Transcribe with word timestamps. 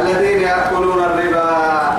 الذين 0.00 0.40
يأكلون 0.42 0.98
الربا 1.04 1.50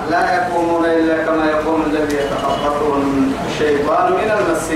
لا 0.09 0.36
يقومون 0.36 0.86
إلا 0.86 1.25
كما 1.25 1.45
يقوم 1.45 1.84
الذي 1.91 2.16
يتخبطه 2.16 3.04
الشيطان 3.48 4.11
من 4.11 4.32
المس 4.38 4.71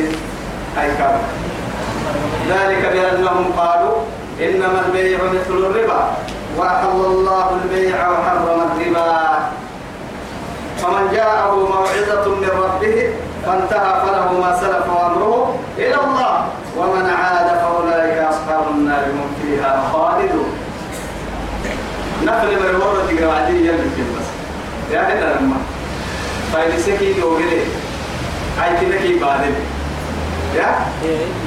أي 0.82 0.90
كما 0.98 1.20
ذلك 2.50 2.84
بأنهم 2.94 3.52
قالوا 3.58 3.96
إنما 4.42 4.84
البيع 4.88 5.20
مثل 5.24 5.58
الربا 5.58 6.02
وأحل 6.58 7.00
الله 7.06 7.60
البيع 7.64 8.10
وحرم 8.12 8.62
الربا. 8.62 9.40
فمن 10.82 11.12
جاءه 11.14 11.56
موعظة 11.56 12.36
من 12.36 12.50
ربه 12.64 13.14
فانتهى 13.46 14.02
فله 14.06 14.40
ما 14.40 14.60
سلف 14.60 14.90
وأمره 14.90 15.60
إلى 15.78 15.96
الله. 15.96 16.46
ومن 16.78 17.10
عاد 17.10 17.48
فأولئك 17.48 18.18
أصحاب 18.18 18.64
النار 18.72 19.06
هم 19.06 19.30
فيها 19.42 19.90
خالدون. 19.94 20.50
نقل 22.24 22.48
من 22.48 22.70
المرة 22.70 23.28
قاعدين 23.28 23.66
يلي 23.66 23.90
بس 24.18 24.28
يا 24.92 25.02
هنا 25.02 25.40
لما. 25.40 25.58
فايلسكي 26.54 27.14
دوغلي 27.14 27.62
هاي 28.60 28.72
كده 28.82 28.98
كي 28.98 29.20
بعدين. 29.20 29.56
يا؟ 30.56 30.76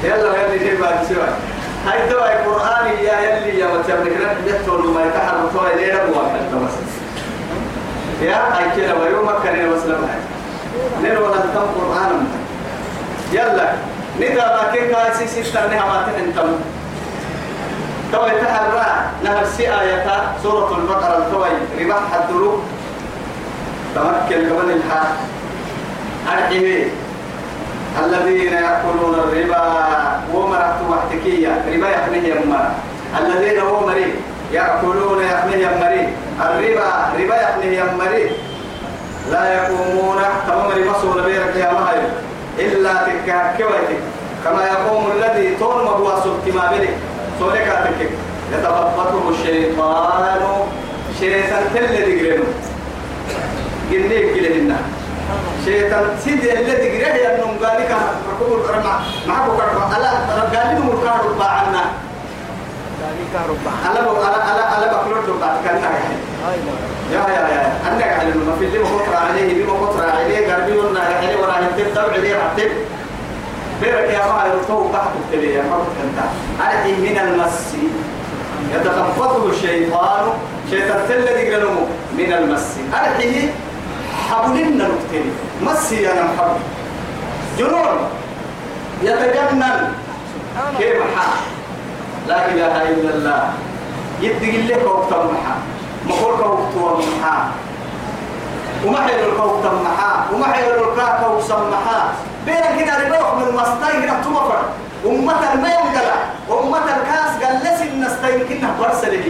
يلا 0.04 0.42
يلي 0.42 0.58
كي 0.58 0.76
بعد 0.76 1.04
سوا 1.08 1.26
هاي 1.86 2.08
دوا 2.08 2.32
القرآن 2.32 2.86
يا 2.86 3.20
يلي 3.20 3.58
يا 3.58 3.66
متى 3.66 3.92
بنكرة 3.92 4.36
جتوا 4.46 4.92
ما 4.94 5.04
يتحرك 5.04 5.52
توا 5.52 5.68
ليه 5.76 6.02
ربوا 6.02 6.22
حتى 6.28 6.56
بس 6.64 6.72
يا؟ 8.22 8.36
هاي 8.36 8.66
كده 8.76 8.94
ويوم 8.94 9.30
كان 9.44 9.68
وسلم 9.68 10.08
هاي 10.78 11.10
نلو 11.10 11.28
نتم 11.28 11.66
قرآن. 11.76 12.26
يلا 13.32 13.72
ندا 14.20 14.46
ما 14.56 14.62
كان 14.74 14.88
كاسي 14.90 15.26
سيسترني 15.26 15.76
ما 15.76 16.06
تنتم 16.06 16.50
توي 18.12 18.30
تحرى 18.30 18.86
نهر 19.24 19.44
سي 19.56 19.80
آية 19.80 20.06
سورة 20.42 20.76
البقرة. 20.78 21.28
توي 21.32 21.50
ربا 21.80 21.98
حدرو 22.12 22.60
تمكن 23.94 24.48
كمان 24.48 24.70
الحال 24.70 25.08
أرحيه 26.32 26.88
الذين 28.04 28.52
يأكلون 28.52 29.14
الربا 29.14 29.62
ومرت 30.34 30.78
وحتكية 30.90 31.52
ربا 31.74 31.88
يحميه 31.88 32.34
يمرا 32.34 32.74
الذين 33.18 33.58
هو 33.60 33.86
مريض. 33.86 34.14
يأكلون 34.52 35.24
يحميه 35.24 35.66
يمري 35.66 36.08
الربا 36.40 36.88
ربا 37.18 37.36
يحميه 37.42 37.80
يمري 37.80 38.30
لا 39.30 39.54
يقومون 39.54 40.18
تمام 40.48 40.92
سوى 41.02 41.22
بيرك 41.22 41.56
يا 41.56 41.72
مهر 41.72 42.02
إلا 42.58 42.92
تكاكويتك 42.94 44.00
كما 44.44 44.64
يقوم 44.66 45.10
الذي 45.16 45.54
تون 45.56 45.84
مبوا 45.84 46.20
سبت 46.24 46.54
ما 46.54 46.70
بلي 46.70 46.88
سولك 47.38 47.68
أتكك 47.68 48.10
يتخبطه 48.52 49.30
الشيطان 49.30 50.38
شيطان 51.20 51.62
تل 51.74 51.86
دقرنه 51.86 52.44
قلني 53.90 54.34
كلهن 54.34 54.76
شيطان 55.64 56.04
سيد 56.24 56.44
الذي 56.44 57.04
قريه 57.04 57.28
ينم 57.28 57.66
قال 57.66 57.80
لك 57.80 57.96
ركوب 58.32 58.60
الرمع. 58.64 59.00
معكو 59.28 59.56
كرم 59.56 59.82
ألا 59.96 60.10
قال 60.54 60.76
لهم 60.76 60.90
الكهرب 60.98 61.38
باعنا 61.38 61.84
ألا 63.90 64.00
ألا 64.00 64.54
ألا 64.54 64.78
ألا 64.78 64.92
بكلور 64.92 65.20
دبا 65.26 65.56
كنا 65.64 65.90
يا 67.12 67.18
يا 67.28 67.48
يا. 67.48 67.72
عندك 67.90 68.04
على 68.04 68.30
ما 68.34 68.56
في 68.58 68.64
اللي 68.64 68.78
مقطر 68.78 69.16
عليه 69.16 69.64
بما 69.64 69.72
مقطر 69.72 70.10
عليه 70.10 70.52
قربي 70.54 70.78
ونا 70.78 71.00
عليه 71.00 71.36
ولا 71.36 71.58
يتم 71.58 71.90
تبع 71.94 72.12
عليه 72.12 72.34
رتب 72.36 72.70
بيرك 73.82 74.10
يا 74.10 74.18
ما 74.26 74.44
يرتو 74.46 74.92
تحت 74.92 75.10
التلي 75.18 75.54
يا 75.54 75.62
مرت 75.62 75.86
انت 76.04 76.18
على 76.60 76.92
من 76.92 77.18
المس؟ 77.18 77.74
يتخبطه 78.74 79.50
الشيطان. 79.50 80.24
شيطان 80.70 81.00
الذي 81.10 81.54
قالوا 81.54 81.80
من 82.18 82.32
المس. 82.32 82.76
على 82.92 83.48
حبلنا 84.30 84.88
نقتل 84.88 85.24
مسي 85.62 86.12
أنا 86.12 86.22
محب. 86.22 86.56
جنون. 87.58 87.98
يتجنن. 89.02 89.92
كيف 90.78 90.96
حال 91.16 91.38
لا 92.28 92.48
إله 92.48 92.82
إلا 92.90 93.14
الله. 93.14 93.52
يدق 94.20 94.76
لك 94.76 94.86
وقت 94.86 95.12
محا 95.12 95.56
مقول 96.08 96.40
وقت 96.40 97.04
محا 97.04 97.50
وما 98.86 99.00
حيل 99.02 99.18
الكوك 99.28 99.64
محا 99.84 100.26
وما 100.34 100.46
حيل 100.46 100.64
الكاك 100.64 101.20
وسمحا 101.36 102.12
بين 102.46 102.84
كده 102.84 102.92
ربوح 103.08 103.34
من 103.34 103.54
مستاي 103.54 103.98
هنا 103.98 104.22
تمفر 104.24 104.60
أمة 105.06 105.54
ما 105.54 105.68
ينقلع 105.68 106.16
أمة 106.50 106.78
الكاس 106.78 107.44
قال 107.44 107.56
لسن 107.60 108.00
نستين 108.00 108.46
كنا 108.58 108.68
برسل 108.80 109.20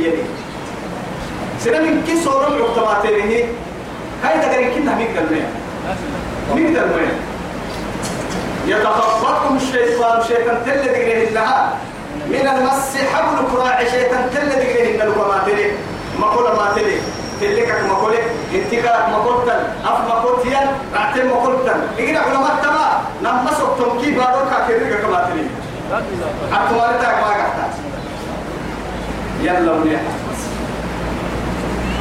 سنة 1.65 1.79
من 1.79 2.03
كي 2.07 2.25
صورة 2.25 2.49
العقتباتين 2.49 3.49
هاي 4.25 4.41
تقرين 4.41 4.71
كنا 4.75 4.95
مين 4.95 5.07
قال 5.17 5.27
مين 5.33 5.45
مين 6.55 6.77
قال 6.77 6.89
مين 6.89 7.11
يتخبطكم 8.67 9.57
الشيطان 9.57 10.23
شيطان 10.29 10.63
تل 10.67 10.83
دقره 10.83 11.31
لها. 11.31 11.73
من 12.29 12.49
المس 12.49 12.97
حبل 13.15 13.39
كراع 13.57 13.85
شيطان 13.85 14.31
تل 14.35 14.49
دقره 14.49 15.05
إن 15.05 15.13
ما 16.21 16.27
تلي 16.35 16.43
ما 16.43 16.65
ما 16.65 16.73
تلي. 16.77 16.97
تلك 17.41 17.71
ما 17.89 17.95
قول 17.95 18.15
انتك 18.55 18.85
ما 18.85 19.17
قلت 19.17 19.49
أف 19.85 19.99
ما 20.09 20.15
قلت 20.15 20.47
ين 20.47 20.69
رعتم 20.95 21.27
ما 21.27 21.35
قلت 21.35 21.67
إجنا 21.99 22.21
علماء 22.21 22.55
تما. 22.63 22.89
نمسك 23.23 23.69
تمكي 23.79 24.11
بارو 24.11 24.51
كاكيرك 24.51 25.01
كما 25.03 25.31
تلي. 25.31 25.47
أتوالتك 26.53 27.15
ما 27.23 27.31
قحتاج 27.41 27.75
يلا 29.43 29.73
ونيح 29.73 30.01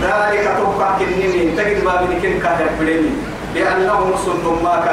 ذلك 0.02 0.46
تبقى 0.58 0.90
كنني 1.00 1.52
تجد 1.58 1.84
باب 1.86 2.02
كن 2.22 2.40
كهر 2.40 2.70
بدني 2.80 3.10
لأنهم 3.56 4.14
سن 4.26 4.64
ماك 4.64 4.88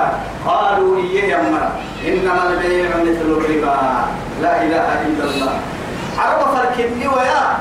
قالوا 0.46 0.98
إيه 0.98 1.32
يما 1.32 1.72
إنما 2.06 2.42
البيع 2.50 2.88
مثل 2.88 3.28
الربا. 3.36 3.76
لا 4.42 4.62
إله 4.62 4.88
إلا 5.06 5.24
الله. 5.24 5.52
عرب 6.18 6.40
فركني 6.54 7.08
ويا 7.08 7.58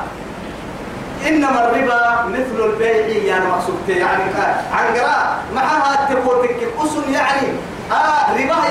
إنما 1.27 1.65
الربا 1.69 2.25
مثل 2.27 2.65
البيع 2.65 3.07
يعني 3.07 3.45
مقصود 3.45 3.75
يعني 3.89 4.23
عن 4.73 4.95
قراء 4.95 5.37
معها 5.55 6.13
تقولك 6.13 6.67
أسن 6.83 7.13
يعني 7.13 7.47
آه 7.91 8.33
ربا 8.33 8.65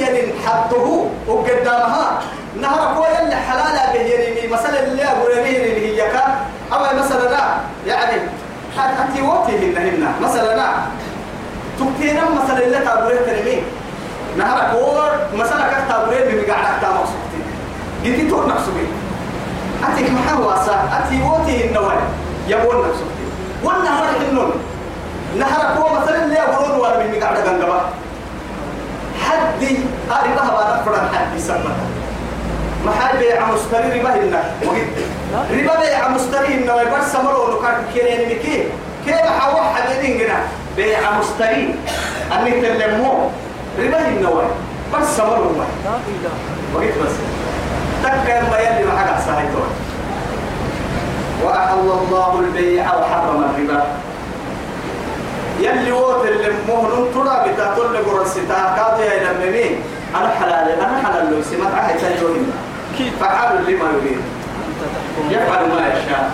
يعني 0.00 0.32
حده 0.46 1.06
وقدامها. 1.28 2.20
نهر 2.60 2.94
قوي 2.94 3.22
اللي 3.22 3.36
حلالة 3.36 3.92
بهيري 3.92 4.48
مثلا 4.48 4.82
اللي 4.86 5.04
أقول 5.04 5.32
اللي 5.32 6.02
هي 6.02 6.10
كان 6.10 6.34
أو 6.72 6.98
مثلا 6.98 7.28
لا 7.30 7.44
يعني 7.86 8.22
حتى 8.78 9.22
وقته 9.22 9.56
هنا 9.58 10.10
مثلا 10.20 10.56
لا. 10.56 10.68
تبتينا 11.78 12.22
مثلا 12.30 12.64
اللي 12.64 12.78
تابوريه 12.78 13.16
تنمي 13.20 13.62
نهر 14.38 14.60
قوي 14.60 15.10
مثلا 15.34 15.68
كت 15.68 15.88
تابوريه 15.88 16.24
بمقعد 16.24 16.64
أكتا 16.74 16.88
مقصودتي 16.88 17.40
جيتي 18.04 18.28
تور 18.30 18.46
أتيك 19.88 20.10
محاوة 20.10 20.54
أتي 20.98 21.22
وقته 21.22 21.64
النوال. 21.64 22.00
يبون 22.48 22.88
نفسك. 22.88 23.10
والنهر 23.64 24.04
النون. 24.28 24.52
نهر 25.38 25.60
قوي 25.76 26.00
مثلا 26.00 26.24
اللي 26.24 26.40
أقولون 26.40 26.78
ولا 26.80 26.98
بمقعد 26.98 27.36
أكتا 27.36 27.90
حدي 29.24 29.78
أريبها 30.10 30.50
بعد 30.50 30.84
فرن 30.84 31.08
حدي 31.16 31.38
سبتها 31.38 31.86
محل 32.86 33.18
بيع 33.18 33.46
مشتري 33.52 34.00
ربا 34.00 34.14
هنا. 34.14 34.42
ربا 35.50 35.80
بيع 35.80 36.08
مشتري 36.08 36.54
هنا. 36.54 36.74
ويبرس 36.74 37.12
سمرو 37.12 37.60
نكات 37.60 37.76
كيرين 37.94 38.20
مكي 38.28 38.68
كيف 39.06 39.16
حوا 39.16 39.60
حدين 39.60 40.20
هنا 40.20 40.38
بيع 40.76 41.00
مشتري 41.18 41.74
أني 42.32 42.50
تلمو. 42.50 43.30
ربا 43.78 43.98
هنا 44.08 44.28
وي 44.28 44.44
برس 44.92 45.16
سمرو 45.16 45.50
ما 45.58 45.66
وقيت 46.74 46.94
بس. 46.98 47.14
تكا 48.02 48.40
ما 48.50 48.58
يلي 48.58 48.84
ما 48.84 49.20
سايتون 49.26 49.70
وأحل 51.44 51.78
الله 51.78 52.40
البيع 52.40 52.94
وحرم 52.94 53.44
الربا. 53.44 53.84
يلي 55.60 55.92
ووت 55.92 56.26
اللي 56.26 56.52
مهن 56.68 57.06
ترى 57.14 57.52
بتاعتون 57.52 57.92
لقرصتا 57.92 58.74
كاضي 58.76 59.02
يا 59.02 59.32
لمني 59.32 59.76
أنا 60.16 60.30
حلال 60.40 60.80
أنا 60.80 61.02
حلال 61.04 61.30
لو 61.30 61.42
سمعت 61.42 61.74
عهد 61.74 61.98
تجوهنا 61.98 62.52
فعال 63.20 63.64
لما 63.66 63.88
يريد. 63.96 64.20
يفعل 65.30 65.68
ما 65.68 65.88
يشاء. 65.88 66.30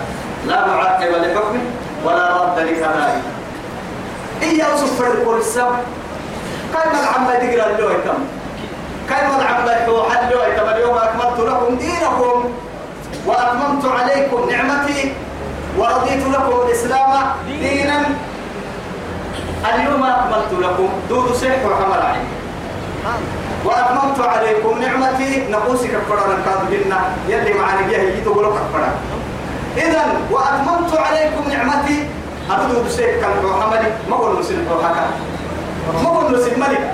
لا 0.47 0.67
معقب 0.67 1.11
لحكمه 1.11 1.61
ولا 2.05 2.43
رد 2.43 2.59
لقضائه 2.59 3.21
إيه 4.41 4.63
يوصف 4.63 5.01
فرق 5.01 5.35
السب 5.37 5.71
كلمة 6.73 6.99
العمة 7.03 7.33
تقرأ 7.33 7.69
اللوي 7.69 7.93
تم. 7.93 8.40
كلمة 9.09 9.85
توحد 9.85 10.31
اللوي 10.31 10.55
تم 10.55 10.69
اليوم 10.69 10.97
أكملت 10.97 11.39
لكم 11.39 11.75
دينكم 11.77 12.53
وأتممت 13.25 13.85
عليكم 13.85 14.49
نعمتي 14.49 15.13
ورضيت 15.77 16.23
لكم 16.27 16.55
الإسلام 16.67 17.09
دينا؟ 17.47 18.01
اليوم 19.73 20.03
أكملت 20.03 20.51
لكم 20.65 20.89
دود 21.09 21.33
سيح 21.35 21.55
وحمل 21.65 22.01
عليكم 22.01 22.31
وأتممت 23.65 24.19
عليكم 24.19 24.81
نعمتي 24.81 25.43
نقوسك 25.51 25.91
فرنا 26.09 26.35
كاذبنا 26.45 26.99
يلي 27.27 27.53
معنا 27.53 27.87
جيه 27.89 27.97
يدو 27.97 28.41
لك 28.41 28.53
فرنا 28.73 28.93
إذا 29.77 30.03
وأتممت 30.31 30.97
عليكم 30.97 31.49
نعمتي 31.49 32.07
أبدو 32.51 32.83
بسيك 32.83 33.19
كان 33.21 33.45
محمد 33.45 33.81
ما 34.09 34.15
قول 34.15 34.39
مسلم 34.39 34.67
حكا 34.83 35.05
ما 36.03 36.09
قول 36.09 36.33
مسلم 36.33 36.59
ملك. 36.59 36.93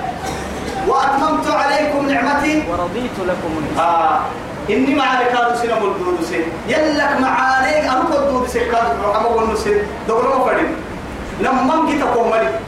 وأتممت 0.88 1.46
عليكم 1.50 2.08
نعمتي. 2.08 2.62
ورضيت 2.70 3.16
لكم 3.28 3.80
آه 3.80 4.20
إني 4.70 4.94
معاني 4.94 5.24
كادو 5.24 5.54
سنة 5.62 5.74
ملدود 5.74 6.18
سن 6.30 6.44
يلك 6.68 7.12
معاني 7.20 7.90
أنا 7.90 8.04
كدود 8.10 8.46
سن 8.48 8.60
كادو 8.72 9.12
قول 9.28 9.50
مسلم 9.50 9.82
دولة 10.08 10.38
مفردين. 10.38 10.76
لما 11.40 11.86
جيت 11.90 12.02
أقوم 12.02 12.30
ملك 12.30 12.60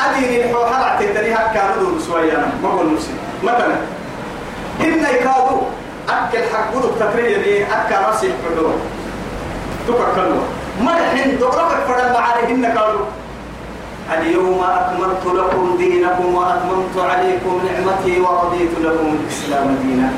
أديني 0.00 0.44
الحوحة 0.44 0.84
عتيتني 0.84 1.34
هكا 1.34 1.74
ردود 1.76 2.00
سويانا 2.00 2.48
ما 2.62 2.68
قول 2.68 2.86
مسلم 2.86 3.18
مثلا 3.42 3.76
إن 4.80 4.98
يكادو 5.14 5.60
أكل 6.08 6.38
حق 6.52 6.74
قدو 6.74 6.88
تكرير 7.00 7.38
لي 7.38 7.64
أكا 7.64 8.06
راسي 8.06 8.30
حدود 8.44 8.80
تكركلوا 9.88 10.42
مرحن 10.80 11.38
دورك 11.40 11.72
فرد 11.88 12.12
معانيهن 12.12 12.66
قالوا 12.78 13.06
اليوم 14.12 14.64
أكملت 14.64 15.24
لكم 15.26 15.76
دينكم 15.78 16.34
وأتممت 16.34 16.96
عليكم 16.96 17.60
نعمتي 17.66 18.20
ورضيت 18.20 18.70
لكم 18.80 19.16
الإسلام 19.20 19.76
دينا. 19.82 20.10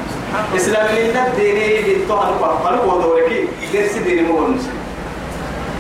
إسلام 0.57 0.85
من 0.95 1.17
الدين 1.27 1.85
بالطهر 1.85 2.35
فقالوا 2.41 2.85
ودورك. 2.85 3.49
درس 3.73 3.93
دين 3.93 4.27
مو 4.27 4.47
المسلم 4.47 4.79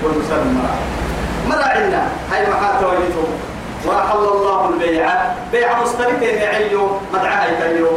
والمسلم 0.02 0.60
مرة 1.48 1.64
عندنا. 1.64 2.08
هاي 2.32 2.46
محاطة 2.50 2.86
وجدته 2.86 3.26
وأحل 3.86 4.18
الله 4.18 4.68
البيع. 4.68 5.08
بيع 5.52 5.82
مستريتين 5.82 6.34
يعيو 6.34 6.88
مدعاها 7.14 7.46
يتيو 7.46 7.88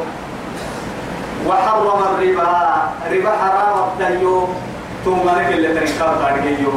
وحرم 1.47 2.01
الربا. 2.09 2.81
ربا 3.11 3.31
حرام 3.41 3.75
التيو 3.87 4.47
لك 5.07 5.53
اللي 5.53 5.67
تنكار 5.67 6.15
تارجيو 6.21 6.71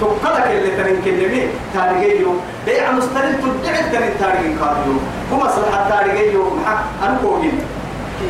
تقلك 0.00 0.46
اللي 0.46 0.70
تنكلمي 0.70 1.48
تارجيو 1.74 2.34
بيع 2.66 2.92
مسترد 2.92 3.36
تدعي 3.62 3.82
تنين 3.82 4.12
تارجين 4.20 4.58
كاريو 4.58 4.96
هم 5.32 5.40
صلحة 5.40 5.88
تارجيو 5.90 6.44
مع 6.54 6.80
أنا 7.02 7.18
كوجين 7.22 7.60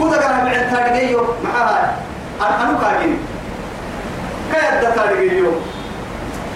كذا 0.01 0.17
كان 0.17 0.45
بعد 0.45 0.71
تارجيو 0.71 1.21
معها 1.45 1.97
أنا 2.41 2.79
كاجين 2.83 3.19
كيد 4.53 4.95
تارجيو 4.97 5.53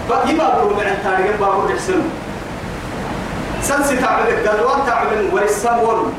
بقي 0.09 0.33
بابور 0.35 0.73
من 0.73 0.97
تارجين 1.03 1.37
بابور 1.39 1.71
يحسن 1.71 2.01
سنسي 3.61 3.97
تعبد 3.97 4.47
قدوان 4.47 4.79
تعبد 4.87 5.33
ورسام 5.33 5.79
ورد 5.83 6.13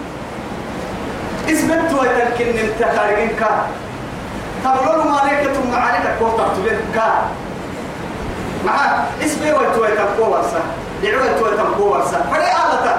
اسمت 1.51 1.93
ويتنكن 1.93 2.59
انت 2.59 2.97
تارجين 2.97 3.29
كار 3.41 3.67
تبلون 4.65 5.07
ما 5.07 5.19
عليك 5.21 5.53
ثم 5.53 5.75
عليك 5.75 6.07
كوتا 6.19 6.49
تبين 6.57 6.79
كا. 6.95 7.09
مع 8.67 9.05
إسمي 9.25 9.53
ويتوي 9.53 9.89
تنقو 9.89 10.33
ورسا 10.33 10.61
دعوة 11.03 11.39
توي 11.39 11.57
تنقو 11.57 11.85
ورسا 11.93 12.19
فري 12.33 12.49
آلتا. 12.49 12.95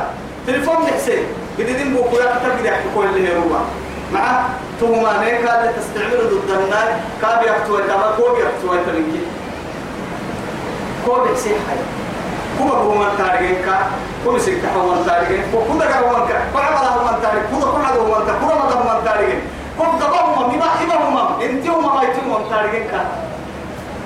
تليفون 0.47 0.75
نحسين. 0.85 1.25
قديدين 1.59 1.93
بوكو 1.93 2.15
يا 2.15 2.35
كتاب 2.35 2.51
قد 2.59 2.65
يحكي 2.65 2.87
كل 2.95 3.05
اللي 3.05 3.37
هو 3.37 3.53
مع 4.13 4.41
ثم 4.79 5.05
عليك 5.05 5.41
هذا 5.41 5.73
تستعمل 5.77 6.19
ضد 6.31 6.49
النار 6.51 6.89
كاب 7.21 7.43
يحتوي 7.43 7.81
تما 7.83 8.11
كوب 8.17 8.35
يحتوي 8.39 8.77
تنكي 8.85 9.21
كوب 11.05 11.27
يحسين 11.31 11.53
حي. 11.69 11.77
كوب 12.59 12.71
هو 12.71 12.93
من 12.93 13.09
تارجين 13.17 13.55
كا. 13.65 13.77
كوب 14.25 14.37
سكة 14.39 14.69
هو 14.75 14.95
من 14.95 15.05
تارجين 15.05 15.43
كوب 15.51 15.81
كذا 15.81 15.99
هو 15.99 16.09
من 16.17 16.27
كا. 16.27 16.37
كوب 16.53 16.61
هو 16.61 17.05
من 17.05 17.21
تارجين 17.21 17.43
كوب 17.51 17.61
كوب 17.63 17.85
هو 17.97 18.19
من 18.19 18.25
تارجين 18.25 18.49
كوب 18.49 18.51
هو 18.51 18.83
من 18.83 19.05
تارجين 19.05 19.39
كم 19.79 19.99
تبهم 19.99 20.51
بما 20.51 20.65
إبهم 20.83 21.41
انتهم 21.41 21.95
ما 21.95 22.03
يتم 22.03 22.49
تارجين 22.49 22.87
كا. 22.91 23.05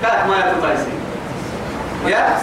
كات 0.01 0.27
ما 0.27 0.36
يتطايسين 0.38 1.00
يا. 2.06 2.38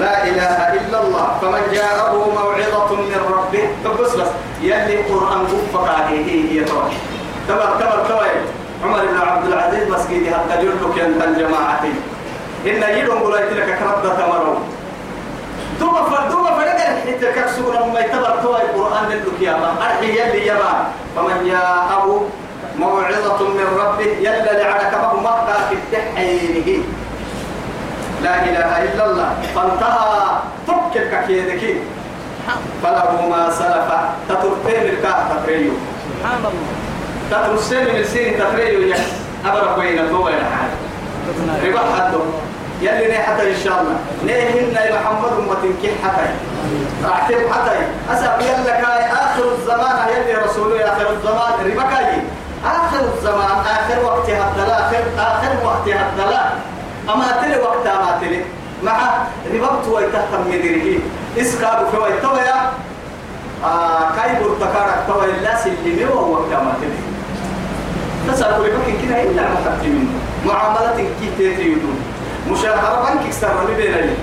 لا 0.00 0.24
إله 0.24 0.72
إلا 0.72 1.02
الله. 1.02 1.26
فمن 1.42 1.62
جاءه 1.72 2.12
موعظة 2.34 2.94
من 2.94 3.20
ربه. 3.34 3.68
بس 4.02 4.14
بس. 4.14 4.28
يلي 4.62 4.96
قرآن 4.96 5.46
عليه 5.74 6.50
هي 6.50 6.64
توي 6.64 6.92
تبر 7.48 7.76
تبر 7.80 8.04
توي 8.08 8.30
عمر 8.84 9.06
بن 9.06 9.18
عبد 9.28 9.46
العزيز 9.46 9.88
بس 9.88 10.06
كيدي 10.06 10.30
حتى 10.30 10.64
يرلك 10.64 10.98
أنت 10.98 11.22
الجماعة. 11.24 11.84
إن 12.66 12.82
يدهم 12.98 13.18
قلت 13.22 13.52
لك 13.52 13.78
كرد 13.78 14.16
تمرون 14.16 14.62
دوما 15.80 16.02
فر 16.02 16.43
فرق 16.84 17.16
حتى 17.16 17.32
كسورة 17.32 17.84
ما 17.92 18.00
يتبر 18.00 18.34
توي 18.42 18.62
القرآن 18.62 19.08
لك 19.08 19.40
يا 19.40 19.56
ما 19.56 19.72
أرحي 19.80 20.08
يلي 20.20 20.46
يا 20.46 20.54
ما 20.54 20.92
فمن 21.16 21.48
جاءه 21.48 22.26
موعظة 22.78 23.48
من 23.48 23.66
ربه 23.80 24.10
يلا 24.20 24.52
لعنك 24.62 24.94
ما 24.94 25.20
مقطع 25.20 25.56
في 25.68 25.74
التحينه 25.74 26.84
لا 28.22 28.34
إله 28.44 28.70
إلا 28.84 29.04
الله 29.10 29.30
فانتهى 29.54 30.38
تبكي 30.66 31.26
كيدك 31.26 31.76
فله 32.82 33.28
ما 33.30 33.50
سلف 33.50 33.88
تترتين 34.28 34.82
الكاه 34.82 35.18
تتريو 35.30 35.72
سبحان 36.04 36.38
الله. 36.38 36.72
تترسين 37.30 37.84
من 37.84 37.96
السين 37.96 38.38
تتريو 38.38 38.80
يا 38.88 38.96
تو 40.08 40.24
وين 40.24 40.44
حال 40.52 40.70
ربا 41.64 41.80
حدو 41.96 42.20
يلي 42.82 43.14
حتى 43.14 43.50
إن 43.50 43.56
شاء 43.64 43.80
الله. 43.80 43.96
نيهن 44.26 44.76
محمد 44.96 45.32
أمة 45.38 45.62
كي 45.82 45.90
حتى 46.04 46.26
راحتم 47.04 47.52
حتى 47.52 47.76
أسأل 48.12 48.42
يلا 48.42 48.74
كاي 48.80 49.04
آخر 49.12 49.44
الزمان 49.58 49.96
يلي 50.08 50.34
رسوله 50.44 50.84
آخر 50.84 51.10
الزمان. 51.10 51.52
ربا 51.66 51.82
كاي. 51.82 52.22
آخر 52.64 53.00
الزمان 53.14 53.58
آخر 53.76 54.04
وقت 54.04 54.30
هدلا 54.30 54.86
آخر 54.86 55.02
آخر 55.18 55.52
وقت 55.64 55.88
هدلا 55.88 56.42
أما 57.14 57.26
تلي 57.42 57.56
وقت 57.60 57.86
أما 57.86 58.18
تلي. 58.20 58.40
مع 58.82 58.98
ربط 59.54 59.88
ويتهتم 59.88 60.40
مديره 60.48 60.98
إسكاب 61.38 61.86
في 61.90 61.96
ويتويا 61.96 62.70
آه 63.64 64.10
كاي 64.16 64.30
برتكارك 64.44 64.98
توي. 65.08 65.32
لا 65.42 65.56
سلمي 65.56 66.04
وهو 66.04 66.32
وقت 66.32 66.52
أما 66.52 66.74
تلي. 66.80 67.00
تسأل 68.32 68.56
كل 68.56 68.62
مكان 68.62 68.96
كده 69.08 69.22
إلا 69.22 69.42
محتاج 69.42 69.86
منه. 69.86 70.12
معاملة 70.46 70.96
كي 70.96 71.30
تيتيودون 71.38 71.98
مشاهرة 72.50 73.10
بنك 73.10 73.26
إكسر 73.26 73.68
لي 73.68 73.74
بين 73.74 73.94
لي 73.94 74.16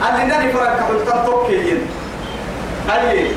بين 0.00 0.08
ودودنا 0.08 0.22
اللي 0.22 0.24
ناني 0.24 0.52
فرق 0.52 0.80
حلتان 0.88 1.26
توكيين 1.26 1.80
أي 2.90 3.32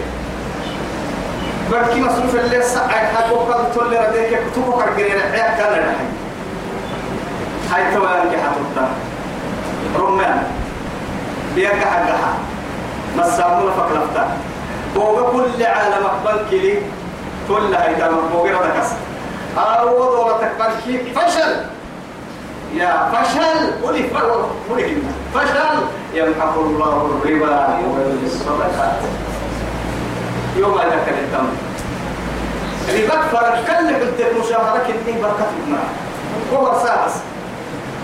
بركي 1.71 2.01
مصروف 2.01 2.35
اللي 2.35 2.61
سعك 2.61 2.91
حقو 3.15 3.35
قد 3.35 3.71
تولي 3.73 3.97
رديك 3.97 4.39
كتبو 4.51 4.71
كرقرين 4.71 5.21
حياك 5.31 5.57
كان 5.57 5.71
لحي 5.71 6.05
هاي 7.71 7.93
توالان 7.93 8.29
كي 8.29 8.37
حطوطا 8.37 8.89
رمان 9.99 10.43
بيك 11.55 11.83
حقها 11.85 12.33
مسامونا 13.17 13.71
فكلفتا 13.71 14.37
بوغا 14.95 15.31
كل 15.31 15.63
عالم 15.65 16.07
بنك 16.25 16.53
لي 16.53 16.77
كل 17.47 17.75
هاي 17.75 17.95
تمام 17.95 18.27
بوغا 18.31 18.51
ردكس 18.51 18.89
أعوض 19.57 20.25
ولا 20.25 20.37
تكبر 20.37 20.69
فشل. 21.15 21.55
يا 22.73 23.11
فشل. 23.11 23.83
ولي 23.83 24.09
ولي 24.69 24.97
فشل. 25.33 25.77
يمحق 26.13 26.57
الله 26.59 27.19
الربا 27.23 27.77
ويربي 27.77 28.25
الصدقات 28.25 28.99
يوم 30.57 30.77
هذا 30.77 31.03
كان 31.05 31.15
التم 31.23 31.47
اللي 32.89 33.07
بكفر 33.07 33.57
كل 33.67 33.87
قلت 33.95 34.19
مشاهرة 34.39 34.83
كنتي 34.87 35.21
بركة 35.21 35.47
ابنها. 35.63 35.87
هو 36.53 36.79
ساس. 36.83 37.13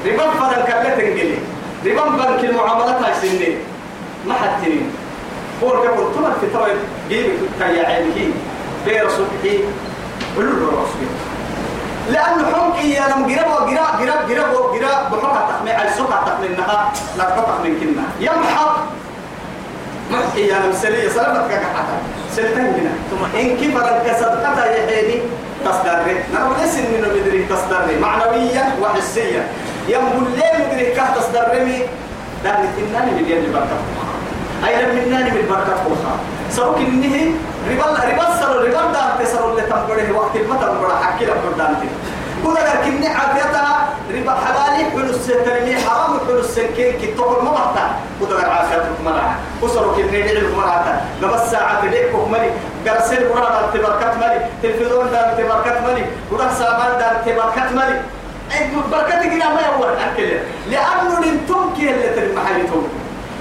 ربا 0.05 0.29
فرن 0.29 0.63
كلت 0.63 0.99
انجلي 0.99 1.37
ربا 1.85 2.09
بنك 2.09 2.43
المعاملات 2.43 3.01
هاي 3.03 3.13
سنين 3.21 3.57
ما 4.27 4.33
حد 4.33 4.61
تنين. 4.61 4.91
هو 5.63 5.69
كبر 5.69 6.11
تمر 6.15 6.31
في 6.41 6.47
طويل 6.53 6.77
جيبك 7.09 7.39
كي 7.59 7.85
عينك 7.85 8.15
بير 8.85 9.09
صبحي 9.09 9.59
ولو 10.37 10.67
رسولي 10.67 11.09
لأنه 12.11 12.75
يا 12.83 13.03
لم 13.11 13.27
جرب 13.27 13.49
وجرب 13.61 13.93
جرب 14.01 14.29
جرب 14.29 14.53
وجرب 14.53 15.11
بحق 15.11 15.37
التحمي 15.49 15.71
على 15.71 15.89
سوق 15.97 16.11
التحمي 16.19 16.47
إنها 16.47 16.91
لا 17.17 17.23
تقطع 17.23 17.57
من 17.63 17.73
كنا. 17.79 18.05
يمحق. 18.19 18.75
محي 20.11 20.47
يا 20.47 20.57
لم 20.59 20.73
سلية 20.73 21.09
سلامتك 21.09 21.51
كحتا 21.51 21.97
سلتين 22.35 22.65
هنا. 22.65 22.93
إن 23.41 23.57
كبر 23.57 23.85
الكسد 23.97 24.45
حتى 24.45 24.63
يحيني 24.73 25.21
تصدري 25.65 26.15
نعم 26.33 26.53
ليس 26.61 26.75
من 26.75 27.01
مدري 27.01 27.45
تصدري 27.45 27.99
معنويا 27.99 28.63
وحسيا. 28.81 29.43
ينبل 29.87 30.31
ليه 30.37 30.65
مدري 30.65 30.85
كه 30.95 31.13
تصدري 31.15 31.87
لأن 32.43 32.63
تناني 32.77 33.11
من 33.11 33.25
يد 33.29 33.43
البركة 33.43 33.77
أي 34.67 34.85
لم 34.85 34.89
مناني 34.95 35.31
من 35.31 35.45
بركة 35.49 35.75
سوك 36.51 36.77
إنه 36.77 37.31
ربا 37.71 37.85
ربا 37.85 38.25
سر 38.39 38.55
ربا 38.65 38.91
دار 38.93 39.11
تسر 39.19 39.51
اللي 39.51 39.61
تنبره 39.61 40.11
وقت 40.17 40.37
ما 40.49 40.55
تنبره 40.55 40.95
حكي 41.03 41.25
لك 41.25 41.33
قدامتي 41.53 41.87
كنا 42.43 42.59
لكن 42.59 43.05
عافيتها 43.07 43.89
ربا 44.15 44.31
حلالي 44.45 44.83
حلو 44.91 44.99
السنترمي 45.09 45.75
حرام 45.75 46.19
حلو 46.27 46.39
السنكين 46.39 46.91
كي 46.99 47.07
تقول 47.07 47.45
ما 47.45 47.51
بحتا 47.51 47.85
كنا 48.19 48.47
عافيتك 48.47 49.01
مرة 49.05 49.35
وصلوا 49.61 49.95
كني 49.95 50.21
دي 50.21 50.39
المرأة 50.39 51.01
لبس 51.21 51.51
ساعة 51.51 51.81
تديك 51.85 52.15
ملي 52.31 52.51
قرسل 52.87 53.29
مرأة 53.29 53.71
تبركت 53.73 54.13
ملي 54.21 54.39
تلفزيون 54.63 55.11
دار 55.11 55.33
تبركت 55.37 55.77
ملي 55.87 56.05
ورح 56.31 56.51
سامان 56.53 56.97
دار 56.99 57.13
تبركت 57.25 57.71
ملي 57.71 58.01
بركتك 58.91 59.25
إلى 59.25 59.45
ما 59.55 59.61
يقول 59.61 59.89
أكل 59.89 60.29
لأنه 60.71 61.19
لنتم 61.25 61.73
كي 61.77 61.91
اللي 61.91 62.09
تلمحيتم 62.15 62.83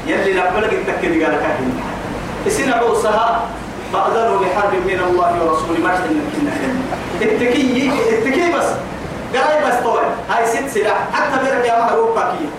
يلي 0.06 0.32
لبلغ 0.32 0.72
التكد 0.72 1.22
قال 1.22 1.36
كاهن 1.40 1.87
اسنا 2.46 2.74
عوسها 2.74 3.40
فأذنوا 3.92 4.44
لحرب 4.44 4.72
من 4.72 5.00
الله 5.10 5.30
ورسوله 5.42 5.80
ما 5.82 5.96
تنكنا 5.96 6.52
التكي 7.22 7.90
التكي 8.10 8.52
بس. 8.52 8.66
قرأي 9.34 9.64
بس 9.66 9.74
طوال. 9.84 10.04
هاي 10.30 10.46
ست 10.46 10.74
سلاح 10.74 10.96
حتى 11.12 11.44
بيرك 11.44 11.64
يا 11.66 11.84
محروب 11.84 12.14
باكية 12.14 12.50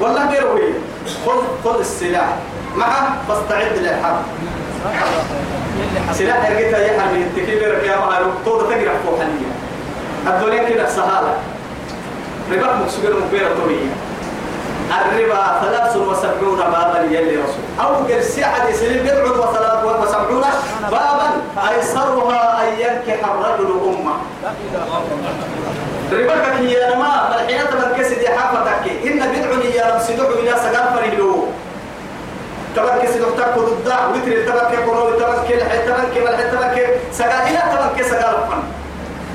والله 0.00 0.26
بيروي 0.26 0.72
خذ 1.26 1.42
خذ 1.64 1.78
السلاح 1.78 2.28
معه. 2.76 3.16
فاستعد 3.28 3.72
للحرب. 3.78 4.22
سلاح 6.12 6.50
يرقيتها 6.50 6.78
يا 6.78 7.00
حرب 7.00 7.16
التكي 7.16 7.54
بيرك 7.58 7.84
يا 7.84 7.96
محروب 7.98 8.32
طول 8.44 8.60
تقرأ 8.60 8.94
فوق 9.06 9.18
حاليا 10.26 10.68
كده 10.68 10.88
سهالة. 10.88 11.34
ربك 12.52 12.82
مكسوغر 12.82 13.20
مكبيرة 13.20 13.48
طويلة. 13.62 13.90
الربا 14.90 15.60
ثلاث 15.62 15.96
وسبعون 15.96 16.58
بابا 16.58 16.98
يلي 17.10 17.36
رسول. 17.36 17.64
أو 17.80 17.94
قرسي 17.94 18.44
حديث 18.44 18.82
بضع 18.82 19.24
وثلاث 19.40 19.84
وسبعون 19.84 20.44
بابا. 20.90 21.28
أيسرها 21.70 22.62
أن 22.62 22.68
ينكح 22.78 23.28
الرجل 23.28 23.70
أمه. 23.88 24.14
ربك 26.12 26.44
هي 26.58 26.94
ما 26.94 27.34
الحين 27.34 27.60
تبقى 27.70 27.94
كسد 27.98 28.24
حافتك. 28.24 28.84
إن 29.06 29.18
بضع 29.18 29.64
يا 29.74 29.94
رمسدوح 29.94 30.28
إلى 30.28 30.50
سقال 30.50 30.86
فريلو 30.98 31.46
تبقى 32.76 32.98
كسد 33.02 33.20
تكو 33.20 33.60
ضد 33.60 33.88
وتر 34.12 34.32
تبقى 34.46 34.76
كورو 34.84 35.10
تبقى 35.10 35.48
كل 35.48 35.62
حي 35.64 35.78
تبقى 35.86 36.06
كل 36.14 36.36
حي 36.36 36.50
تبقى 36.50 36.86
سقال 37.12 37.42
إلى 37.48 37.62
تبقى 37.72 38.04
سقال 38.10 38.34
فن 38.48 38.62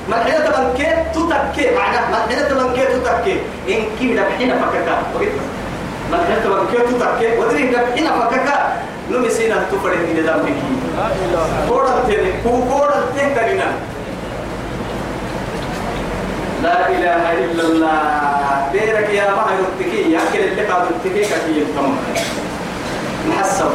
ما 0.08 0.16
الحين 0.22 0.44
تبقى 0.44 0.72
تتكي 1.14 1.74
معناه 1.74 2.10
ما 2.10 2.24
الحين 2.24 2.48
تبقى 2.48 2.86
تتكي 2.86 3.40
إن 3.68 3.80
كي 3.98 4.14
لبحين 4.14 4.50
فكك 4.58 4.88
ما 6.10 6.16
الحين 6.22 6.38
تبقى 6.44 6.60
تتكي 6.70 7.38
ودري 7.38 7.70
لبحين 7.70 8.06
فكك 8.06 8.48
نمي 9.10 9.30
سينا 9.30 9.66
تفرد 9.72 9.98
إلى 10.10 10.22
دمك 10.22 10.56
كورا 11.68 12.04
تاني 12.08 12.30
كورا 12.70 13.02
تاني 13.16 13.62
لا 16.62 16.88
إله 16.88 17.32
إلا 17.32 17.62
الله. 17.62 18.00
ديرك 18.72 19.08
يا 19.14 19.30
مهر 19.30 19.58
التكي 19.60 20.12
يأكل 20.12 20.38
اللي 20.38 20.62
قاد 20.62 20.84
التكي 20.90 21.20
كثير. 21.20 21.64
تمام. 21.76 21.96
محسب 23.28 23.70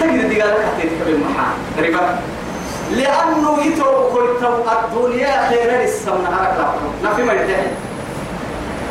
تجد 0.00 0.28
دي 0.28 0.42
قالك 0.42 0.64
حتيتك 0.66 0.98
بالمحا 1.06 1.46
ربا 1.78 2.18
لأنه 2.90 3.62
يتو 3.66 4.08
كنت 4.12 4.42
الدنيا 4.72 5.48
خير 5.48 5.82
السمن 5.82 6.26
هرك 6.26 6.54
لحظة 6.58 7.10
نفي 7.12 7.22
ما 7.22 7.32
يتحي 7.32 7.66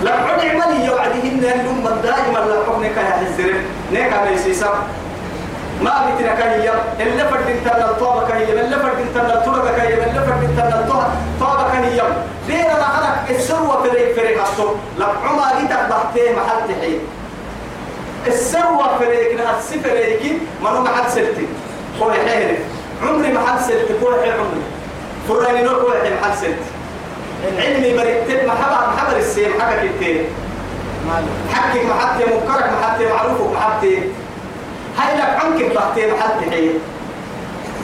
لقعد 0.04 0.40
عملي 0.40 0.86
يوعدهن 0.86 1.40
الأمة 1.44 2.02
دائما 2.02 2.40
لحظنك 2.40 2.98
يا 2.98 3.12
حزر 3.12 3.54
نيكا 3.94 4.30
ميسيسا 4.30 4.70
ما 5.82 5.92
بتنا 6.18 6.36
كهي 6.36 6.70
اللي 7.00 7.24
فرد 7.30 7.48
انت 7.48 7.68
الطابة 7.68 8.28
كهي 8.28 8.62
اللي 8.62 8.76
فرد 8.76 9.00
انت 9.00 9.18
الطرق 9.32 9.76
كهي 9.78 9.94
اللي 9.94 10.22
فرد 10.26 10.44
انت 10.44 10.74
الطابة 10.74 11.64
كهي 11.72 12.02
دير 12.48 12.66
أنا 12.72 12.84
خلق 12.84 13.38
السروة 13.38 13.84
فريق 13.84 14.16
فريق 14.16 14.42
الصوت 14.42 14.76
لك 15.00 15.10
عما 15.26 15.60
دي 15.62 15.68
تقبحتيه 15.68 16.32
محل 16.32 16.68
تحيي 16.80 17.00
السروة 18.28 18.98
فريق 19.00 19.38
نها 19.40 19.58
السفريك 19.60 20.42
منو 20.64 20.80
محل 20.82 21.12
سلتي. 21.12 21.48
هو 22.02 22.12
حيري. 22.12 22.58
عمري 23.08 23.34
محل 23.34 23.60
سلتي 23.60 23.94
هو 24.04 24.22
حي 24.22 24.32
عمري. 24.32 24.64
فراني 25.30 25.64
نور 25.64 25.76
هو 25.76 25.92
حي 25.92 26.10
محل 26.22 26.38
سلتي 26.38 26.70
علمي 27.58 27.94
بريتت 27.98 28.46
محبا 28.48 28.88
محبا 28.94 29.18
السير 29.18 29.50
حكا 29.60 29.88
كتير 29.98 30.26
حكك 31.54 31.86
محتي 31.86 32.24
مكرك 32.24 32.70
محتي 32.82 33.06
معروفك 33.06 33.56
محتي 33.56 34.00
هاي 34.98 35.18
لك 35.18 35.44
عنك 35.44 35.76
بحتين 35.76 36.10
حتى 36.22 36.46
هي 36.52 36.70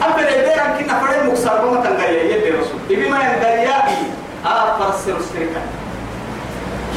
أبدا 0.01 0.29
إذا 0.29 0.77
كنا 0.79 0.99
فريق 0.99 1.23
مكسر 1.23 1.65
بما 1.65 1.83
تنقيا 1.83 2.23
يلي 2.23 2.49
رسول. 2.49 2.79
إبي 2.91 3.09
ما 3.09 3.17
ينقيا 3.17 3.83
آه 4.45 4.77
فرسل 4.79 5.15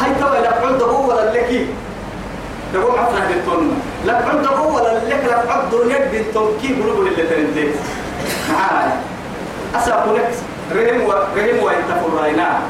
هاي 0.01 0.15
توا 0.21 0.41
لك 0.41 0.65
عند 0.65 0.83
ولا 0.83 1.33
لك؟ 1.33 1.67
دقوم 2.75 2.99
عفنا 2.99 3.27
بالتون 3.29 3.83
لك 4.07 4.25
عند 4.29 4.47
ولا 4.75 4.95
لك؟ 4.95 5.25
لك 5.25 5.51
عبد 5.51 5.73
يد 5.73 6.11
بالتون 6.13 6.59
كي 6.63 6.73
بلوغ 6.73 6.99
اللي 6.99 7.23
ترندين 7.27 7.73
معانا 8.53 8.93
أسأل 9.75 10.15
لك 10.15 10.31
رهم 10.73 11.01
و 11.07 11.13
رهم 11.13 11.63
وإنت 11.63 11.91
فراينا 12.03 12.61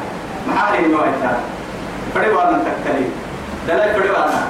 معانا 0.48 0.88
ما 0.88 1.04
إنت 1.04 1.24
فريق 2.14 2.38
وأنا 2.38 2.58
تكلي 2.58 3.06
دلائل 3.68 3.94
فريق 3.94 4.12
وأنا. 4.18 4.42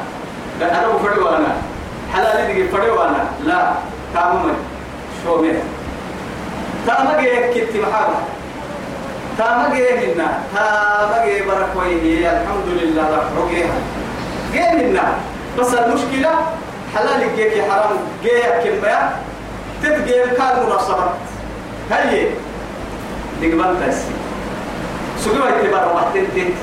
أنا 0.63 0.99
فريق 1.03 1.27
وأنا. 1.27 1.53
حلال 2.15 2.47
دي 2.55 2.69
فري 2.69 2.91
وأنا. 2.91 3.25
لا 3.45 3.73
تامم 4.15 4.53
شو 5.25 5.43
مين 5.43 5.59
تامم 6.87 7.21
جيه 7.21 7.51
كتي 7.55 7.81
محابة 7.81 8.15
تامم 9.39 9.75
جيه 9.75 10.15
منا. 10.15 10.29
تامم 10.55 11.25
جيه 11.25 11.43
بركويه 11.45 12.31
الحمد 12.31 12.67
لله 12.67 13.03
رحمه 13.03 13.51
جيه 14.53 14.73
منا. 14.73 15.03
بس 15.59 15.75
المشكلة 15.75 16.31
حلال 16.95 17.37
جيه 17.37 17.63
حرام. 17.71 17.97
جيه 18.23 18.61
كمية. 18.65 19.11
تبقى 19.83 20.37
كان 20.37 20.67
مناسبة 20.67 21.07
هاي 21.91 22.27
دقبان 23.43 23.77
تاسي 23.87 24.05
سجوا 25.25 25.49
يتبارا 25.49 25.93
وحدين 25.93 26.27
تيت 26.35 26.55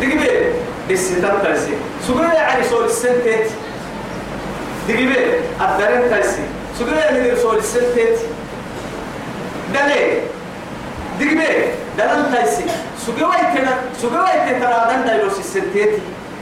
دقبان 0.00 0.52
الستان 0.90 1.38
تاسي 1.42 1.72
سجوا 2.08 2.24
يعني 2.24 2.64
سول 2.64 2.84
السنتيت 2.84 3.50
دقيبه 4.88 5.14
الدرين 5.60 6.10
تايسي 6.10 6.42
سجل 6.78 6.94
من 6.94 7.32
رسول 7.32 7.56
السنتيت 7.56 8.18
دلي 9.74 10.20
دقيبه 11.20 11.44
دلن 11.98 12.32
تايسي 12.34 12.64
سجل 13.06 13.24
ويتنا 13.24 13.76
سجل 14.02 14.18
ويتنا 14.20 14.58
ترى 14.58 14.96
دن 14.96 15.04
دايلوس 15.06 15.38
السنتيت 15.38 15.90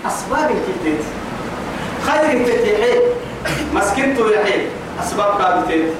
أسباب 0.07 0.51
الكتيت 0.51 1.05
خير 2.07 2.41
التتيحي 2.41 2.99
مسكين 3.75 4.17
تريحي 4.17 4.67
أسباب 5.03 5.39
كادتيت 5.39 5.93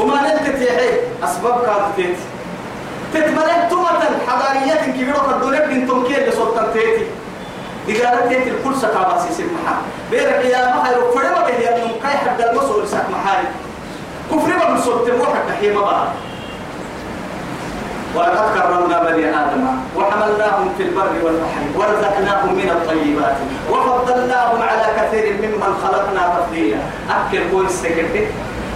وما 0.00 0.20
نلت 0.22 0.56
تيحي 0.56 0.88
أسباب 1.24 1.60
كادتيت 1.66 2.16
تتملك 3.14 3.66
تومة 3.70 4.00
حضاريات 4.28 4.84
كبيرة 4.84 5.18
قد 5.18 5.40
دولك 5.40 5.62
بنتم 5.64 6.04
كيل 6.06 6.28
لسلطان 6.28 6.66
تيتي. 6.72 7.06
دقالت 7.88 8.28
تيت 8.28 8.46
الكل 8.46 8.76
سكابا 8.76 9.18
سيسيب 9.28 9.46
محا 9.46 9.76
بيرك 10.10 10.44
يا 10.44 10.76
محا 10.76 10.92
يرفع 10.92 11.22
ما 11.40 11.46
به 11.46 11.54
ينم 11.54 11.90
كاي 12.02 12.16
حد 12.16 12.40
المسؤول 12.40 12.88
سك 12.88 13.04
محاري 13.10 13.46
كفر 14.30 14.58
ما 14.58 14.70
بنصوت 14.74 15.06
تروح 15.08 15.28
التحية 15.36 15.72
ما 15.74 15.80
بقى 15.80 16.06
ولقد 18.16 18.46
كرمنا 18.54 18.98
بني 19.02 19.24
آدم 19.28 19.66
وحملناهم 19.96 20.74
في 20.76 20.82
البر 20.82 21.12
والبحر 21.24 21.62
ورزقناهم 21.76 22.54
من 22.54 22.68
الطيبات 22.70 23.36
وفضلناهم 23.70 24.62
على 24.62 24.86
كثير 24.96 25.32
ممن 25.42 25.72
خلقنا 25.82 26.22
تفضيلا. 26.36 26.78
أكل 27.10 27.42
كل 27.52 27.66
السكرتي 27.66 28.26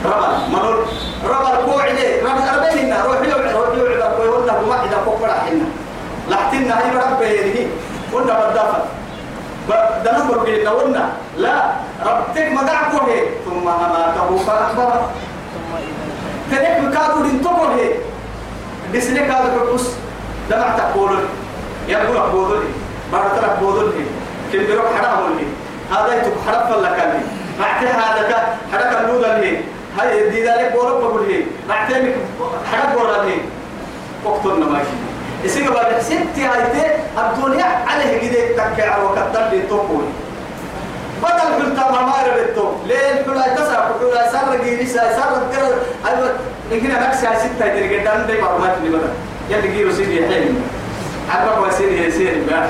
ربل 0.05 0.33
منور 0.53 0.87
ربل 1.25 1.73
كوعدي 1.73 2.21
ربل 2.21 2.43
أربعين 2.55 2.93
روحي 3.07 3.33
روحي 3.33 3.53
روحي 3.53 3.81
روحي 3.81 4.29
والله 4.29 4.59
ما 4.69 4.85
إذا 4.85 4.99
فوق 5.05 5.27
حنا. 5.27 5.69
لحتنا 6.29 6.79
هاي 6.79 6.91
ربي 6.97 7.41
هذه 7.41 7.67
قلنا 8.13 8.35
بدافع. 8.51 8.83
دنا 10.05 10.25
برجع 10.29 10.71
قلنا. 10.71 11.09
لا 11.37 11.57
ربتك 12.07 12.49
وهي 12.95 13.21
ثم 13.45 13.69
أماته 13.69 14.37
فأخبره. 14.47 15.11
تلك 16.51 16.81
مكادو 16.85 17.23
لنتقل 17.25 17.71
هي. 17.79 17.89
بسنك 18.95 19.31
هذا 19.31 19.53
الرقص 19.57 19.85
دمع 20.51 20.77
تقول 20.79 21.11
يقول 21.89 22.17
أقول 22.17 22.59
لي 22.59 22.67
بعد 23.13 23.31
ترى 23.37 23.47
أقول 23.47 23.85
لي 23.85 24.05
كم 24.53 24.67
بيروح 24.67 24.85
حرام 25.01 25.33
هذا 25.93 26.21
يتوب 26.21 26.33
فلا 26.69 26.97
كان 26.97 27.11
لي 27.11 27.23
بعد 27.61 27.85
هذا 27.87 28.57
حرام 28.73 29.05
اللوذا 29.05 29.39
لي 29.39 29.59
هاي 29.99 30.31
دي 30.31 30.45
ذلك 30.49 30.73
بورو 30.73 30.99
بقول 30.99 31.29
لي. 31.29 31.45
بعد 31.69 31.93
حرام 32.73 32.93
بورو 32.97 33.23
لي 33.23 33.35
وقتنا 34.25 34.67
ماشي 34.67 34.91
إسيق 35.47 35.75
بعد 35.75 36.01
ستي 36.03 36.45
هايتي 36.45 36.87
الدنيا 37.19 37.65
عليه 37.65 38.19
كده 38.29 38.57
تكع 38.65 39.03
وكتر 39.03 39.49
لي 39.51 39.63
تقول 39.63 40.05
بدل 41.23 41.65
كنت 41.65 41.79
ما 41.79 42.15
ربيتو 42.27 42.73
ليه؟ 42.87 43.23
كلا 43.23 43.55
تسع 43.55 43.81
هاي 43.89 44.31
سر 44.33 44.65
جيري 44.65 44.87
سر 44.87 45.01
سر 45.01 45.43
كلا 45.57 46.11
أيوة 46.11 46.31
لكن 46.73 46.91
أنا 46.91 47.11
هاي 47.11 47.37
ستة 47.39 47.69
تري 47.69 47.89
كده 47.89 48.17
ده 48.17 48.41
معلومات 48.43 48.77
تني 48.79 48.89
بدل. 48.89 49.09
يا 49.51 49.61
تجي 49.61 49.85
رسيدي 49.85 50.27
حين 50.29 50.63
عبك 51.31 51.67
وسيدي 51.69 52.07
يسير 52.07 52.43
بقى 52.51 52.67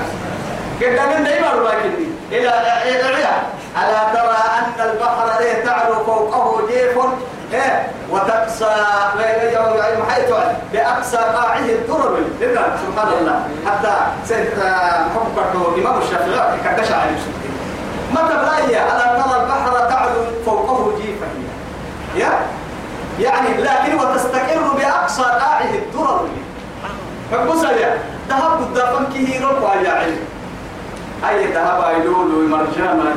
كده 0.80 1.06
من 1.06 1.24
ده 1.24 1.40
معلومات 1.40 1.74
اللي 1.84 2.06
إلى 2.32 2.48
إلى 2.90 3.10
ألا 3.76 4.14
ترى 4.14 4.36
أن 4.58 4.90
البحر 4.90 5.40
ليه 5.40 5.64
تعلو 5.64 5.94
فوقه 6.04 6.66
جيف؟ 6.68 6.98
إيه؟ 7.54 7.86
وتقسى 8.10 8.64
حيث 10.10 10.30
بأقصى 10.72 11.16
قاعه 11.16 11.58
الدرر 11.58 12.18
سبحان 12.86 13.08
الله. 13.20 13.40
حتى 13.66 13.92
سيد 14.28 14.58
آه، 14.62 15.04
حبك 15.14 15.78
إمام 15.78 16.00
الشافعي 16.02 16.58
كدش 16.76 16.92
عليه. 16.92 17.16
ما 18.14 18.20
تبلايا 18.20 18.82
ألا 18.96 19.22
ترى 19.22 19.42
البحر 19.42 19.88
تعلو 19.90 20.20
فوقه 20.46 20.92
جيفا. 20.96 21.26
يا؟ 22.16 22.32
يعني 23.20 23.48
لكن 23.62 23.94
وتستقر 23.94 24.72
بأقصى 24.78 25.22
قاعه 25.22 25.70
الدرر. 25.74 26.28
فبصر 27.30 27.70
يا 27.70 27.98
ذهب 28.28 28.60
الدفن 28.60 29.04
كهيرو 29.14 29.48
ويا 29.48 29.90
علم 29.90 30.18
أي 31.28 31.52
ذهب 31.52 31.84
أيلول 31.84 32.34
ومرجانا 32.34 33.14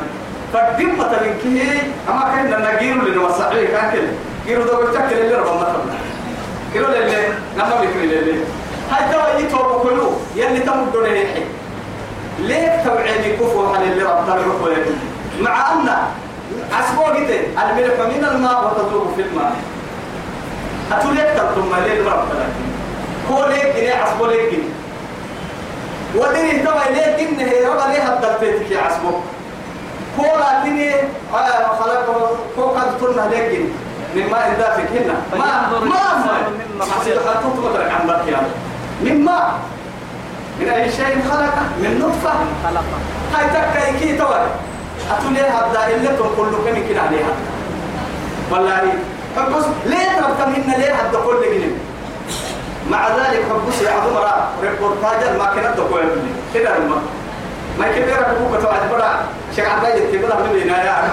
فالدمة 0.52 1.08
من 1.08 1.38
كه 1.42 1.82
أما 2.12 2.32
كنا 2.34 2.74
نجير 2.74 2.94
لنوسعيه 3.04 3.66
كان 3.68 3.92
كده 3.92 4.08
جيرو 4.46 4.62
ده 4.64 4.76
بتكل 4.76 5.18
اللي 5.18 5.34
ربما 5.34 5.54
مثلا 5.56 5.98
كيلو 6.72 6.86
اللي 6.86 7.28
نما 7.56 7.74
بكري 7.80 8.04
اللي 8.04 8.34
هاي 8.90 9.12
توا 9.12 9.38
يتوب 9.38 9.82
كله 9.82 10.16
يلي 10.36 10.58
تمد 10.60 10.96
له 10.96 11.26
ليك 12.38 12.72
توعيني 12.84 13.36
كفو 13.36 13.74
على 13.74 13.84
اللي 13.92 14.02
رب 14.02 14.26
ترى 14.26 14.40
مع 15.40 15.72
أن 15.72 15.88
أسبوع 16.80 17.14
كده 17.14 17.36
الملح 17.62 18.00
من 18.16 18.24
الماء 18.24 18.64
وتطلب 18.64 19.12
في 19.16 19.22
الماء. 19.22 19.52
أتوليك 20.92 21.26
تطلب 21.36 21.64
مليل 21.72 22.06
رب 22.06 22.24
ترى 22.30 22.46
هو 23.30 23.46
ليك 23.48 23.76
جنيه؟ 23.76 24.04
أسبوع 24.04 24.28
ليك 24.28 24.50
جنيه؟ 24.52 24.68
ودري 26.14 26.58
توا 26.58 26.80
ليك 26.94 27.30
جنيه؟ 27.30 27.68
رب 27.68 27.90
ليه 27.92 28.02
هتدلتك 28.02 28.70
يا 28.70 28.88
أسبوع؟ 28.90 29.20
هو 30.20 30.24
لكن 30.24 30.94
آه 31.34 31.66
خلق 31.80 32.36
هو 32.58 32.64
قد 32.64 32.98
تلنا 33.00 33.28
لكن 33.34 33.64
مما 34.16 34.38
إذا 34.38 34.76
فيكنا 34.76 35.14
ما 35.32 35.70
ما 35.80 36.36
ما 36.78 36.84
حسيت 36.84 37.18
حطوط 37.18 37.64
مدرك 37.70 37.92
عن 37.92 38.06
بقيا 38.06 38.42
مما 39.02 39.52
من 40.60 40.68
أي 40.68 40.90
شيء 40.92 41.22
خلق 41.30 41.54
من 41.78 41.98
نطفة. 41.98 42.34
خلق 42.64 42.84
هاي 43.34 43.46
تكا 43.48 43.98
كي 43.98 44.16
توا 44.16 44.46
أتولي 45.10 45.40
هذا 45.40 45.86
إلا 45.96 46.12
تقول 46.16 46.52
له 46.52 46.58
كم 46.58 46.88
كنا 46.88 47.00
عليها 47.00 47.32
والله. 48.50 48.92
حبس 49.36 49.64
ليه 49.86 50.10
منا 50.46 50.76
ليه 50.76 50.92
هذا 50.94 51.20
كل 51.26 51.44
جنين 51.54 51.78
مع 52.90 53.08
ذلك 53.08 53.44
حبس 53.50 53.82
يا 53.82 53.90
عظم 53.90 54.16
را 54.16 54.48
ريبورتاج 54.62 55.38
ما 55.38 55.46
كنا 55.54 55.70
تقول 55.76 56.02
كده 56.54 56.76
الماء 56.76 57.02
ما 57.78 57.86
كبيرة 57.88 58.22
كبوكة 58.22 58.62
توعد 58.62 58.90
برا 58.90 59.20
شيخ 59.56 59.68
عبد 59.68 59.84
الله 59.84 59.96
يتبع 59.96 60.38
من 60.38 60.60
هنا 60.62 60.84
يا 60.84 61.12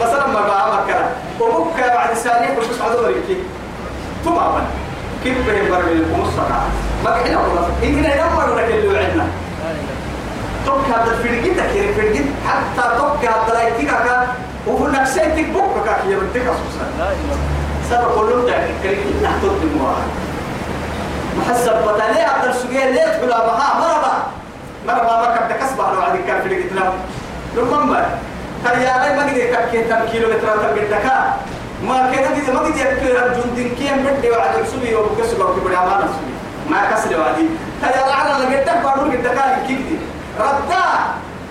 مثلا 0.00 0.26
ما 0.26 0.40
بقى 0.40 0.76
مكة 0.76 1.00
وبوكة 1.40 1.94
بعد 1.94 2.14
سنة 2.14 2.46
كل 2.56 2.82
عدو 2.84 3.02
مريكي 3.02 3.36
تماما 4.24 4.62
كيف 5.28 5.46
بهم 5.46 5.64
من 5.64 6.04
المصطفى. 6.14 6.60
ما 7.04 7.10
كنا 7.10 7.38
والله. 7.38 7.68
إن 7.82 7.98
هنا 7.98 8.14
يوم 8.14 8.36
ولا 8.38 8.66
كل 8.66 8.96
عندنا. 8.96 9.26
توك 10.66 10.84
هذا 10.94 11.10
الفرقين 11.12 11.56
تكير 11.56 11.88
الفرقين 11.88 12.34
حتى 12.48 12.98
توك 12.98 13.24
هذا 13.24 13.54
لا 13.54 13.68
يتيكا 13.68 14.26
وهو 14.66 14.86
نفسه 14.88 15.24
تكبوك 15.36 15.84
كاكي 15.84 16.10
يبدك 16.10 16.42
أسوسا 16.42 17.14
سبب 17.90 18.08
كلهم 18.14 18.46
ده. 18.46 18.54
كريم 18.82 19.20
نحطط 19.24 19.56
المواهب 19.62 20.08
محسب 21.38 21.72
بطالي 21.84 22.20
عبد 22.20 22.48
السجيه 22.48 22.90
ليه 22.90 23.06
تقول 23.18 23.32
أبها 23.32 23.68
مربا 23.80 24.14
مرة 24.86 25.20
ما 25.20 25.36
كنت 25.36 25.62
كسبة 25.62 25.92
لو 25.92 26.00
عادي 26.02 26.18
كان 26.26 26.42
في 26.42 26.48
الإسلام 26.48 26.92
لما 27.56 27.84
ما 27.84 28.04
قدر 29.04 29.38
كاكي 29.52 29.84
تم 29.84 30.06
كيلو 30.12 30.28
متر 30.28 30.48
قدكا 30.48 31.36
ما 31.82 32.10
كان 32.12 32.24
قدر 32.24 32.52
ما 32.52 32.60
قدر 32.60 32.76
يكير 32.76 33.16
جندين 33.36 33.74
كيم 33.78 34.06
بدي 34.06 34.30
وعد 34.30 34.64
سبي 34.72 34.94
وبكسب 34.94 35.40
وكبر 35.40 35.70
أمانة 35.70 36.08
سبي 36.14 36.32
ما 36.70 36.90
كسر 36.90 37.20
وعدي 37.20 37.46
تريا 37.82 38.12
على 38.12 38.44
لقيتك 38.44 38.78
بارون 38.84 39.10
قدكا 39.12 39.66
كيدي 39.66 39.96
ردا. 40.40 40.84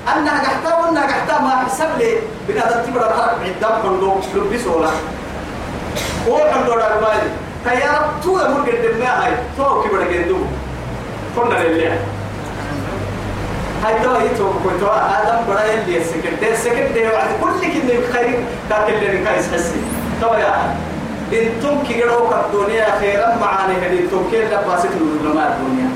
أنها 0.07 0.39
قحتا 0.39 0.75
وأنها 0.75 1.03
قحتا 1.03 1.41
ما 1.41 1.49
حسب 1.49 1.97
لي. 1.97 2.11
بنا 2.47 2.61
تبرد 2.61 3.03
الحرب 3.03 3.37
عدام 3.43 3.81
كندو 3.83 4.19
لبس 4.35 4.67
ولا 4.67 4.89
هو 6.27 6.37
كندو 6.53 6.73
رأي 6.73 7.19
تريا 7.65 7.91
تو 8.23 8.37
أمور 8.37 8.61
قدر 8.61 8.93
ما 8.99 9.25
هاي. 9.25 9.33
تو 9.57 9.83
كبر 9.83 10.03
قدو 10.03 10.37
كنا 11.35 11.59
لله 11.59 11.99
هاي 13.83 14.03
تو 14.03 14.11
هي 14.15 14.29
تو 14.37 14.47
كنت 14.63 14.83
آدم 14.83 15.39
بڑا 15.47 15.63
يلي 15.63 15.97
السكت 16.51 16.91
ده 16.95 17.13
وعد 17.13 17.29
كل 17.41 17.59
كل 17.59 18.13
خير. 18.13 18.39
كاك 18.69 18.89
اللي 18.89 19.19
نكايس 19.19 19.53
حسي. 19.53 19.79
تو 20.21 20.33
يا 20.33 20.75
أنتم 21.33 21.83
كيرو 21.87 22.29
الدنيا 22.31 22.99
خيرا 22.99 23.37
معاني 23.41 23.73
هدي 23.87 23.99
أنتم 23.99 24.23
كير 24.31 24.45
لباسك 24.45 24.89
الدنيا 24.89 25.47
الدنيا. 25.47 25.89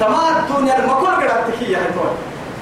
تمام 0.00 0.34
الدنيا 0.42 0.78
المكل 0.78 1.28
قد 1.28 1.52
تكي 1.52 1.76
هاي 1.76 1.90
تو 1.94 2.04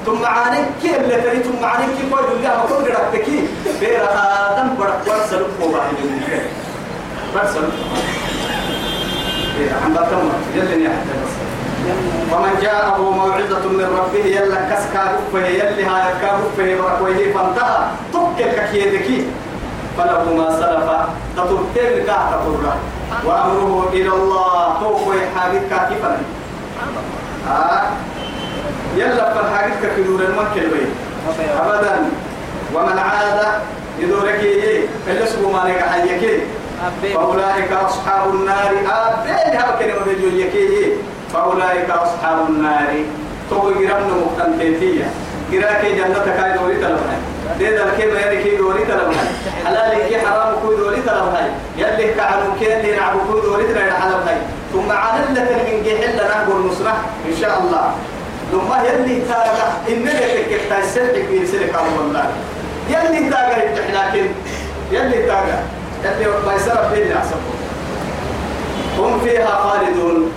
ثم 0.07 0.23
معاني 0.23 0.59
كي 0.83 0.97
اللي 0.97 1.17
تري 1.17 1.43
ثم 1.43 1.63
معاني 1.63 1.87
كي 1.87 2.11
كوي 2.11 2.21
الدنيا 2.21 2.53
مكل 2.65 2.93
قد 2.93 3.13
تكي. 3.13 3.39
بير 3.81 4.05
آدم 4.05 4.69
بڑا 4.79 4.95
ورسل 5.09 5.43
فوق 5.61 5.75
هاي 5.75 6.41
ورسل 7.35 7.65
عم 9.85 9.95
بكم 9.95 10.31
يلي 10.55 10.87
نحن 10.87 11.09
بس. 11.09 11.35
ومن 12.33 12.55
جاءه 12.63 13.01
موعظة 13.01 13.69
من 13.69 13.89
ربه 13.99 14.27
يلا 14.27 14.57
كسكا 14.71 15.03
رفه 15.15 15.47
يلي 15.47 15.85
هاي 15.85 16.13
كا 16.21 16.29
رفه 16.39 16.77
بركويه 16.83 17.35
فانتهى. 17.35 17.79
تكل 18.13 18.45
ككيدكي 18.57 19.27
فله 19.99 20.35
ما 20.37 20.51
سلف 20.61 20.89
تطرتين 21.37 22.07
كا 22.07 22.19
تطرق 22.31 22.79
وأمره 23.25 23.89
إلى 23.93 24.09
الله. 24.09 24.81
توقي 24.81 25.19
حاجتك 25.37 25.89
كيفا 25.89 26.19
آه 27.49 27.83
يلا 28.97 29.35
فالحاجتك 29.35 29.97
كدور 29.97 30.21
المكل 30.21 30.61
بي 30.61 30.87
أبدا. 31.61 31.97
ومن 32.75 32.99
عاد 32.99 33.41
يدورك 33.99 34.41
إيه؟ 34.41 34.87
اللي 35.09 35.27
سبو 35.27 35.51
ما 35.53 35.65
نجح 35.65 35.93
حيكي 35.93 36.39
فأولئك 37.15 37.73
أصحاب 37.73 38.35
النار. 38.35 38.71
أبين 38.71 39.61
هذا 39.61 39.77
كلمة 39.79 40.05
بيجويكي 40.05 40.93
فأولئك 41.33 41.91
أصحاب 41.91 42.39
النار. 42.49 42.95
تو 43.51 43.71
جرمنا 43.71 44.15
مقتنتيتية 44.25 45.05
جراك 45.53 45.85
جنة 45.85 46.25
كاي 46.37 46.59
دوري 46.59 46.77
تلبها 47.59 47.71
ديد 47.71 47.79
الكيما 47.79 48.21
يلي 48.21 48.43
كي 48.43 48.57
دوري 48.57 48.85
تلبها 48.85 49.25
حلال 49.65 50.09
كي 50.09 50.19
حرام 50.19 50.55
كوي 50.63 50.77
دوري 50.77 50.97
تلبها 50.97 51.51
يلي 51.79 52.15
كعنو 52.15 52.55
كي 52.61 52.77
اللي 52.77 52.97
نعبو 52.97 53.19
كوي 53.31 53.41
دوري 53.41 53.65
تلبها 53.65 54.39
ثم 54.73 54.93
عدلة 54.93 55.43
من 55.43 55.83
جهل 55.87 56.17
نهب 56.17 56.51
المصنع 56.51 56.95
إن 57.29 57.37
شاء 57.41 57.59
الله. 57.61 57.95
ثم 58.53 58.73
يلي 58.87 59.21
تاغا 59.29 59.67
إن 59.89 60.05
لك 60.05 60.47
كتا 60.51 60.79
السلك 60.79 61.27
في 61.31 61.47
سلك 61.47 61.75
والله 61.99 62.27
يلي 62.91 63.31
تاغا 63.31 63.57
لكن 63.93 64.27
يلي 64.91 65.27
تاغا 65.27 65.63
يلي 66.05 66.27
ما 66.47 66.55
يسرب 66.55 66.93
بيني 66.93 67.17
أحسبه 67.17 67.55
هم 68.99 69.21
فيها 69.21 69.47
خالدون. 69.47 70.33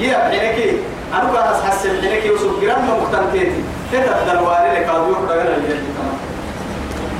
يا 0.00 0.18
حينك 0.18 0.74
أنا 1.14 1.30
بس 1.32 1.62
حس 1.62 1.86
حينك 1.86 2.24
يوسف 2.24 2.60
جرام 2.62 2.88
مختلفين 3.02 3.64
كتب 3.92 4.16
دلوالي 4.26 4.80
لك 4.80 4.88
أبو 4.88 5.12
يخرج 5.12 5.38
لنا 5.40 5.56
الجنة 5.56 5.92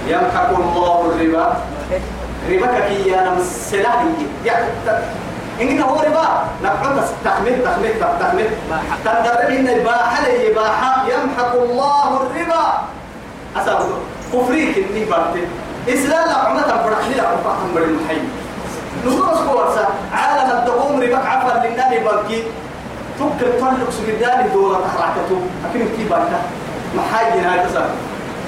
يمحق 0.08 0.50
الله 0.58 1.12
الربا. 1.14 1.56
ربا 2.50 2.80
كي 2.88 3.08
يا 3.08 3.20
نمسلاهي 3.30 4.26
يعني 4.44 4.66
إن 5.60 5.82
هو 5.82 5.94
ربا. 6.00 6.28
نقعد 6.62 7.04
تحمل 7.24 7.64
تحمل 7.64 7.92
تحمل 8.20 8.48
تندر 9.04 9.48
إن 9.48 9.68
الباحة 9.68 10.26
الإباحة 10.26 10.92
يمحق 11.08 11.52
الله 11.54 12.08
الربا. 12.20 12.64
أسأل 13.56 13.78
كفريك 14.32 14.76
إني 14.78 15.04
بارتي 15.04 15.44
إسلام 15.88 16.28
عمة 16.46 16.62
فرحني 16.84 17.14
لا 17.14 17.34
أفهم 17.34 17.74
بالمحيي 17.74 18.22
نقول 19.06 19.28
أسبوع 19.34 19.68
عالم 20.14 20.58
الدقوم 20.58 21.02
ربا 21.02 21.16
عفوا 21.16 21.68
للنادي 21.68 21.98
بانكي 21.98 22.42
تبقى 23.18 23.52
تطلق 23.58 23.90
سجدان 23.90 24.50
دولة 24.54 24.78
تحرعته 24.80 25.40
أكيد 25.70 25.88
كي 25.96 26.04
بارتا 26.10 26.40
محاجين 26.96 27.44
هاي 27.44 27.66
تصار 27.66 27.90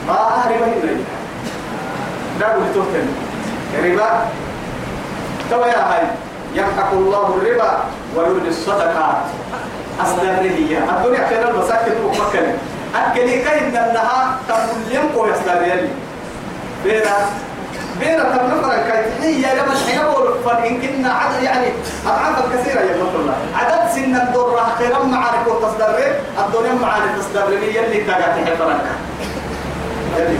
آه 0.08 0.48
ربا 0.48 0.66
هنا 0.66 0.96
دارو 2.40 2.60
لتوتن 2.70 3.06
ربا. 3.84 4.08
توا 5.50 5.66
يا 5.66 5.82
هاي 5.90 6.02
يمحق 6.54 6.92
الله 6.92 7.26
الربا 7.36 7.70
ويرد 8.16 8.46
الصدقات. 8.46 9.16
أصدر 10.00 10.22
هي 10.22 10.78
الدنيا 10.78 11.28
خير 11.28 11.50
المساكن 11.50 11.92
ومكن 12.04 12.46
أكلي 12.94 13.42
كاين 13.42 13.76
أنها 13.76 14.36
تقول 14.48 14.82
يمكو 14.90 15.26
يصدر 15.26 15.62
يلي. 15.62 15.88
بيرا 16.84 17.16
بيرا 18.00 18.22
تبنفر 18.22 18.72
الكيتحية 18.74 19.54
لما 19.54 19.72
الحين 19.72 20.02
بقول 20.02 20.34
فإن 20.44 20.80
كنا 20.80 21.12
عدد 21.12 21.42
يعني 21.42 21.66
أضعافا 22.06 22.42
كثيرة 22.52 22.80
يا 22.80 22.94
الله. 22.94 23.34
عدد 23.54 23.90
سن 23.94 24.16
الدور 24.16 24.60
خيرا 24.78 25.04
معارك 25.04 25.46
وتصدر 25.46 25.98
الدنيا 26.38 26.74
معارك 26.82 27.10
تصدر 27.18 27.52
يلي 27.52 28.04
تاقات 28.04 28.34
حفرك 28.46 28.84
يلي 30.18 30.38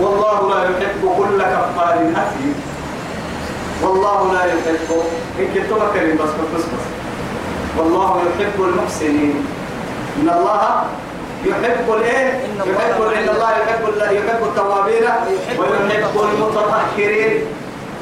والله 0.00 0.38
لا 0.54 0.60
يحب 0.64 1.02
كل 1.18 1.42
كفار 1.42 1.96
أثيم 2.16 2.54
والله 3.82 4.32
لا 4.32 4.44
يحب 4.44 4.90
إن 5.38 5.46
كنت 5.54 5.82
كريم 5.94 6.16
بس 6.16 6.32
بس 6.54 6.64
بس 6.64 6.84
والله 7.78 8.22
يحب 8.26 8.62
المحسنين. 8.62 9.46
إن 10.18 10.28
الله 10.28 10.82
يحب 11.44 11.86
الإيه؟ 11.94 12.28
يحب 12.58 13.02
إن 13.02 13.28
الله 13.28 13.50
يحب 13.50 13.82
يحب 14.12 14.42
التوابين 14.42 15.04
ويحب 15.58 16.14
المتطهرين 16.22 17.44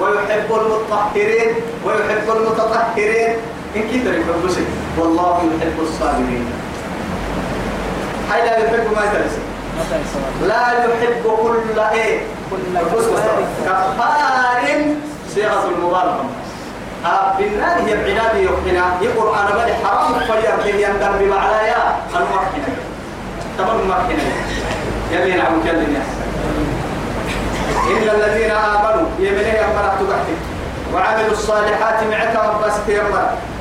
ويحب 0.01 0.51
المطهرين 0.51 1.55
ويحب 1.85 2.27
المتطهرين. 2.37 3.35
إن 3.77 3.83
كتر 3.83 4.13
يحب 4.19 4.45
والله 4.99 5.37
يحب 5.59 5.79
الصابرين. 5.81 6.47
هاي 8.31 8.41
لا 8.47 8.59
يحب 8.59 8.87
ما 8.97 9.05
يترسل. 9.05 9.56
لا 10.49 10.73
يحب 10.73 11.23
كل 11.25 11.81
إيه؟ 11.81 12.21
كل 12.51 12.79
كفار 13.65 14.63
صيغة 15.35 15.65
المبالغة 15.69 16.25
بالنار 17.39 17.77
هي 17.87 17.95
بعناد 17.95 18.37
يوحنا. 18.37 18.85
يقول 19.01 19.35
أنا 19.39 19.51
بدي 19.51 19.75
حرام. 19.75 20.15
فليركي 20.15 20.83
يندر 20.83 21.13
بمعلايا. 21.21 21.97
المرحنة 22.17 22.69
تمام 23.59 23.81
المرحنة 23.81 24.25
يمين 25.13 25.41
عم 25.41 25.63
كلمة 25.65 26.03
إلا 27.91 28.13
الذين 28.15 28.51
آمنوا 28.51 29.09
يمنيه 29.19 29.65
أمرا 29.65 29.95
تبحث. 30.01 30.39
وعملوا 30.95 31.33
الصالحات 31.33 32.03
معك 32.11 32.37
ربس 32.37 32.75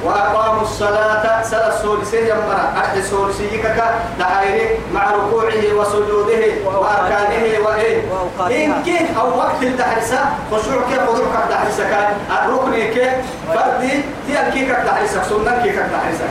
وأقاموا 0.05 0.61
الصلاة 0.61 1.43
سلا 1.43 1.77
السولسي 1.77 2.29
يمرا 2.29 2.73
أحد 2.77 2.97
السولسي 2.97 3.47
كك 3.57 3.83
دعائره 4.19 4.77
مع 4.93 5.11
ركوعه 5.11 5.73
وسجوده 5.73 6.43
وأركانه 6.65 7.65
وإيه. 7.65 8.01
إن 8.65 8.83
كيه 8.83 9.19
أو 9.19 9.37
وقت 9.37 9.63
التحرسة 9.63 10.19
خشوع 10.51 10.81
خضوعك 11.07 11.35
التحرسة 11.43 11.89
كان 11.89 12.13
الركن 12.31 13.11
فردي 13.47 14.01
تيال 14.27 14.53
كيكك 14.53 14.75
تحرسة 14.87 15.23
سنة 15.23 15.61
كيكك 15.63 15.85
تحرسة 15.93 16.27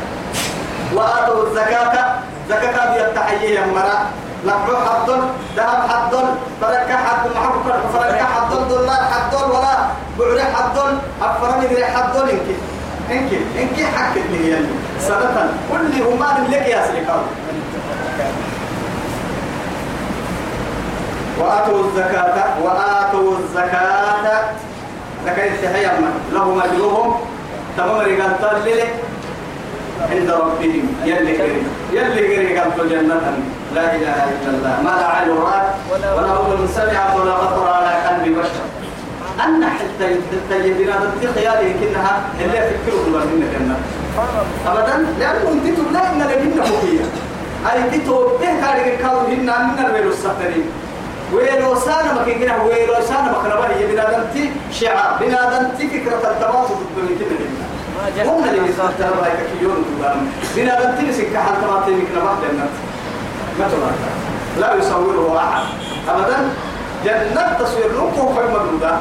وآتوا 0.94 1.42
الزكاة. 1.46 2.14
زكاة 2.48 2.94
بيتحيي 2.94 3.56
يمرا 3.56 4.06
لقوا 4.46 4.78
حد 4.88 5.10
ذهب 5.56 5.88
حد 5.90 6.14
فرك 6.60 6.90
حد 7.06 7.28
محبك 7.36 7.74
فرك 7.94 8.20
حد 8.20 8.68
دولار 8.68 8.96
حد 9.12 9.34
ولا 9.34 9.76
بعر 10.18 10.40
حد 10.54 10.78
أفرم 11.22 11.62
يدري 11.62 11.84
حد 11.86 12.16
إنك 12.16 12.42
إنك 13.10 13.32
إنك 13.58 13.84
حق 13.94 14.14
اللي 14.16 14.50
يلي 14.50 14.74
سنة 15.00 15.52
كل 15.72 16.02
هم 16.02 16.24
لك 16.50 16.66
يا 16.66 16.86
سلكاو 16.86 17.22
وآتوا 21.38 21.84
الزكاة 21.84 22.62
وآتوا 22.62 23.38
الزكاة. 23.38 24.44
زكاة 25.26 25.52
تحيي 25.62 25.90
لهم 26.32 26.60
أجرهم 26.60 27.14
تمام 27.76 28.00
رجال 28.00 28.32
تللي 28.40 28.82
عند 30.10 30.30
ربهم. 30.30 30.86
يلي 31.04 31.32
كريم 31.36 31.68
يلي 31.92 32.22
كريم 32.36 32.58
قالوا 32.58 32.86
جنة. 32.90 33.20
لا 33.74 33.94
إله 33.94 34.18
إلا 34.24 34.50
الله. 34.50 34.74
ما 34.84 34.90
لا 35.00 35.06
عين 35.08 35.30
رأت 35.30 35.68
ولا 35.92 36.32
أذن 36.40 36.68
سمعت 36.74 37.16
ولا 37.16 37.34
خطر 37.34 37.68
على 37.72 37.92
قلب 38.08 38.38
بشر. 38.38 38.64
أن 39.40 39.64
حتى 39.64 40.16
تجدنا 40.50 40.96
ضد 40.96 41.30
خيالي 41.34 41.74
كنها 41.74 42.22
اللي 42.40 42.58
يفكروا 42.58 43.04
بالله 43.04 43.24
جنة 43.24 43.76
أبدا؟ 44.66 45.06
لأنه 45.18 45.52
أنت 45.52 45.78
لا 45.92 46.12
إن 46.12 46.18
لهن 46.18 46.58
مخيا 46.58 47.06
أي 47.72 47.98
تتو 47.98 48.28
به 48.38 48.60
كاري 48.60 48.96
كاو 48.96 49.18
هن 49.18 49.46
من 49.46 49.84
الويلو 49.86 50.10
السفرين 50.10 50.66
ويلو 51.32 51.74
سانا 51.74 52.12
ما 52.12 52.22
كنا 52.24 52.62
ويلو 52.62 52.94
سانا 53.08 53.32
ما 53.32 53.38
كنا 53.42 53.54
بهي 53.60 53.86
بنادم 53.86 54.50
شعار 54.72 55.18
بنادم 55.20 55.68
تي 55.78 55.88
فكرة 55.88 56.30
التواصل 56.30 56.74
بالدنيا 56.96 57.38
كنا 58.16 58.32
هم 58.32 58.44
اللي 58.44 58.68
يسافر 58.70 59.18
رايك 59.22 59.40
كيون 59.60 59.84
تبان 59.98 60.26
بنا 60.56 60.74
بنتي 60.80 61.22
كحال 61.22 61.54
كما 61.60 61.82
تيمك 61.86 62.08
نبات 62.16 62.38
جنة. 62.42 62.66
ما 63.58 63.68
تبارك 63.68 64.02
لا 64.60 64.74
يصوره 64.74 65.38
أحد. 65.38 65.64
أبدا؟ 66.08 66.38
جنة 67.04 67.58
تصوير 67.58 67.90
لكم 67.92 68.34
في 68.34 68.40
مدودة 68.54 68.96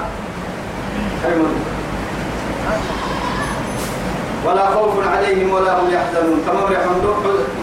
ولا 4.45 4.65
خوف 4.75 5.07
عليهم 5.07 5.53
ولا 5.53 5.79
هم 5.79 5.87
يحزنون. 5.87 6.39
كما 6.47 6.61
يحمدون 6.75 7.15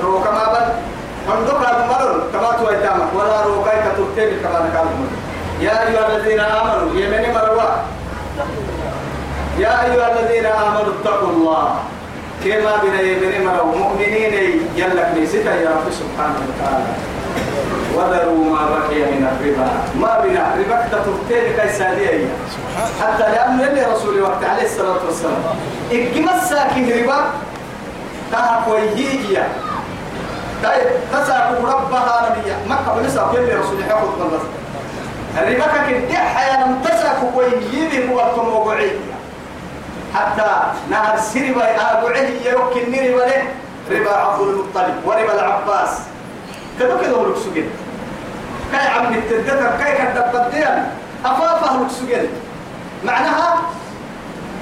رو 0.03 0.21
كما 0.21 0.45
بل 0.53 0.67
حمدك 1.29 1.61
هذا 1.69 1.87
مرر 1.93 2.23
كما 2.33 2.51
تويتامك 2.53 3.11
ولا 3.15 3.43
روكايك 3.43 3.85
تبتل 3.97 4.31
كما 4.43 4.59
نقال 4.65 4.87
يا 5.61 5.89
أيها 5.89 6.17
الذين 6.17 6.41
آمنوا 6.41 6.89
يمني 6.95 7.29
مروا؟ 7.33 7.63
يا 9.59 9.85
أيها 9.85 10.07
الذين 10.13 10.47
آمنوا 10.47 10.93
اتقوا 10.97 11.29
الله. 11.29 11.75
كما 12.45 12.73
بنا 12.83 13.01
يبني 13.01 13.39
مروا. 13.45 13.77
مؤمنين 13.77 14.35
يلك 14.77 15.09
نسيتا 15.23 15.55
يا 15.55 15.69
رب 15.69 15.87
سبحانه 15.93 16.41
وتعالى. 16.49 16.93
وذروا 17.95 18.45
ما 18.45 18.63
بقي 18.71 19.01
من 19.13 19.27
الربا. 19.33 19.69
ما 20.01 20.21
بنا 20.25 20.55
ربا 20.59 20.79
تفتين 20.93 21.53
كيسادية 21.57 22.29
حتى 23.03 23.23
لأن 23.23 23.61
اللي 23.61 23.83
رسول 23.83 24.23
وقت 24.23 24.45
عليه 24.45 24.63
الصلاة 24.63 25.05
والسلام. 25.07 25.43
إكما 25.93 26.43
الساكن 26.43 27.03
ربا 27.03 27.19
تهكوي 28.33 28.81
هيجيا 28.81 29.49
طيب 30.65 30.89
تساكو 31.13 31.67
ربها 31.67 32.31
نبيا. 32.31 32.57
مكة 32.69 32.95
بنسا 32.99 33.31
كل 33.33 33.59
رسول 33.59 33.81
يحفظ 33.81 34.09
من 34.09 34.41
الربا 35.39 35.67
كده 35.89 36.19
حياة 36.19 36.69
نمتساكو 36.69 37.31
كوي 37.35 37.47
يبي 37.73 38.13
هو 38.13 38.21
التموقعي 38.21 38.91
حتى 40.15 40.51
نهر 40.91 41.19
سيربا 41.19 41.65
أبوعه 41.93 42.29
يوكل 42.47 42.81
ربا 42.89 43.25
له 43.25 43.43
ربا 43.91 44.11
عبد 44.17 44.41
المطلب 44.41 44.95
وربا 45.07 45.35
العباس. 45.35 45.91
كده 46.81 47.01
كده 47.03 47.17
هو 47.17 47.27
لكسوجين. 47.27 47.71
كاي 48.73 48.87
عم 48.89 49.15
التدتر 49.15 49.71
كاي 49.79 49.93
كدبتين 49.99 50.85
أفافه 51.25 51.83
لكسوجين. 51.83 52.29
معناها 53.05 53.57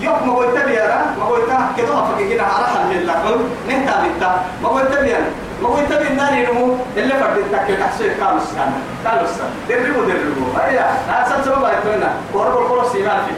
يوم 0.01 0.29
ما 0.29 0.35
قلت 0.35 0.57
لي 0.67 0.85
أنا 0.85 1.07
ما 1.19 1.25
قلت 1.25 1.51
كده 1.77 1.95
ما 1.95 2.05
فكينا 2.05 2.43
على 2.43 2.67
حل 2.67 2.93
الله 2.93 3.41
نهتا 3.69 4.03
بيتا. 4.03 4.45
ما 4.63 4.69
قلت 4.69 4.93
لي 4.93 5.17
أنا. 5.17 5.27
ما 5.63 5.69
قلت 5.69 5.93
لي 5.93 6.15
ناني 6.17 6.47
نمو. 6.47 6.77
اللي 6.97 7.15
فرد 7.15 7.39
التكل 7.39 7.83
أحسن 7.83 8.05
كانوا 8.21 8.41
سكان 8.41 8.73
كانوا 9.05 9.27
سكان 9.27 9.51
دربوا 9.69 10.05
دربوا 10.07 10.67
أيا 10.67 10.87
أحسن 11.11 11.45
سبب 11.45 11.65
أيتونا 11.65 12.13
وربو 12.35 12.59
القرص 12.59 12.95
يمان 12.95 13.21
في 13.27 13.33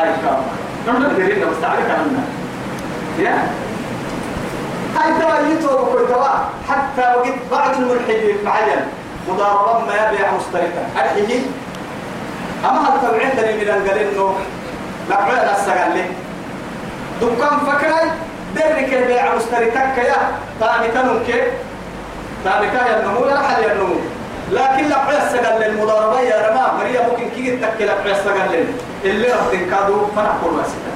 أي 0.00 0.08
كام 0.24 0.40
نحن 0.88 1.16
درينا 1.16 1.46
مستعلك 1.50 1.90
عنا 1.90 2.24
يا. 3.18 3.63
هاي 4.96 5.12
ترى 5.20 5.50
يتوب 5.52 5.88
كل 5.92 6.14
توا 6.14 6.28
حتى 6.68 7.16
وقت 7.16 7.38
بعض 7.52 7.70
الملحدين 7.78 8.36
معين 8.44 8.80
مضاربا 9.28 9.78
ما 9.86 9.94
يبيع 9.94 10.28
مشتركا 10.32 10.86
الحجي 10.96 11.40
أما 12.64 12.80
هل 12.80 13.00
تبعتني 13.02 13.52
من 13.56 13.68
القليل 13.68 14.08
لقعنا 15.10 15.56
السجل 15.56 15.94
لي. 15.94 16.04
دكان 17.20 17.58
فكري 17.66 18.10
درك 18.56 18.92
البيع 18.94 19.34
مشتركك 19.34 19.98
يا 19.98 20.16
تاني 20.60 20.88
تنمك 20.88 21.26
تاني 22.44 22.66
كايا 22.66 23.00
النمو 23.00 23.24
يا 23.26 23.36
حل 23.38 23.64
النمو 23.70 23.94
لكن 24.50 24.88
لقعنا 24.88 25.26
السجل 25.26 25.60
للمضاربة 25.60 26.20
يا 26.20 26.48
رما 26.48 26.72
مريا 26.78 27.08
ممكن 27.08 27.28
كي 27.36 27.56
تتكل 27.56 27.86
لقعنا 27.86 28.10
السجل 28.18 28.64
اللي 29.04 29.28
رح 29.28 29.46
تنكادو 29.52 30.06
فنحكو 30.16 30.48
الواسطة. 30.48 30.90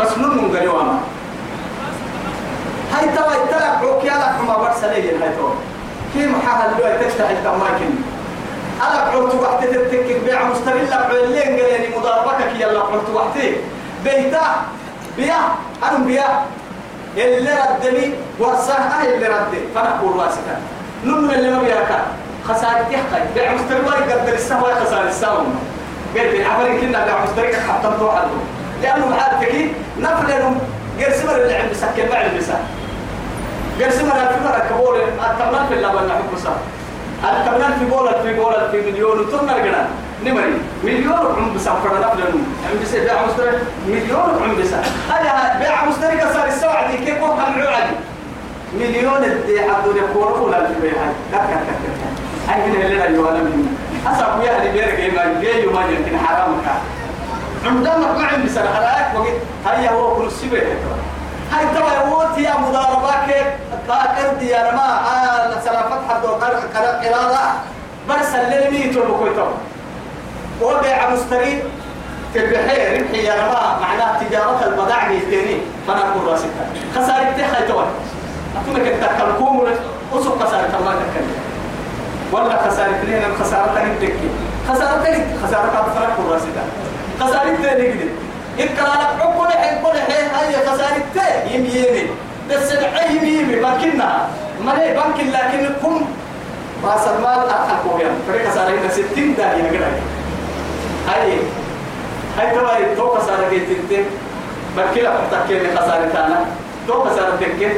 بس 0.00 0.18
نمو 0.18 0.56
قليوانا 0.56 0.98
هاي 2.92 3.08
توا 3.16 3.32
يتلق 3.34 3.66
عوكي 3.82 4.10
على 4.10 4.24
حما 4.24 4.56
برسلية 4.56 5.12
هاي 5.12 5.30
توا 5.38 5.50
كي 6.14 6.26
محاها 6.26 6.72
اللي 6.72 7.04
تفتح 7.08 7.30
التماكن 7.30 7.90
أنا 8.82 9.10
قلت 9.10 9.34
وقت 9.34 9.64
تتك 9.64 10.20
بيع 10.24 10.44
مستقل 10.44 10.86
لك 10.86 10.92
علين 10.92 11.60
قالني 11.60 11.96
مضاربتك 11.96 12.60
يلا 12.60 12.80
قلت 12.80 13.08
وقت 13.14 13.36
بيتا. 14.04 14.42
بيا. 15.16 15.34
أنا 15.82 15.98
بيا. 15.98 16.24
اللي 17.16 17.50
ردني 17.50 18.14
ورساه 18.38 19.02
اللي 19.04 19.26
ردني. 19.26 19.60
فأنا 19.74 19.98
أقول 19.98 20.16
واسكا 20.16 20.60
نمن 21.04 21.30
اللي 21.30 21.50
ما 21.50 21.62
بياك 21.62 22.04
خسارة 22.48 22.86
يحقي 22.90 23.22
بيع 23.34 23.52
مستقل 23.54 24.12
قدر 24.12 24.32
السهوة 24.32 24.84
خسارة 24.84 25.08
السهوة 25.08 25.44
قلت 26.16 26.46
عفرين 26.46 26.80
كنا 26.80 27.04
بيع 27.04 27.24
مستقل 27.24 27.54
حتى 27.68 27.96
توحد 27.98 28.28
لأنه 28.82 29.06
محالتك 29.08 29.70
نفل 29.98 30.32
غير 30.98 31.12
سمر 31.12 31.36
اللي 31.36 31.54
عند 31.54 31.70
مسكن 31.70 32.08
ما 32.10 32.16
عند 32.16 32.42
مسكن 33.80 33.88
غير 33.88 33.90
سمر 33.90 34.16
الفكرة 34.16 34.68
كبول 34.70 34.96
التمنى 35.00 35.68
في 35.68 35.74
اللبن 35.74 36.06
نحب 36.08 36.24
مسكن 36.34 36.50
الكمنان 37.24 37.78
في 37.78 37.84
بولد 37.84 38.16
في 38.22 38.34
بولد 38.34 38.70
في 38.70 38.90
مليون 38.90 39.30
تمر 39.30 39.52
قنا 39.52 39.88
نمري. 40.24 40.60
مليون 40.84 41.12
عم 41.12 41.54
بس 41.54 41.68
فرنا 41.68 42.06
نفلن 42.06 42.44
عم 42.70 42.82
بس 42.82 42.94
بيع 42.94 43.26
مشتري 43.26 43.58
مليون 43.88 44.20
عم 44.42 44.62
بس 44.62 44.72
هذا 45.10 45.58
بيع 45.58 45.84
مشتري 45.84 46.16
كسر 46.16 46.46
السوعة 46.46 46.90
دي. 46.90 47.04
كيف 47.04 47.22
هو 47.22 47.36
كان 47.36 47.66
عادي؟ 47.66 47.96
مليون 48.74 49.20
دي 49.46 49.60
حدود 49.60 49.96
يقولوا 49.96 50.38
ولا 50.38 50.66
في 50.66 50.80
بيع؟ 50.82 50.92
لا 51.32 51.36
لا 51.36 51.40
لا 51.40 52.54
أي 52.54 52.70
من 52.70 52.80
اللي 52.80 52.96
لا 52.96 53.04
يوانا 53.04 53.38
من 53.38 53.76
أصعب 54.06 54.42
يا 54.42 54.58
اللي 54.58 54.72
بيرك 54.72 55.14
ما 55.14 55.40
جاي 55.42 55.66
وما 55.66 55.80
يمكن 55.80 56.18
حرام 56.18 56.52
كا 56.64 56.74
عندما 57.68 58.12
ما 58.12 58.26
عندي 58.26 58.48
سنة. 58.48 58.70
على 58.76 59.18
وقت. 59.18 59.28
هيا 59.66 59.90
هو 59.90 60.16
كل 60.16 60.26
السبيل 60.26 60.62
هاي 61.52 61.64
تبع 61.74 62.08
يوت 62.08 62.38
يا 62.38 62.54
مضاربك 62.58 63.34
كاكر 63.88 64.34
دي 64.40 64.56
أنا 64.60 64.72
ما 64.72 65.60
سلافت 65.64 65.98
حد 66.10 66.24
وقر 66.24 66.54
قرارة. 67.04 67.52
برسل 68.08 68.50
للميت 68.50 68.96
والبكويتو 68.96 69.46
وبيع 70.62 71.10
مستري 71.10 71.62
في 72.32 72.38
البحير 72.44 73.00
ربحي 73.02 73.24
يا 73.24 73.34
ما 73.34 73.78
معناه 73.82 74.22
تجارة 74.22 74.64
البضاعة 74.66 75.10
الثاني 75.10 75.56
فأنا 75.86 76.00
أقول 76.08 76.26
راسك 76.32 76.48
خسارة 76.96 77.24
تحي 77.38 77.66
توي. 77.68 77.84
أتونك 78.62 78.86
التكلكم 78.88 79.62
وسوق 80.12 80.42
خسارة 80.42 80.76
الله 80.80 80.92
تكلم 80.92 81.34
ولا 82.32 82.70
خسارة 82.70 82.90
اثنين 82.90 83.22
خسارة 83.40 83.74
تاني 83.74 84.12
خسارة 84.68 85.02
تاني 85.04 85.24
خسارة 85.46 85.92
فرق 85.94 86.32
راسك 86.32 86.56
خسارة 87.20 87.56
تاني 87.62 87.94
كده 88.58 88.66
إكرا 88.70 88.94
لك 89.02 89.22
كل 89.38 89.48
حين 89.58 89.78
كل 89.82 89.98
حين 90.12 90.26
هاي 90.34 90.66
خسارة 90.66 91.02
تاني 91.14 91.54
يمي 91.54 91.68
يمي 91.68 92.10
بس 92.50 92.72
العين 92.72 93.24
يمي 93.24 93.54
بانكنا 93.60 94.28
ما 94.64 94.82
هي 94.82 94.94
بانك 94.94 95.20
لكن 95.34 95.68
كم 95.82 96.00
راس 96.84 97.08
المال 97.08 97.48
أحكوا 97.48 98.00
يعني 98.00 98.14
فريق 98.28 98.50
خسارة 98.50 98.70
هنا 98.70 98.88
ستين 98.88 99.34
داهية 99.34 99.70
كده 99.70 99.86
هاي. 101.08 101.32
هاي 102.38 102.56
تبعي 102.56 102.94
تو 102.96 103.08
خسارة 103.14 103.48
جيتين 103.50 104.04
بكلا 104.76 105.10
بتكلم 105.20 105.76
خسارة 105.76 106.08
تانا. 106.12 106.44
تو 106.88 107.04
خسارة 107.04 107.36
تكين 107.40 107.72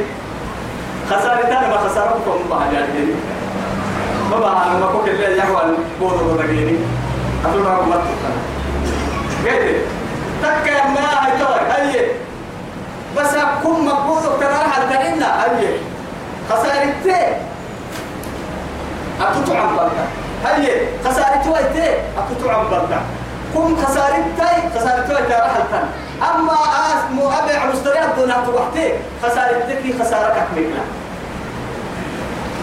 خسارة 1.09 1.41
تانا 1.41 1.67
ما 1.67 1.77
خسارة 1.77 2.09
بكم 2.09 2.55
بحاجة 2.55 2.73
يعني 2.75 3.13
ما 4.31 4.37
أنا 4.67 4.79
ما 4.79 4.85
كنت 4.85 5.07
اللي 5.09 5.37
يحوى 5.37 5.61
بودو 5.99 6.33
بدقيني 6.33 6.77
أقول 7.45 7.63
لهم 7.63 7.89
ما 7.89 7.95
تطلع 7.95 8.33
قلت 9.51 9.75
تكا 10.43 10.87
ما 10.87 10.99
هاي 11.01 11.31
تبعي 11.39 11.71
هاي 11.71 12.11
بس 13.17 13.33
أكون 13.33 13.85
مقبوض 13.85 14.39
ترى 14.39 14.53
حتى 14.71 15.07
إنا 15.09 15.43
هاي 15.43 15.77
خسارة 16.49 16.93
تي 17.03 17.15
أتطعم 19.21 19.75
بلتا 19.77 20.05
هاي 20.45 20.87
خسارة 21.05 21.49
ويتي 21.51 21.89
أتطعم 22.17 22.63
بلتا 22.67 23.01
كم 23.53 23.75
خسارة 23.85 24.25
تاي 24.37 24.57
خسارة 24.79 25.07
ويتي 25.09 25.33
رحلتا 25.33 25.81
أما 26.35 26.53
آس 26.53 27.11
مو 27.15 27.29
أبيع 27.29 27.65
مستريات 27.65 28.09
دون 28.17 28.31
أتوحتي 28.31 28.93
خسارة 29.23 29.59
تكي 29.69 29.93
خسارة 29.99 30.29
كتمكلا 30.33 30.83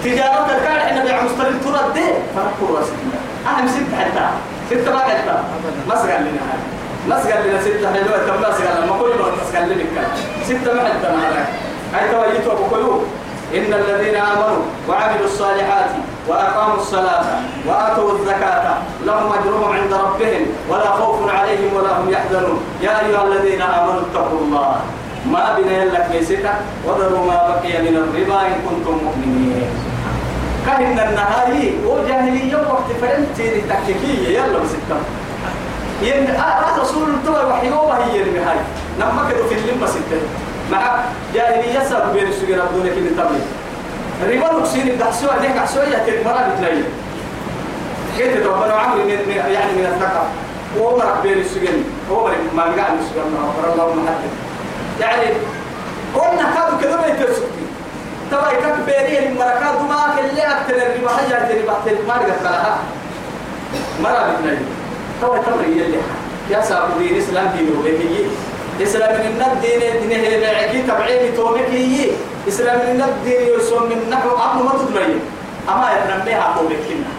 تجارة 0.05 0.47
الكار 0.57 0.79
إحنا 0.79 1.05
بيع 1.05 1.23
مستريات 1.23 1.55
ترد 1.64 1.95
دي 1.95 2.05
فرقوا 2.37 2.79
راسنا 2.79 3.21
أهم 3.49 3.69
ست 3.69 3.95
حتى. 4.01 4.27
ست 4.71 4.88
ما 4.88 4.99
حتى 4.99 5.35
مسقال 5.88 6.21
لنا 6.21 6.40
هاي 6.51 6.61
مسقال 7.09 7.49
لنا 7.49 7.61
ست 7.61 7.87
حلوة 7.95 8.19
كم 8.27 8.41
مسقال 8.41 8.83
لما 8.83 8.99
كل 8.99 9.09
ما 9.09 9.27
مسقال 9.43 9.69
لنا 9.69 9.85
ست 10.45 10.69
ما 10.69 10.83
حتى 10.85 11.09
معنا 11.17 11.45
هاي 11.95 12.05
تويتوا 12.13 12.55
بقولوا. 12.55 13.01
إن 13.55 13.75
الذين 13.75 14.17
آمنوا 14.17 14.63
وعملوا 14.89 15.25
الصالحات 15.27 15.91
وأقاموا 16.29 16.77
الصلاة 16.77 17.25
وآتوا 17.67 18.13
الزكاة 18.13 18.75
لهم 19.07 19.33
أجرهم 19.33 19.73
عند 19.73 19.93
ربهم 19.93 20.47
ولا 20.69 20.91
خوف 20.91 21.35
عليهم 21.35 21.75
ولا 21.77 21.99
هم 21.99 22.11
يحزنون. 22.11 22.61
يا 22.83 23.07
أيها 23.07 23.25
الذين 23.27 23.63
آمنوا 23.63 24.01
اتقوا 24.01 24.41
الله. 24.41 24.81
ما 25.33 25.57
بنا 25.59 25.85
لك 25.85 26.07
ليسك 26.13 26.47
وذروا 26.87 27.27
ما 27.27 27.39
بقي 27.49 27.83
من 27.83 27.97
الربا 27.97 28.41
إن 28.47 28.55
كنتم 28.69 28.99
مؤمنين. 29.05 29.71
كهن 30.67 30.99
النهاري 31.09 31.79
وجاهلية 31.87 32.57
وقت 32.57 32.89
فرنتي 33.01 33.61
تكتيكية 33.61 34.29
يلا 34.39 34.59
بسكة 34.59 34.97
ين 36.03 36.31
آه 36.31 36.81
رسول 36.81 37.09
الله 37.09 37.49
وحيوه 37.49 38.05
هي 38.05 38.23
اللي 38.23 38.41
هاي. 38.41 38.57
نما 39.01 39.31
كده 39.31 39.47
في 39.49 39.55
اللمة 39.55 39.87
ستة 39.87 40.21
مع 40.73 40.97
جاهلية 41.35 41.89
سبب 41.89 42.13
بين 42.13 42.29
السجن 42.29 42.59
بدون 42.73 42.87
كل 42.87 43.17
تمرين. 43.17 43.47
الربا 44.23 44.59
نقصين 44.59 44.89
الدحسوة 44.89 45.39
ديك 45.39 45.59
حسوة 45.59 45.85
يتك 45.85 46.27
مرة 46.27 46.55
بتلاقي 46.55 46.83
كيف 48.19 48.45
تبقى 48.45 48.85
عمرو 48.85 49.05
من 49.05 49.11
يعني 49.31 49.73
من 49.73 49.87
الثقة. 49.95 50.23
وهو 50.79 50.97
مرق 50.99 51.23
بين 51.23 51.39
السجن. 51.39 51.85
هو 52.11 52.25
مرق 52.25 52.37
ما 52.57 52.63
قاعد 52.63 52.93
السجن 52.99 53.31
ما 53.33 53.73
الله 53.73 53.95
محدد 53.95 54.31
يعني 55.01 55.27
قلنا 56.15 56.43
كانوا 56.55 56.81
كذا 56.81 56.97
ما 56.97 57.07
يترسكتي 57.07 57.65
تبا 58.31 58.51
يكب 58.53 58.87
بيني 58.87 59.29
المركات 59.29 59.81
ما 59.89 60.15
كل 60.17 60.41
أكتر 60.41 60.75
الربا 60.75 61.11
حاجة 61.11 61.49
تري 61.49 61.63
بعد 61.67 61.97
ما 62.09 62.15
رجعت 62.15 62.43
لها 62.43 62.79
مرة 64.03 64.37
بتلاقي 64.39 64.59
تبا 65.21 65.39
تمرين 65.39 65.79
يلي 65.79 66.01
يا 66.51 66.61
سابق 66.61 66.99
دين 66.99 67.19
إسلام 67.19 67.47
دين 67.57 67.69
وبيجي 67.79 68.25
إسلام 68.83 69.13
من 69.13 69.43
الدين 69.53 69.83
الدين 69.83 70.21
هي 70.21 70.41
بعكي 70.41 70.83
تبعي 70.83 71.33
تومك 71.37 71.69
هي. 71.71 72.11
إسلام 72.49 72.79
من 72.79 73.03
الدين 73.03 73.41
يسوم 73.55 73.83
من 73.83 74.11
نحو 74.11 74.29
أبو 74.29 74.61
ما 74.65 74.73
تدري. 74.81 75.21
أما 75.69 75.87
يرميها 75.93 76.55
تومك 76.57 76.83
هنا 76.91 77.11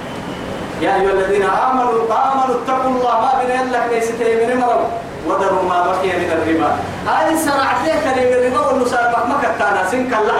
يا 0.82 0.96
أيها 0.96 1.12
الذين 1.12 1.46
آمنوا 1.46 2.10
آمنوا 2.10 2.56
اتقوا 2.58 2.92
الله 2.92 3.16
ما 3.22 3.32
بين 3.40 3.72
لك 3.72 3.86
ليس 3.92 4.10
من 4.18 4.58
مرض. 4.58 4.84
وذروا 5.28 5.64
ما 5.70 5.78
بقي 5.88 6.10
من 6.22 6.30
الربا. 6.36 6.70
هاي 7.08 7.38
سرعت 7.38 7.82
لك 7.86 8.06
من 8.18 8.24
الربا 8.34 8.62
والمساربة 8.68 9.20
ما 9.30 9.36
كتانا 9.44 9.82
سن 9.92 10.10
كلا. 10.10 10.40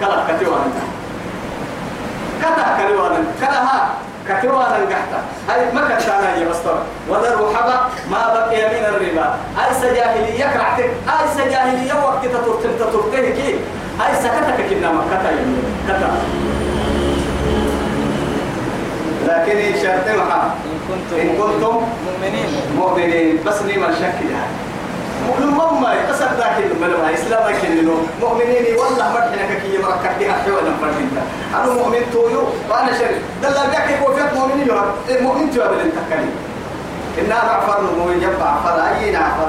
كلا 0.00 0.18
كتوانا 0.28 0.80
كتا 2.40 2.64
كتوانا 2.78 3.20
كلا 3.40 3.60
ها. 3.68 3.88
كتوانا 4.38 4.76
قحتا 4.90 5.20
هاي 5.48 5.72
ما 5.74 5.82
كتانا 5.88 6.36
يا 6.36 6.48
بسطر 6.48 6.78
وذروا 7.08 7.56
حبا 7.56 7.76
ما 8.10 8.34
بقي 8.34 8.60
من 8.68 8.84
الربا. 8.84 9.26
هاي 9.58 9.74
سجاهلية 9.74 10.44
كرعتك 10.44 10.90
هاي 11.08 11.24
سجاهلية 11.34 11.94
وقت 12.04 12.24
تطرتم 12.24 12.72
تطرته 12.78 13.20
كي. 13.20 13.54
هاي 14.00 14.14
سكتك 14.22 14.58
كنا 14.70 14.92
ما 14.92 15.02
كتا 15.10 15.30
كتا. 15.88 16.10
لكن 19.26 19.56
إن 19.58 19.74
شرط 19.82 20.06
إن 21.12 21.28
كنتم 21.38 21.82
مؤمنين. 22.06 22.50
مؤمنين 22.76 23.38
بس 23.46 23.62
نيم 23.62 23.84
الشك 23.84 24.18
ده 24.30 24.42
مؤمن 25.28 25.46
مما 25.46 25.94
يقصد 25.94 26.30
ذاك 26.38 26.56
الملوى 26.70 27.14
إسلام 27.14 27.54
كننو 27.62 27.94
مؤمنين 28.20 28.76
والله 28.78 29.12
مرحنا 29.12 29.54
كي 29.62 29.78
مركب 29.78 30.18
بها 30.20 30.32
حوالا 30.32 30.72
فرحنا 30.80 31.22
أنا 31.54 31.72
مؤمن 31.74 32.02
تويو 32.12 32.42
وأنا 32.70 32.92
شريف 32.98 33.18
دل 33.42 33.48
ذاك 33.52 33.90
يقول 33.90 34.14
فيك 34.16 34.32
مؤمنين 34.34 34.68
مؤمن 35.22 35.50
تويو 35.50 35.68
بل 35.68 35.90
تكلم 35.98 36.30
إن 37.18 37.24
أنا 37.32 37.50
عفر 37.50 37.82
مؤمن 37.98 38.22
يبقى 38.22 38.54
عفر 38.54 38.76
أين 38.98 39.16
عفر 39.16 39.48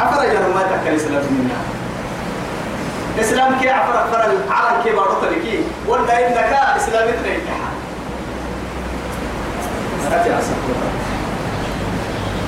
عفر 0.00 0.24
يا 0.24 0.40
ما 0.54 0.62
تكلم 0.62 0.94
إسلام 0.96 1.22
منا 1.30 1.58
إسلام 3.20 3.60
كي 3.60 3.70
عفر 3.70 3.96
عفر 3.96 4.30
العالم 4.30 4.82
كي 4.84 4.90
بارو 4.90 5.14
تركي 5.22 5.60
ولا 5.88 6.28
إنك 6.28 6.52
إسلام 6.76 7.08
تريك 7.24 7.42
أتي 10.12 10.38
أسفل 10.38 10.74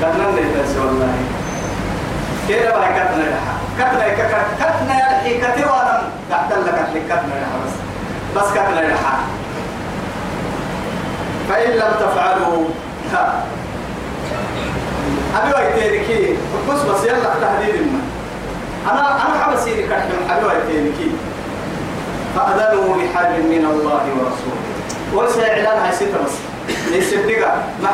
كتنا 0.01 0.31
نيتس 0.31 0.77
والله 0.77 1.15
كيف 2.49 2.63
بقى 2.63 2.89
كتنا 2.93 3.23
لها 3.23 3.55
كتنا 3.79 4.09
كتنا 4.09 4.45
كتنا 4.61 4.95
يلحي 4.95 5.39
كتير 5.39 5.67
وأنا 5.69 6.03
قاعد 6.31 6.53
لك 6.53 7.03
كتنا 7.07 7.35
لها 7.35 7.59
بس. 7.67 7.73
بس 8.37 8.51
كتنا 8.53 8.81
لها 8.81 9.19
فإن 11.49 11.71
لم 11.71 11.93
تفعلوا 12.01 12.65
ها. 13.13 13.43
أبي 15.37 15.53
ويتينكي 15.55 16.37
بس 16.71 16.81
بس 16.81 17.05
يلا 17.05 17.35
تهديد 17.41 17.75
ما 17.93 18.01
أنا 18.93 19.27
أنا 19.27 19.45
حبسيني 19.45 19.83
كتنا 19.83 20.37
أبي 20.39 20.47
ويتينكي 20.47 21.11
فأذنوا 22.37 22.95
بحال 22.97 23.33
من 23.43 23.65
الله 23.71 24.03
ورسوله. 24.19 24.63
وسيعلان 25.15 25.79
هاي 25.79 25.93
ستة 25.93 26.19
بس. 26.25 26.33
ليس 26.91 27.13
الدقة. 27.13 27.53
مع 27.83 27.91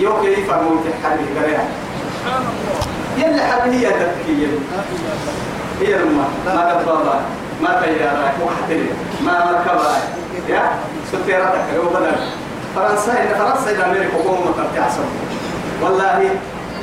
يوم 0.00 0.22
كيف 0.22 0.50
موت 0.50 0.84
حبي 1.04 1.40
قريها 1.40 1.64
يلا 3.16 3.42
حبي 3.46 3.86
هي 3.86 3.90
تبكي 3.90 4.48
هي 5.80 5.94
الماء 5.96 6.28
ما 6.46 6.82
دبابا 6.82 7.20
ما 7.62 7.80
تيارا 7.82 8.32
وحتري 8.44 8.90
ما 9.24 9.44
مركبا 9.44 9.90
يا؟ 10.48 10.70
ستيرتك 11.08 11.64
لو 11.76 11.82
بدل 11.82 12.16
فرنسا 12.76 13.12
إن 13.12 13.38
فرنسا 13.38 13.70
إلى 13.70 13.84
أمريكا 13.84 14.16
قوم 14.16 14.54
تحسب 14.76 15.04
والله 15.82 16.30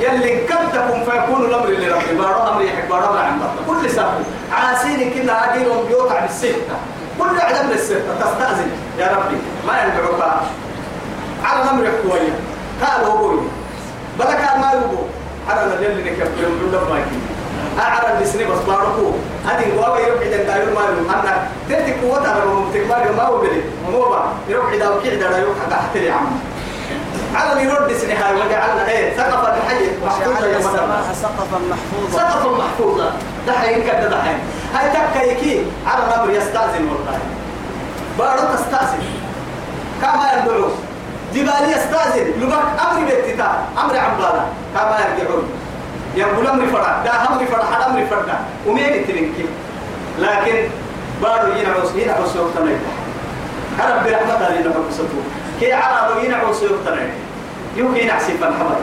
يلي 0.00 0.36
كدكم 0.46 1.04
فيكون 1.04 1.44
الأمر 1.44 1.68
لربي 1.68 2.14
بارو 2.18 2.42
أمر 2.48 2.62
يحب. 2.62 2.88
بارو 2.88 3.14
عن 3.14 3.40
كل 3.66 3.90
سبب 3.90 4.24
عاسين 4.52 5.10
كنا 5.10 5.32
عاديهم 5.32 5.86
بيوقع 5.88 6.20
بالستة 6.20 6.76
كل 7.18 7.40
عدم 7.40 7.70
للستة 7.70 8.14
تستأذن. 8.20 8.70
يا 8.98 9.06
ربي 9.06 9.36
ما 9.66 9.82
ينفعك. 9.82 10.40
على 11.44 11.62
الأمر 11.62 11.86
قوية. 11.86 12.34
قال 12.82 13.04
هو 13.04 13.18
قوي 13.18 13.40
بلا 14.18 14.34
كان 14.34 14.60
ما 14.60 14.72
يبغوا 15.48 15.62
على 15.62 15.86
اللي 15.86 16.10
نكب 16.10 16.30
يوم 16.42 16.72
يوم 16.72 16.90
ما 16.90 16.98
يجي 16.98 17.18
أعرف 17.80 18.22
بسني 18.22 18.44
بس 18.44 18.58
باركو 18.66 19.12
هذه 19.46 19.64
قوة 19.76 19.98
يروح 19.98 20.20
إذا 20.20 20.36
داير 20.36 20.66
ما 20.74 20.80
يروح 20.80 21.18
أنا 21.22 21.48
تدي 21.68 21.92
قوة 21.94 22.28
على 22.28 22.40
رمم 22.40 22.72
تكبر 22.72 23.12
ما 23.16 23.22
هو 23.22 23.38
بلي. 23.38 23.62
مو 23.90 24.02
با. 24.02 24.32
يروح 24.48 24.72
إذا 24.72 24.88
وكيل 24.88 25.20
دا 25.20 25.38
يروح 25.38 25.56
حتى 25.66 25.74
حتى 25.74 25.98
يا 26.04 26.12
عم. 26.12 26.26
على 27.34 27.64
يرد 27.64 27.92
سنها 27.92 28.32
وجعلنا 28.32 28.88
إيه 28.88 29.16
سقفا 29.16 29.56
الحي. 29.56 29.84
محفوظا 30.06 30.46
يا 30.46 30.58
السماء 30.58 31.02
سقفا 31.22 31.58
محفوظا. 31.70 32.18
سقفا 32.18 32.50
محفوظا. 32.50 33.12
دحين 33.46 33.82
كده 33.82 34.08
دحين. 34.08 34.38
هاي 34.74 34.90
تبكى 34.90 35.28
يكي. 35.28 35.66
على 35.86 36.04
الامر 36.04 36.30
يستأذن 36.30 36.88
والله. 36.88 37.18
بارو 38.18 38.54
تستأذن. 38.54 39.02
كما 40.02 40.32
يدعو 40.32 40.68
جبال 41.34 41.64
يستاذن. 41.76 42.26
لبك 42.40 42.64
أمر 42.80 43.04
بيتتا. 43.04 43.50
أمر 43.78 43.96
عبالا 43.96 44.44
كما 44.74 44.98
يرجعون. 45.00 45.44
يقول 46.16 46.46
أمر 46.46 46.66
فرع. 46.66 47.02
دا 47.04 47.10
أمر 47.28 47.46
فرع. 47.46 47.64
حد 47.72 47.90
أمر 47.90 48.06
فرع. 48.10 48.38
ومين 48.66 49.06
تلينك 49.06 49.34
لكن 50.18 50.68
بارو 51.22 51.52
ينعوس 51.52 51.90
ينعوس 51.96 52.36
يوقتنا 52.36 52.72
رب 53.80 54.06
رحمة 54.06 54.36
الله 54.36 54.54
ينعوس 54.60 55.00
كي 55.60 55.72
عرب 55.72 56.24
ينعوس 56.24 56.62
يوقتنا 56.62 57.06
يوكي 57.76 58.04
نعسي 58.04 58.32
فالحمد 58.38 58.76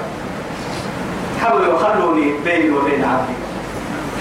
حاولوا 1.42 1.76
يخلوني 1.76 2.34
بيني 2.46 2.70
وبين 2.70 3.04
عبدي. 3.04 3.34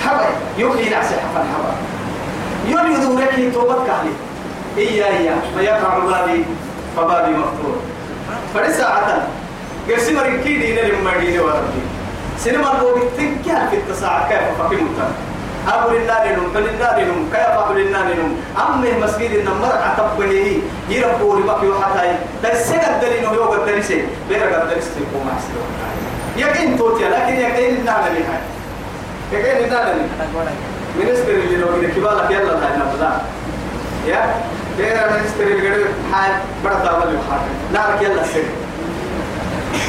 حبا 0.04 0.26
يوكي 0.58 0.88
نعسي 0.88 1.14
فالحمد 1.34 1.76
يريدوا 2.66 3.20
لك 3.20 3.54
توبتك 3.54 3.90
عليه 3.90 4.16
إيا 4.78 5.06
إيا 5.06 5.36
ما 5.56 5.62
يقع 5.62 5.98
بابي 5.98 6.44
فبابي 6.96 7.30
مفتوح. 7.30 7.76
فرساعة. 8.54 9.26
قرسي 9.88 10.14
مريكي 10.14 10.58
دينا 10.58 10.80
لما 10.80 11.16
دينا 11.20 11.42
وربي 11.42 11.82
سينما 12.38 12.72
الروبي 12.72 13.00
تنكي 13.16 13.56
في 13.70 13.76
التساعة. 13.76 14.28
كيف 14.28 14.62
فكي 14.62 14.76
متن؟ 14.76 15.12
أبو 15.68 15.90
لله 15.90 16.24
لنم 16.24 16.50
فلله 16.54 16.98
لنم 16.98 17.28
كيف 17.32 17.40
أبو 17.60 17.72
لله 17.72 18.02
لنم 18.02 18.36
أمه 18.68 18.98
مسجد 19.02 19.30
النمر 19.30 19.72
عتبه 19.84 20.60
يربو 20.88 21.34
ربك 21.34 21.62
وحتى 21.62 22.16
تسجد 22.42 23.00
دلينه 23.02 23.32
يوغ 23.32 23.54
الدرسي 23.54 24.04
بيرغ 24.28 24.62
الدرسي 24.62 24.90
تقوم 24.96 25.28
أحسن 25.34 25.52
يقين 26.36 26.78
توتيا 26.78 27.08
لكن 27.08 27.34
يقين 27.34 27.76
النعلة 27.76 28.08
لها 28.08 28.40
يقين 29.32 29.64
النعلة 29.64 29.92
لها 29.94 30.52
منستر 30.98 31.30
اللي 31.30 31.56
لو 31.56 31.68
كده 31.80 31.90
كبالك 31.90 32.30
يلا 32.30 32.52
لا 32.52 32.68
نبلا 32.76 33.10
يا؟ 34.06 34.34
تيرا 34.78 35.04
منستر 35.12 35.46
اللي 35.46 35.70
قد 35.70 35.86
حال 36.12 36.32
بڑا 36.64 36.78
دابل 36.84 37.14
يحاكم 37.14 37.52
نارك 37.72 38.02
يلا 38.02 38.22
سر. 38.22 38.46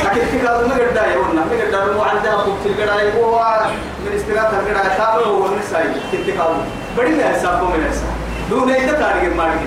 لكن 0.05 0.21
في 0.31 0.39
كذا 0.39 0.67
ما 0.67 0.73
قد 0.73 0.93
داي 0.93 1.17
ونا 1.17 1.45
ما 1.45 1.79
قد 1.79 1.95
مو 1.95 2.01
عندنا 2.01 2.35
قلت 2.35 2.65
القراي 2.65 3.13
هو 3.17 3.59
منسترات 4.05 4.49
القراي 4.53 4.89
تابع 4.97 5.25
هو 5.25 5.47
نساي 5.55 5.83
تتكال 6.11 6.53
بڑی 6.95 7.11
میں 7.11 7.27
حساب 7.33 7.59
کو 7.59 7.65
میں 7.67 7.87
ایسا. 7.87 8.07
دو 8.49 8.65
نہیں 8.65 8.87
تو 8.87 8.95
تارگت 8.99 9.35
مار 9.35 9.49
کے 9.59 9.65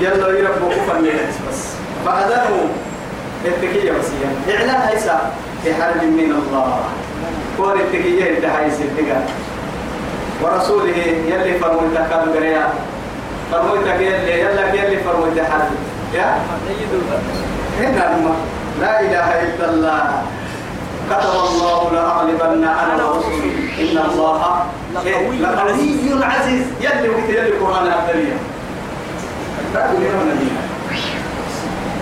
يلا 0.00 0.28
يربو 0.38 0.68
كفر 0.68 0.96
بس. 1.48 1.60
فأذنوا 2.06 2.66
التكية 3.44 3.92
وسيا 3.92 4.56
إعلان 4.56 4.80
هيسا 4.88 5.32
في 5.64 5.74
حرب 5.74 6.02
من 6.02 6.32
الله. 6.38 6.80
كون 7.56 7.80
التكية 7.80 8.36
الدهاي 8.36 8.70
سيدنا 8.70 9.26
ورسوله 10.42 10.96
يلي 11.26 11.58
فرموا 11.58 11.88
تكاد 11.94 12.32
بريا. 12.34 12.66
فرموا 13.52 13.76
تك 13.76 14.00
يلي 14.00 14.40
يلا 14.40 14.74
يلي 14.74 14.96
فرموا 14.96 15.26
تحد 15.36 15.68
يا؟ 16.14 16.38
هنا 17.80 18.34
لا 18.80 19.00
إله 19.00 19.28
إلا 19.42 19.70
الله. 19.70 20.22
كتب 21.10 21.34
الله 21.50 21.90
لأغلبن 21.92 22.64
أنا 22.64 23.04
ورسولي 23.04 23.52
إن 23.78 23.98
الله 24.10 24.64
لقوي 24.94 25.46
عزيز. 26.24 26.64
يلي 26.80 27.08
وقت 27.08 27.28
يلي 27.28 27.48
القرآن 27.48 27.86
تقولون 29.74 30.28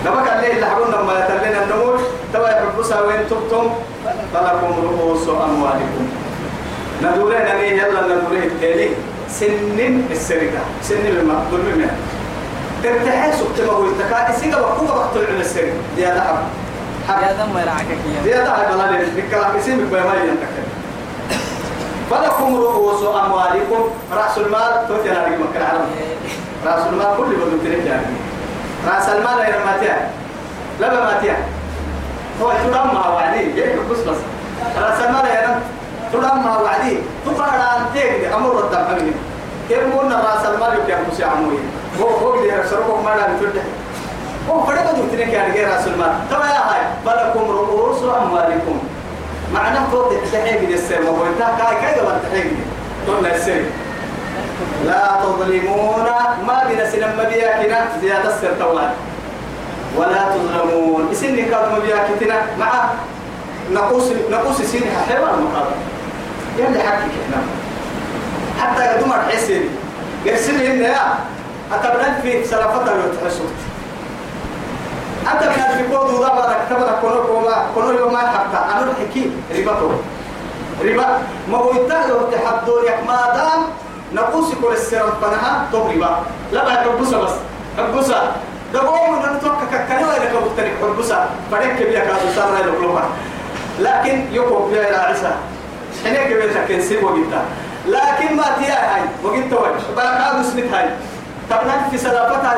لما 0.05 0.21
كان 0.25 0.41
ليه 0.41 0.53
اللي 0.53 0.65
حقولنا 0.65 0.95
لما 0.95 1.13
يتلنا 1.19 1.63
النمور 1.63 1.99
توا 2.33 2.49
يحبسها 2.49 3.01
وين 3.01 3.19
تبتم؟ 3.29 3.69
فلكم 4.33 4.73
رؤوس 4.83 5.27
أموالكم. 5.29 6.05
ندورين 7.03 7.41
أني 7.41 7.67
يلا 7.77 8.01
ندورين 8.01 8.43
التالي 8.43 8.89
سنين 9.29 10.07
السرقة 10.11 10.61
سنين 10.83 11.05
المقدور 11.17 11.59
منها 11.75 11.95
ترتاح 12.83 13.31
سكت 13.35 13.61
ما 13.67 13.73
هو 13.73 13.85
التكا 13.85 14.29
السيقة 14.29 14.61
بقوة 14.61 14.87
بقتل 14.87 15.25
على 15.31 15.41
السرقة. 15.41 15.73
زيادة 15.97 16.21
حق. 16.21 17.21
يا 17.21 17.31
دم 17.33 17.57
يرعاك 17.59 17.85
يا 18.25 18.49
حق 18.51 18.71
الله 18.71 18.91
لي 18.91 19.21
بكلام 19.21 19.55
اسمك 19.55 19.79
بما 19.91 20.13
ينتكلم 20.15 20.67
فلكم 22.11 22.55
رؤوس 22.55 23.01
أموالكم. 23.25 23.89
رأس 24.13 24.37
المال 24.37 24.87
توتي 24.87 25.11
أنا 25.11 25.25
أريد 25.27 25.39
مكان 25.39 25.63
عالم 25.63 25.85
رأس 26.65 26.87
المال 26.87 27.17
كل 27.17 27.23
بدو 27.35 27.57
تنجح 27.63 27.99
رأس 28.87 29.09
المال 29.09 29.39
يا 29.39 29.65
ماتيا 29.65 30.09
لا 30.79 31.05
ماتيا 31.05 31.37
هو 32.41 32.51
تدم 32.51 32.93
مع 32.95 33.09
وعدي 33.09 33.59
يك 33.59 33.75
بس 33.91 33.97
بس. 33.99 34.17
رأس 34.81 34.99
المال 35.01 35.25
يا 35.25 35.41
تدم 35.41 35.59
مع 36.13 36.59
وعدي. 36.61 36.97
تقرأ 37.25 37.51
عن 37.51 37.85
تيجي 37.93 38.33
أمر 38.35 38.59
الدم 38.59 39.11
كم 39.69 39.97
قلنا 39.97 40.15
رأس 40.15 40.45
المال 40.45 40.73
يبقى 40.73 41.01
مسي 41.11 41.23
عموي 41.23 41.57
هو 42.01 42.07
هو 42.07 42.35
اللي 42.35 42.53
يرسلكم 42.53 43.05
ما 43.05 43.09
لا 43.09 43.27
بترجع 43.33 43.61
هو 44.49 44.63
فرق 44.63 44.91
بدو 44.91 45.03
تنك 45.11 45.33
يعني 45.33 45.53
غير 45.53 45.69
رأس 45.69 45.87
المال. 45.87 46.13
تبا 46.29 46.45
يا 46.45 46.61
هاي 46.69 46.81
فلكم 47.05 47.51
رؤوس 47.51 48.03
أموالكم. 48.03 48.79
معناه 49.53 49.87
فوق 49.91 50.13
تحيي 50.31 50.59
من 50.59 51.07
هو 51.07 51.25
إنت 51.25 51.39
كاي 51.39 51.75
كاي 51.81 51.99
قبل 51.99 52.19
تحيي 52.31 52.51
تقول 53.07 53.25
السر 53.25 53.61
لا 54.85 55.19
تظلمون 55.23 56.05
ما 56.47 56.63
بنا 56.69 56.89
سنم 56.89 57.23
بياكنا 57.29 57.87
زيادة 58.01 58.29
السر 58.29 58.53
طوال 58.59 58.89
ولا 59.97 60.23
تظلمون. 60.29 61.09
إسني 61.11 61.41
كاد 61.41 61.71
مبياكتنا 61.71 62.35
مع 62.59 62.89
نقوس 63.71 64.03
نقوس 64.31 64.61
سين 64.61 64.83
حيوان 65.09 65.43
مقابل. 65.43 65.75
يلي 66.57 66.79
حكي 66.79 67.07
كنا. 67.13 67.41
حتى 68.59 68.95
يدوم 68.95 69.13
الحسين 69.13 69.69
يرسل 70.25 70.65
هنا 70.65 70.87
يا. 70.87 71.13
أتبنى 71.73 72.21
في 72.21 72.45
سلافة 72.45 72.81
وتحسوت 72.81 73.55
من 75.25 75.77
في 75.77 75.95
قوة 75.95 76.11
ضبط 76.11 76.49
كتبنا 76.65 76.99
كنو 77.01 77.23
كوما 77.27 77.65
كنو 77.75 77.91
يوم 77.91 78.13
ما 78.13 78.19
حتى 78.19 78.57
أنا 78.57 78.91
الحكي 78.91 79.31
ربطه 79.57 79.91
ربا. 80.83 81.07
ما 81.51 81.57
هو 81.57 81.71
يتهلو 81.71 82.19
تحدون 82.31 82.85
يك 82.85 82.99
ما 83.07 83.17
دام 83.35 83.61
نقوس 84.13 84.53
كل 84.61 84.73
السر 84.73 85.11
فنها 85.21 85.67
تو 85.71 85.87
ربا. 85.89 86.23
لا 86.51 86.65
بعد 86.65 86.77
حبسة 86.77 87.21
بس. 87.21 87.31
حبسة 87.77 88.31
دقوم 88.73 89.15
نتوقع 89.37 89.65
ككنوا 89.71 90.11
إذا 90.17 90.25
كبتني 90.33 90.69
حبسة 90.81 91.25
فريق 91.51 91.75
كبير 91.75 91.99
كادو 91.99 92.27
سارة 92.35 92.57
لقلوبها 92.61 93.09
لكن 93.79 94.25
يكون 94.31 94.71
بيا 94.71 94.89
إلى 94.89 95.15
هنا 96.05 96.23
كبير 96.23 96.49
لكن 96.55 96.81
سيب 96.81 97.03
وقتها. 97.03 97.45
لكن 97.87 98.35
ما 98.35 98.43
تيا 98.43 98.95
هاي 98.95 99.01
وقت. 99.23 99.35
وجه 99.35 99.55
بركة 99.95 100.41
اسمت 100.41 100.73
هاي. 100.73 100.89
تبنك 101.49 101.81
في 101.91 101.97
سلافتها 101.97 102.53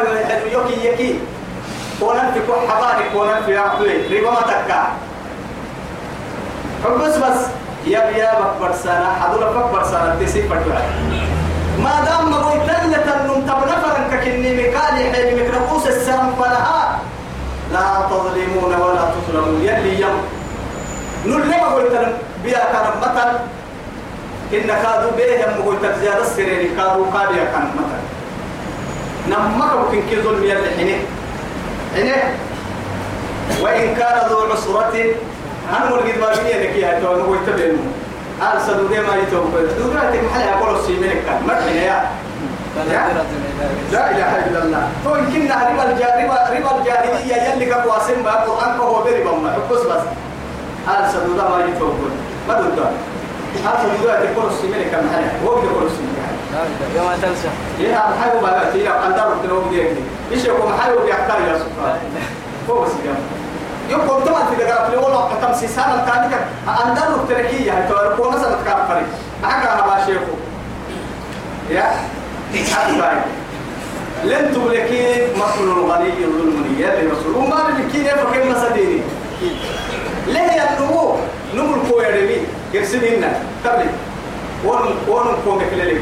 يوكي 0.51 0.87
يكي. 0.87 1.19
كونان 1.99 2.31
في 2.33 2.39
كل 2.39 2.71
حضاني 2.71 3.09
كونان 3.13 3.43
في 3.43 3.57
عقلي. 3.57 4.19
ربما 4.19 4.41
تكا. 4.41 4.87
حبس 6.83 7.17
بس 7.17 7.39
يا 7.87 7.99
يا 7.99 8.31
بكبر 8.39 8.71
سنة 8.83 9.13
حضور 9.21 9.43
بكبر 9.43 9.83
سنة 9.83 10.15
تسيب 10.21 10.45
فتوى 10.45 10.77
ما 11.83 12.05
دام 12.05 12.31
ما 12.31 12.37
قلت 12.37 12.63
لنا 12.63 12.97
تنم 12.97 13.41
تبنفرن 13.41 14.03
ككني 14.11 14.53
مكالي 14.53 15.11
حين 15.13 15.39
مكرقوس 15.39 15.87
السلام 15.87 16.35
فلها. 16.39 16.99
لا 17.73 18.07
تظلمون 18.09 18.73
ولا 18.81 19.11
تظلمون. 19.13 19.61
يلي 19.61 20.01
يم. 20.01 20.36
نقول 21.27 21.41
لما 21.41 21.67
قلت 21.75 21.91
لهم 21.93 22.13
بيا 22.43 22.59
كان 22.73 22.85
مثل 23.01 23.29
إن 24.53 24.67
كادوا 24.83 25.11
بيه 25.17 25.33
يم 25.39 25.65
قلت 25.65 25.83
زيادة 26.01 26.21
السرير. 26.21 26.69
كادوا 26.77 27.05
كادوا 27.13 27.45
كان 27.53 27.71
مثل 27.77 28.01
نمك 29.29 29.71
ممكن 29.75 30.01
كي 30.09 30.21
ظلم 30.21 30.43
يلي 30.43 30.69
حينه 30.77 30.97
حينه 31.95 32.15
وإن 33.61 33.95
كان 33.95 34.27
ذو 34.29 34.51
عسرة 34.51 34.93
أنا 35.69 35.89
مرقد 35.89 36.17
ما 36.19 36.27
بني 36.35 36.53
لك 36.63 36.75
يا 36.75 36.99
تو 36.99 37.15
أنا 37.15 37.23
قلت 37.23 37.49
بينه. 37.49 37.83
قال 38.41 38.61
سدودي 38.61 38.99
ما 38.99 39.15
يتوب 39.15 39.51
دودي 39.79 40.21
محل 40.21 40.47
يقول 40.47 40.75
السيمين 40.79 41.11
كان 41.25 41.39
مرحنا 41.47 41.71
يا. 41.71 42.09
لا 43.91 44.11
إله 44.11 44.45
إلا 44.47 44.63
الله. 44.63 44.87
تو 45.03 45.15
يمكن 45.15 45.51
ربا 45.51 45.91
الجاهلية 45.91 46.25
ربا 46.31 46.77
الجاهلية 46.79 47.35
يلي 47.35 47.65
كقواسم 47.65 48.23
بقى 48.23 48.43
القرآن 48.45 48.79
هو 48.79 49.03
بربا 49.03 49.31
ما. 49.43 49.57
بس 49.71 49.79
بس. 49.79 50.03
قال 50.87 51.11
سدودا 51.11 51.43
ما 51.43 51.65
يتوب 51.65 51.95
ما 52.47 52.53
دودا 52.61 52.91
قال 53.65 53.75
سدودا 53.83 54.25
تقول 54.25 54.51
السيمين 54.51 54.89
كان 54.91 55.05
محل 55.05 55.47
هو 55.47 55.55
بيقول 55.61 55.85
السيمين 55.85 56.17
يوم 56.95 57.09
تنسى. 57.21 57.49
يا 57.79 58.03
محل 58.09 58.41
ما 58.41 58.47
لا 58.47 58.71
تيا 58.73 58.91
قدر 58.91 59.35
تلو 59.43 59.61
بديك 59.61 59.87
إيش 60.31 60.45
يكون 60.45 60.71
محل 60.71 60.93
وبيحتاج 60.93 61.41
يا 61.47 61.57
سبحان 61.57 61.97
هو 62.69 62.81
بس 62.81 62.91
كده 63.03 63.15
يقول 63.89 64.25
طبعا 64.25 64.45
في 64.45 64.55
دقائق 64.55 64.85
اللي 64.85 64.97
والله 64.97 65.29
كم 65.41 65.53
سنة 65.53 65.95
الثانية 65.95 66.29
كان 66.29 66.87
أندر 66.87 67.15
التركية 67.15 67.71
هاي 67.77 67.87
تقول 67.89 68.33
مثلا 68.33 68.55
كان 68.65 68.77
فريق. 68.87 69.07
أحكى 69.45 69.67
هذا 69.67 70.05
شيخه. 70.05 70.35
يا. 71.69 71.83
حد 72.75 72.93
باي 72.93 73.17
لن 74.23 74.53
تملكي 74.53 75.27
مطل 75.35 75.63
الغني 75.63 76.25
الظلمني 76.25 76.81
يا 76.81 77.11
رسول 77.11 77.35
وما 77.35 77.55
بكين 77.77 78.05
فكيف 78.05 78.57
مسديني 78.57 79.01
ليه 80.57 80.69
النمو 80.77 81.15
نمو 81.55 81.75
الكوية 81.75 82.07
ربي 82.07 82.41
يرسلنا 82.73 83.39
قبل 83.65 83.85
ون 84.65 84.95
ون 85.07 85.25
كوم 85.45 85.61
كللي 85.71 85.99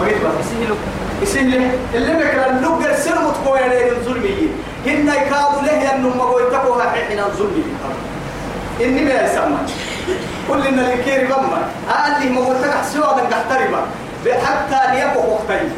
ما 0.00 0.06
قلت 0.06 0.14
بس 0.24 0.46
يسهلك. 0.46 0.78
يسهل 1.22 1.70
اللي 1.94 2.12
بكرة 2.14 2.46
اللقى 2.46 2.94
السلم 2.94 3.32
تكوية 3.44 3.64
ربي 3.64 3.90
الظلمي 3.90 4.48
هن 4.86 5.08
يكادوا 5.08 5.62
له 5.62 5.94
النمو 5.94 6.22
قويتكوها 6.22 6.90
حين 6.90 7.18
الظلمي 7.18 7.64
إني 8.80 9.04
ما 9.04 9.22
يسمى 9.24 9.58
كل 10.48 10.66
إن 10.66 10.78
الكير 10.78 11.26
بما. 11.26 11.68
قال 11.88 12.12
لي 12.20 12.30
ما 12.30 12.40
قلت 12.40 12.64
لك 12.64 12.74
سوى 12.92 13.14
من 13.16 13.30
تحترمه 13.30 13.82
حتى 14.44 14.80
ليكو 14.94 15.18
وقتين. 15.18 15.72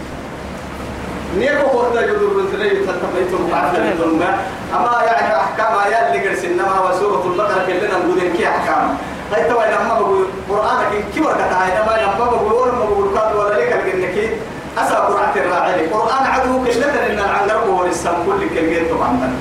نيكو 1.38 1.84
يدور 1.94 2.34
من 2.36 2.52
تلي 2.52 2.70
تتبعيت 2.70 3.32
المعدل 3.40 3.92
الظلمة. 3.92 4.28
أما 4.76 5.02
يعني 5.06 5.36
أحكام 5.36 5.78
آيات 5.86 6.16
اللي 6.16 6.28
قرس 6.28 6.44
إنما 6.44 6.80
وسورة 6.80 7.24
البقرة 7.26 7.66
كلنا 7.66 7.98
نقول 7.98 8.18
إنك 8.18 8.42
أحكام. 8.42 8.96
هاي 9.32 9.44
توا 9.44 9.62
لما 9.64 10.00
بقول 10.00 10.26
قرآنك 10.48 11.04
كي 11.14 11.20
ورقة 11.20 11.44
هاي 11.44 11.70
لما 11.70 12.02
لما 12.02 12.24
بقول 12.24 12.68
ما 12.72 12.84
بقول 12.84 13.14
كاد 13.14 13.36
ولا 13.36 13.54
ليك 13.54 13.72
الجنة 13.72 14.36
أسا 14.78 14.94
قرآن 14.94 15.28
الراعي. 15.36 15.86
قرآن 15.86 16.26
عدو 16.26 16.64
كلنا 16.64 17.06
إن 17.06 17.18
العنقر 17.18 17.70
هو 17.70 17.84
السم 17.84 18.26
كل 18.26 18.48
كلمة 18.54 18.90
طبعا. 18.90 19.32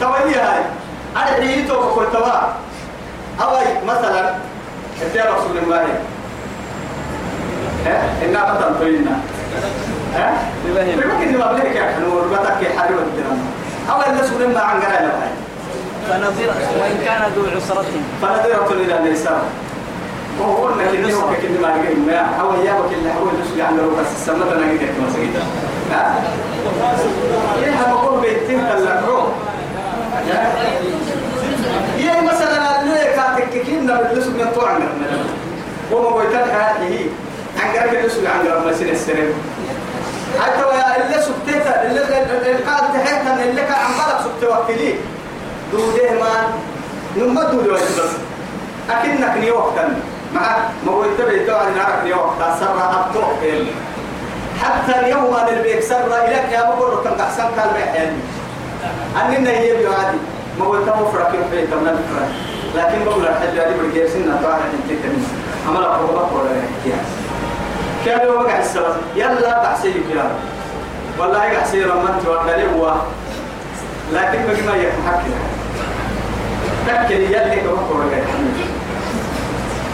توا 0.00 0.18
هي 0.18 0.34
هاي. 0.34 0.62
أنا 1.16 1.30
عييتو 1.30 1.74
بقول 1.74 2.06
توا. 2.12 2.40
أوي 3.40 3.64
مثلا 3.86 4.34
يا 5.14 5.24
رسول 5.24 5.58
الله. 5.62 5.84
ها؟ 7.86 8.02
إنا 8.24 8.44
قتل 8.44 8.78
طينا 8.80 9.20
ها 10.14 10.32
وإن 16.80 16.98
كان 17.04 17.22
ذو 17.36 17.42
عسرة 17.56 17.84
فنظرة 18.22 18.72
إلى 18.72 18.98
النساء 18.98 19.42
وهو 20.40 20.68
إيه 31.98 32.20
مثلا 32.20 32.80
اللي 32.82 33.04
كاتك 33.16 33.62
كنا 33.66 34.02
بالنسبة 34.02 34.32
من 34.32 34.50
طوع 34.54 34.70
عن 34.70 34.82
وما 35.92 36.08
قلت 36.08 36.34
هذه 36.34 37.06
عن 37.62 37.76
قرب 37.76 37.94
النسبة 37.94 38.28
عن 38.28 38.48
قرب 38.48 38.66
مسين 38.66 38.88
السرير 38.88 39.32
حتى 40.40 40.64
ويا 40.64 40.96
اللي 41.04 41.22
سبتها 41.22 41.86
اللي 41.86 42.00
قاعد 42.66 42.92
تحتها 42.94 43.44
اللي 43.44 43.62
كان 43.62 43.72
عم 43.72 43.92
بالك 43.92 44.20
سبت 44.24 44.50
وكلي. 44.50 44.94
دوده 45.72 46.10
ما 46.20 46.48
نما 47.16 47.42
دوده 47.44 47.72
بس. 47.72 48.12
أكنك 48.90 49.36
ني 49.36 49.50
وقتا 49.50 49.96
مع 50.34 50.56
ما 50.86 50.92
هو 50.92 51.04
يتبع 51.04 51.46
توعد 51.46 51.76
نعرف 51.76 52.04
ني 52.04 52.12
وقتا 52.12 52.56
سر 52.60 52.76
أبطوك 53.00 53.40
حتى 54.62 55.00
اليوم 55.00 55.34
أنا 55.34 55.48
البيك 55.48 55.80
سر 55.80 56.06
إليك 56.24 56.52
يا 56.52 56.62
بقول 56.62 57.04
كان 57.04 57.20
أحسن 57.20 57.42
كان 57.56 57.68
بيحياني 57.76 58.16
أننا 59.16 59.50
هي 59.50 59.76
بيعادي 59.76 60.18
ما 60.58 60.64
هو 60.64 60.74
تمو 60.76 61.06
فرق 61.12 61.32
من 61.32 61.88
الفرق. 61.88 62.28
لكن 62.76 63.04
بقول 63.04 63.22
الحج 63.26 63.58
هذه 63.58 63.74
بالجير 63.82 64.08
سنة 64.08 64.40
طاعة 64.42 64.56
أنت 64.56 64.88
كنيس 65.02 65.26
عمل 65.68 65.84
أقوى 65.84 66.08
ولا 66.10 66.50
احتياج 66.50 67.17
كان 68.08 68.28
وقع 68.28 68.58
السبب 68.58 68.96
يلا 69.16 69.62
تحسيب 69.62 69.94
يا 70.16 70.30
والله 71.18 71.44
يقع 71.44 71.64
سيرا 71.64 71.94
من 71.94 72.22
توكل 72.24 72.78
هو 72.78 72.94
لكن 74.12 74.38
بقي 74.46 74.62
ما 74.66 74.76
يحكي. 74.76 75.30
تكل 76.86 77.14
يلي 77.20 77.60
كما 77.60 77.80
قول 77.90 78.04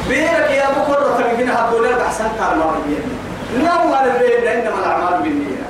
بيرك 0.09 0.51
يا 0.51 0.67
بكرة 0.71 1.17
تلقينا 1.19 1.69
هدول 1.69 1.93
أحسن 1.93 2.25
كان 2.25 2.59
مرة 2.59 2.83
نوم 3.59 3.95
على 3.95 4.11
البيت 4.13 4.45
إنما 4.47 4.79
الأعمال 4.79 5.23
بالنية. 5.23 5.65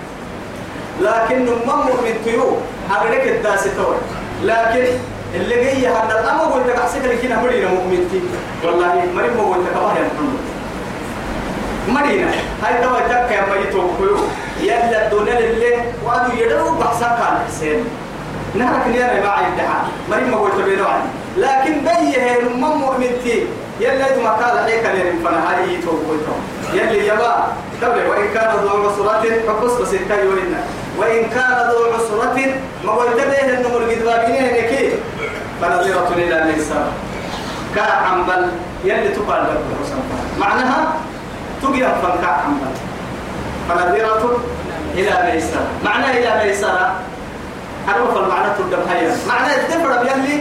لكن 1.00 1.42
من 1.42 1.58
مؤمن 1.66 2.14
تيو. 2.24 2.56
أغلق 2.90 3.22
الداس 3.22 3.64
تور 3.76 3.96
لكن 4.42 4.86
اللي 5.34 5.54
جاي 5.54 5.86
هذا 5.86 6.20
الأمر 6.20 6.44
قلت 6.44 6.66
لك 6.66 6.76
أحسن 6.76 7.02
لك 7.02 7.24
هنا 7.24 7.42
مرينا 7.42 7.68
مؤمن 7.68 8.08
تي 8.10 8.20
والله 8.66 8.94
مريم 9.16 9.36
ما 9.36 9.42
قلت 9.54 9.66
لك 9.68 9.76
يا 9.76 9.86
محمد 9.86 10.53
مرينا. 11.88 12.30
هاي 12.62 12.74
توا 12.82 13.00
تك 13.00 13.30
يا 13.30 13.42
ميتو 13.50 13.82
كيو 13.98 14.16
يلا 14.60 15.06
الدنيا 15.06 15.38
اللي 15.38 15.72
وادو 16.04 16.32
يدرو 16.36 16.74
بحسن 16.74 17.06
كان 17.06 17.34
حسين. 17.48 17.84
نهرك 18.54 18.86
نيانا 18.86 19.20
ما 19.20 19.30
عيدها 19.30 19.84
مريم 20.10 20.30
ما 20.30 20.36
قلت 20.36 20.80
عني. 20.80 21.10
لكن 21.36 21.74
بيه 21.84 22.48
من 22.48 22.60
مؤمن 22.60 23.12
تي 23.24 23.46
يلا 23.80 24.22
ما 24.22 24.30
قال 24.30 24.58
عليك 24.58 24.84
لين 24.94 25.18
فنا 25.24 25.50
هاي 25.50 25.76
توقيتهم 25.76 26.40
يلي 26.72 27.06
يبا 27.06 27.34
قبل 27.82 28.06
وإن 28.10 28.26
كان 28.34 28.50
ذو 28.64 28.88
عسرة 28.88 29.24
فقص 29.46 29.72
بس 29.80 29.94
التايولنا 29.94 30.60
وإن 30.98 31.22
كان 31.34 31.70
ذو 31.70 31.94
عسرة 31.94 32.38
ما 32.84 32.92
قلت 32.92 33.16
به 33.16 33.40
إنه 33.54 33.68
مرقد 33.68 34.04
بابينه 34.04 34.46
نكي 34.52 34.90
فنظيرة 35.60 36.08
إلى 36.16 36.42
الإنسان. 36.42 36.86
كعمبل 37.76 38.50
يلي 38.84 39.08
تقال 39.08 39.42
لك 39.42 39.60
معناها 40.38 40.94
تقيا 41.64 41.88
فنكا 42.02 42.26
عمبل 42.44 42.74
فنظيرة 43.68 44.38
إلى 44.94 45.32
ميسرة. 45.32 45.66
معناه 45.84 46.10
إلى 46.12 46.30
ميسرة؟ 46.44 46.92
عرف 47.88 48.16
المعنى 48.16 48.48
تقدم 48.58 48.82
هيا 48.90 49.16
معناه 49.28 49.54
الدفر 49.56 49.90
يلي 50.06 50.40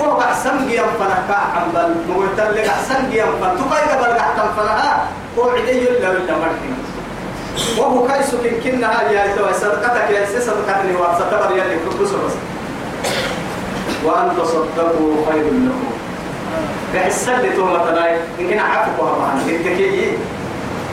هو 0.00 0.20
أحسن 0.20 0.68
جيم 0.68 0.84
فنكا 1.00 1.38
عمبل 1.56 1.94
مقلت 2.08 2.40
لك 2.40 2.66
أحسن 2.68 3.10
جيم 3.10 3.26
فن. 3.40 3.50
تقاي 3.58 3.82
قبل 3.82 4.18
قحتم 4.18 4.48
فنها 4.56 5.06
هو 5.38 5.50
عدي 5.50 5.70
يلا 5.70 6.08
ولا 6.10 6.34
مرحين 6.42 6.76
وهو 7.78 8.06
كيس 8.06 8.30
كنا 8.64 9.10
يا 9.10 9.36
تو 9.36 9.44
صدقتك 9.52 10.10
يا 10.10 10.26
سي 10.26 10.40
صدقتني 10.40 10.92
وستبر 10.96 11.50
يلي 11.56 11.76
كبس 11.76 12.10
بس 12.10 12.32
وأن 14.04 14.28
تصدقوا 14.38 15.14
خير 15.32 15.44
لكم. 15.44 15.90
بحسن 16.94 17.38
لي 17.40 17.50
تو 17.56 17.64
مثلا 17.64 18.10
إن 18.40 18.50
كنا 18.50 18.62
عفوا 18.62 19.04
طبعا 19.08 19.34
التكيي 19.46 20.18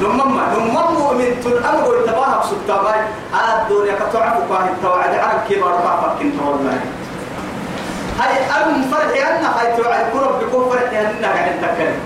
نمما 0.02 0.44
نمما 0.58 0.92
مؤمن 0.92 1.42
تنأمر 1.44 1.90
ويتباهى 1.90 2.40
بسبتاباي 2.44 3.00
الدنيا 3.34 3.96
كتعفوا 3.96 4.44
كاه 4.50 4.66
التوعد 4.70 5.16
عرب 5.16 5.40
كبار 5.50 5.72
رافق 5.72 6.20
كنت 6.20 6.34
والله 6.46 6.80
هاي 8.20 8.64
أم 8.66 8.82
فرح 8.92 9.28
أنا 9.30 9.60
هاي 9.60 9.78
توعد. 9.78 10.06
كرب 10.14 10.40
بكون 10.44 10.70
فرح 10.70 10.92
أنا 11.00 11.28
قاعد 11.28 11.52
تكلم 11.62 12.00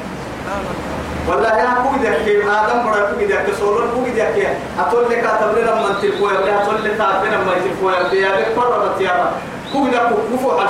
والله 1.28 1.50
يا 1.50 1.74
كوي 1.84 2.00
ذاك 2.04 2.28
آدم 2.28 2.84
برا 2.86 3.12
كوي 3.12 3.26
ذاك 3.26 3.46
سولر 3.60 3.88
كوي 3.96 4.10
ذاك 4.12 4.58
أتول 4.80 5.10
لك 5.10 5.24
أتبلنا 5.24 5.76
من 5.76 5.96
تلفوا 6.02 6.32
يا 6.32 6.64
أتول 6.64 6.84
لك 6.84 7.00
أتبلنا 7.02 7.38
من 7.38 7.62
تلفوا 7.66 7.92
يا 7.92 8.14
يا 8.14 8.32
بك 8.40 8.56
برا 8.58 8.88
بتيارا 8.88 9.32
كوي 9.74 9.90
ذاك 9.92 10.10
كوفو 10.32 10.52
على 10.52 10.70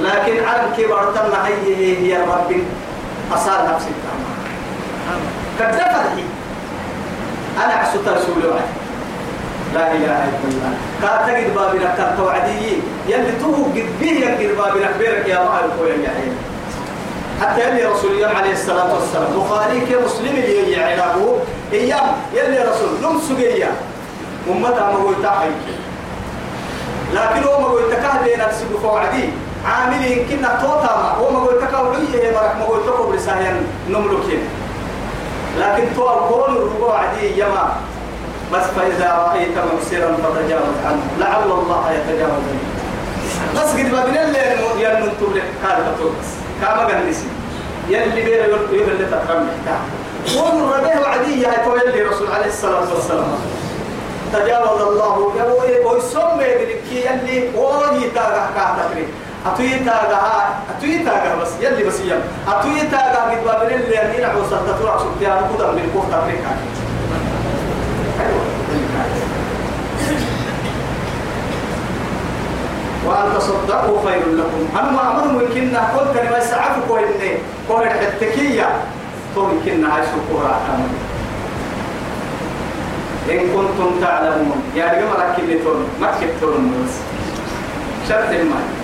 لكن 0.00 0.44
عرب 0.44 0.72
كبار 0.76 1.12
تنا 1.14 1.46
هي 1.46 1.96
هي 1.96 2.22
ربي 2.22 2.64
أصار 3.34 3.68
نفسي. 3.74 3.86
كذا 3.88 4.21
فتحي 5.58 6.24
أنا 7.64 7.72
عسوت 7.72 8.08
رسول 8.08 8.36
الله. 8.44 8.60
لا 9.74 9.92
إله 9.92 10.28
إلا 10.28 10.48
الله. 10.48 10.72
كاتجد 11.02 11.54
بابنا 11.54 11.94
كان 11.96 12.14
توعدي 12.16 12.80
يلي 13.08 13.32
تو 13.40 13.52
قد 13.52 13.88
به 14.00 14.06
يقد 14.06 14.56
بابنا 14.56 14.86
كبيرك 14.92 15.28
يا 15.28 15.40
الله 15.40 15.64
الكويا 15.64 15.96
يا 16.04 16.10
حين 16.16 16.34
حتى 17.40 17.60
يلي 17.68 17.84
رسول 17.84 18.10
الله 18.12 18.28
عليه 18.28 18.52
الصلاة 18.52 18.94
والسلام 18.94 19.32
بخاري 19.36 19.80
كمسلم 19.80 20.34
اللي 20.36 20.72
يعلمه 20.72 21.38
إيام 21.72 22.06
يلي 22.34 22.58
رسول 22.58 22.90
لم 23.02 23.20
سجيا. 23.28 23.70
أمتا 24.50 24.84
ما 24.92 24.98
قلت 25.04 25.26
لكن 27.14 27.42
هو 27.48 27.60
ما 27.60 27.66
قلت 27.66 27.92
كهدي 27.92 28.36
نفسه 28.36 28.66
فوعدي. 28.82 29.28
عاملين 29.66 30.26
كنا 30.28 30.58
توتا 30.62 31.16
هو 31.20 31.30
ما 31.30 31.40
كوعيه 31.46 32.32
مرك 32.34 32.54
ما 32.58 32.64
قلت 32.64 32.86
كبر 32.86 33.18
سهيا 33.18 33.62
نملكين. 33.88 34.42
لكن 35.58 35.84
تو 35.96 36.02
الكون 36.02 36.56
الربوع 36.56 37.00
عدي 37.00 37.40
يما. 37.40 37.76
بس 38.52 38.64
فإذا 38.76 39.12
رأيت 39.26 39.48
مبصرا 39.58 40.16
فتجاوز 40.16 40.76
عنه. 40.84 41.02
لعل 41.18 41.42
الله 41.42 41.92
يتجاوز 41.92 42.32
عنه. 42.32 42.64
بس 43.56 43.70
قد 43.70 43.90
بابنا 43.90 44.24
اللي 44.24 44.38
ينمتم 44.78 45.34
لك 45.34 45.44
هذا 45.64 45.94
بس. 46.00 46.28
كما 46.60 46.86
قال 46.86 47.10
نسي 47.10 47.26
يلي 47.88 48.22
بيه 48.22 48.36
يقول 48.36 48.90
اللي 48.90 49.06
تترمي. 49.06 49.50
ومن 50.36 50.72
ربيه 50.72 51.00
وعدي 51.00 51.46
هاي 51.46 51.64
تو 51.64 51.76
يلي 51.76 52.02
رسول 52.02 52.28
عليه 52.32 52.46
الصلاة 52.46 52.94
والسلام. 52.94 53.24
تجاوز 54.32 54.80
الله. 54.80 55.32
ويسمى 55.84 56.44
ذلك 56.44 56.82
يلي 56.92 57.48
وهي 57.56 58.10
تاغا 58.14 58.50
كاتكري 58.56 59.06
أتويتا 59.46 59.84
جها 59.84 60.60
أتويتا 60.70 61.24
جها 61.24 61.34
بس 61.34 61.48
يلي 61.60 61.84
بس 61.84 62.00
يم 62.00 62.20
أتويتا 62.48 62.96
جها 62.96 63.30
قد 63.30 63.44
بابرين 63.44 63.80
اللي 63.80 64.02
أنا 64.02 64.28
نحو 64.28 64.42
سلطة 64.50 64.78
ترى 64.78 64.98
شو 64.98 65.08
تيار 65.20 65.38
كذا 65.58 65.70
من 65.70 65.90
كوف 65.94 66.04
تبريك 66.04 66.44
وأن 73.06 73.34
تصدقوا 73.38 74.10
خير 74.10 74.22
لكم. 74.32 74.78
أما 74.78 75.10
أمر 75.10 75.32
ممكن 75.32 75.72
نقول 75.72 76.14
كلمة 76.14 76.40
سعفك 76.40 76.90
وإني 76.90 77.32
قول 77.68 77.82
التكية 77.82 78.68
ممكن 79.36 79.86
عيش 79.86 80.06
القرى 80.14 80.60
إن 83.30 83.38
كنتم 83.38 84.00
تعلمون. 84.00 84.62
يا 84.76 84.92
شرط 88.08 88.28
المال 88.30 88.81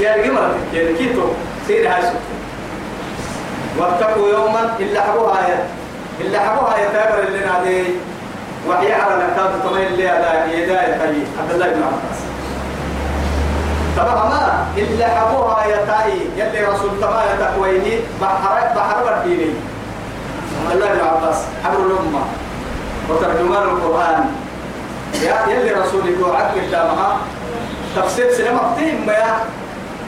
يا 0.00 0.16
رجال 0.16 0.52
يعني 0.74 0.94
كيتو 0.98 1.22
سير 1.66 1.88
هاي 1.88 2.02
سكورة 2.02 2.32
واتقوا 3.78 4.28
يوما 4.28 4.74
إلا 4.80 5.00
حبوها 5.02 5.48
يا 5.48 5.66
إلا 6.20 6.40
حبوها 6.40 6.78
يا 6.78 6.88
تابر 6.92 7.28
اللي 7.28 7.38
نادي 7.38 7.84
وحي 8.68 8.92
على 8.92 9.14
نكاد 9.24 9.50
طمين 9.64 9.86
اللي 9.86 10.08
هذا 10.08 10.46
يداية 10.52 10.94
عبد 11.40 11.50
الله 11.54 11.66
بن 11.66 11.82
عباس 11.82 12.18
طبعا 13.96 14.28
ما 14.28 14.66
إلا 14.76 15.06
حبوها 15.08 15.64
يا 15.66 15.76
تاي 15.76 16.12
يلي 16.36 16.64
رسول 16.64 16.90
تما 17.00 17.22
يا 17.30 17.36
تقويني 17.46 17.98
بحر 18.20 18.58
بحر 18.76 19.04
برديني 19.04 19.50
عبد 20.64 20.72
الله 20.76 20.86
بن 20.94 21.00
عباس 21.00 21.36
حبر 21.64 21.78
الأمة 21.78 22.20
وترجمان 23.08 23.62
القرآن 23.62 24.24
يا 25.22 25.36
يلي 25.48 25.70
رسولك 25.70 26.20
وعدل 26.26 26.58
الجامعة 26.58 27.16
تفسير 27.96 28.32
سينما 28.32 28.58
قديم 28.60 29.06
ما 29.06 29.14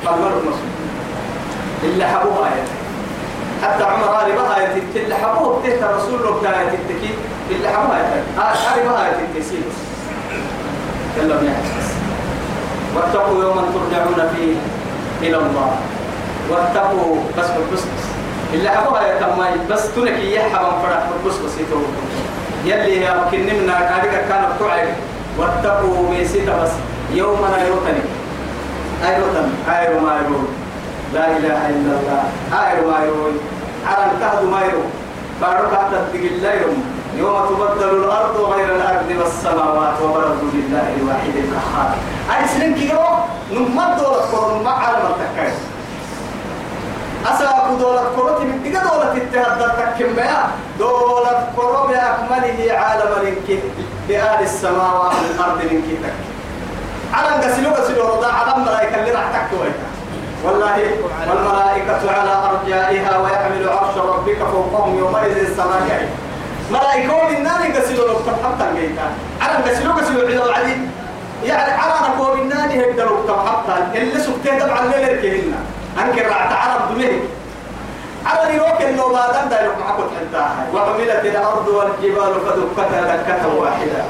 فالمر 0.04 0.32
مسلم 0.46 0.74
إلا 1.82 2.06
حبوها 2.06 2.48
يا 2.48 2.64
حتى 3.62 3.84
عمر 3.84 4.04
قال 4.04 4.32
بها 4.32 4.58
يتت 4.62 4.96
اللي 4.96 5.14
حبوه 5.14 5.62
تهت 5.64 5.82
رسول 5.82 6.20
الله 6.20 6.40
بتاع 6.40 6.62
يتتكي 6.62 7.14
اللي 7.50 7.68
حبوها 7.68 8.22
آه 8.38 8.40
قال 8.42 8.88
بها 8.88 9.08
يتتسيل 9.08 9.62
يلا 11.18 11.36
بنحس 11.36 11.94
واتقوا 12.96 13.42
يوما 13.44 13.62
ترجعون 13.62 14.28
فيه 14.36 14.54
إلى 15.28 15.36
الله. 15.36 15.76
واتقوا 16.50 17.16
بس 17.38 17.46
بس 17.72 17.82
اللي 18.54 18.70
حبوها 18.70 19.16
يتمي 19.16 19.66
بس 19.70 19.94
تنك 19.94 20.18
يحبا 20.24 20.70
فرح 20.82 21.06
بس 21.26 21.34
بس 21.34 21.52
يلي 22.64 23.00
يا 23.00 23.24
ممكن 23.24 23.46
نمنا 23.46 23.80
كاريكا 23.80 24.28
كان 24.28 24.44
بتوعك. 24.56 24.94
واتقوا 25.38 26.10
ميسيتا 26.10 26.62
بس. 26.62 26.70
يوم 27.12 27.40
لا 27.52 27.66
يوتني 27.68 28.02
أيروتن 29.08 29.48
أيرو 29.68 30.00
ما 30.00 30.14
يرو 30.20 30.40
لا 31.14 31.36
إله 31.36 31.60
إلا 31.68 31.92
الله. 31.98 32.22
أيرو 32.62 32.90
ما 32.90 33.04
يرو 33.04 33.26
على 33.86 34.12
الكهد 34.12 34.44
ما 34.44 34.60
يرو 34.60 34.82
بارك 35.40 35.70
تتقي 35.90 36.28
الله 36.28 36.54
يوم 36.54 36.84
يوم 37.18 37.46
تبدل 37.48 37.90
الأرض 38.04 38.36
غير 38.40 38.76
الأرض 38.76 39.08
والسماوات 39.20 40.02
وبرزوا 40.02 40.50
لله 40.54 40.86
الواحد 41.00 41.34
القهار. 41.36 41.90
أي 42.32 42.48
سنين 42.48 42.74
كيلو 42.74 43.00
نمد 43.52 43.96
دولة 43.96 44.26
كورو 44.30 44.62
ما 44.62 44.70
عالم 44.70 45.06
التكاي 45.10 45.52
أسا 47.26 47.76
دولة 47.80 48.04
كورو 48.16 48.28
تبقى 48.28 48.70
دولة 48.70 49.12
التهدد 49.12 49.72
تكيم 49.78 50.14
بيا. 50.16 50.50
دولة 50.78 51.48
كورو 51.56 51.86
بأكمله 51.86 52.58
عالم 52.72 53.10
لنك 53.22 53.48
بآل 54.08 54.40
السماوات 54.42 55.12
والأرض 55.22 55.60
لنك 55.62 55.88
تك 56.02 56.14
على 57.14 57.28
قسلو 57.46 57.70
قسلو 57.74 58.08
رضا 58.14 58.26
على 58.32 58.62
ملائكة 58.62 59.00
اللي 59.00 59.10
راح 59.10 59.24
تكتويتا 59.34 59.86
والله 60.44 60.76
والملائكة 61.28 62.10
على 62.18 62.50
أرجائها 62.50 63.18
ويحمل 63.18 63.68
عرش 63.68 63.96
ربك 63.96 64.38
فوقهم 64.52 64.98
يومئذ 64.98 65.36
السماء. 65.38 66.08
ملائكة 66.70 67.28
من 67.28 67.42
نار 67.42 67.62
قسلوا 67.76 68.08
لو 68.08 68.16
حتى 68.16 68.66
جيتا 68.80 69.06
على 69.40 69.70
قسلوا 69.70 69.94
قسلوا 69.94 70.28
عيد 70.28 70.40
العدي. 70.40 70.76
يعني 71.44 71.72
على 71.72 71.94
نكو 72.08 72.34
من 72.34 72.48
نار 72.48 72.70
هيدا 72.70 73.04
لو 73.04 73.38
حتى 73.46 73.98
اللي 73.98 74.20
سكتة 74.20 74.58
تبع 74.58 74.80
الليل 74.82 75.20
كهنا 75.22 75.56
أنكر 76.02 76.28
رعت 76.28 76.52
عرب 76.52 76.98
دمه 76.98 77.20
على 78.26 78.56
نروك 78.56 78.82
إنه 78.82 79.12
بعدين 79.12 79.48
ده 79.50 79.64
يروح 79.64 79.76
معكم 79.78 80.02
حتى 80.02 80.44
وعملت 80.74 81.24
الأرض 81.24 81.68
والجبال 81.68 82.34
فدكتها 82.46 83.16
دكة 83.16 83.54
واحدة. 83.54 84.04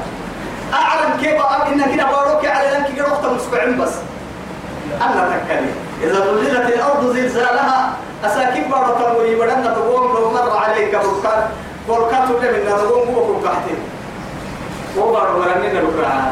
أعلم 0.73 1.17
كيف 1.21 1.41
إن 1.41 1.95
كده 1.95 2.03
باروك 2.03 2.45
على 2.45 2.67
لنك 2.69 2.99
رحت 2.99 3.25
مسبعين 3.25 3.77
بس. 3.81 3.93
أنا 5.01 5.39
تكلم. 5.45 5.75
إذا 6.03 6.13
زلزلت 6.13 6.73
الأرض 6.73 7.15
زلزالها 7.15 7.93
أساكيب 8.25 8.69
بارو 8.69 8.93
تنوي 8.93 9.35
بدنا 9.35 9.73
تقوم 9.73 10.15
لو 10.15 10.31
مر 10.31 10.57
عليك 10.57 10.95
بركان 10.95 11.49
بركان 11.89 12.27
تقول 12.27 12.41
من 12.41 12.65
نقوم 12.69 13.15
هو 13.15 13.33
بركاتين 13.33 13.77
هو 14.97 15.11
بارو 15.11 15.39
مرنين 15.39 15.77
البركان 15.77 16.31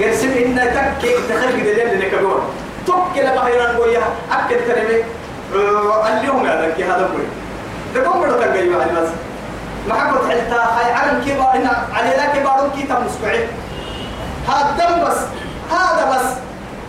قرسم 0.00 0.30
إن 0.30 0.56
تك 0.74 1.08
تخرج 1.28 1.60
دليل 1.60 2.00
لك 2.00 2.14
دور 2.14 2.42
تك 2.86 3.18
لما 3.18 3.46
هيران 3.46 3.76
قويا 3.76 4.02
أكد 4.32 4.58
كلمة 4.66 5.04
اليوم 6.08 6.46
هذا 6.46 6.74
كي 6.76 6.84
هذا 6.84 7.10
قوي. 7.12 7.24
تقوم 7.94 8.22
تنقي 8.22 8.74
على 8.74 8.92
بس. 9.00 9.08
حكوا 9.90 10.28
حلتا 10.28 10.60
هاي 10.76 10.92
علم 10.92 11.24
كي 11.24 11.32
بارو 11.34 11.50
إن 11.50 11.66
على 11.94 12.10
ذاك 12.16 12.38
بارو 12.44 12.70
كي 12.70 12.82
تمسكعين 12.82 13.48
هذا 14.48 14.70
دم 14.78 15.04
بس 15.04 15.18
هذا 15.72 16.04
بس 16.12 16.26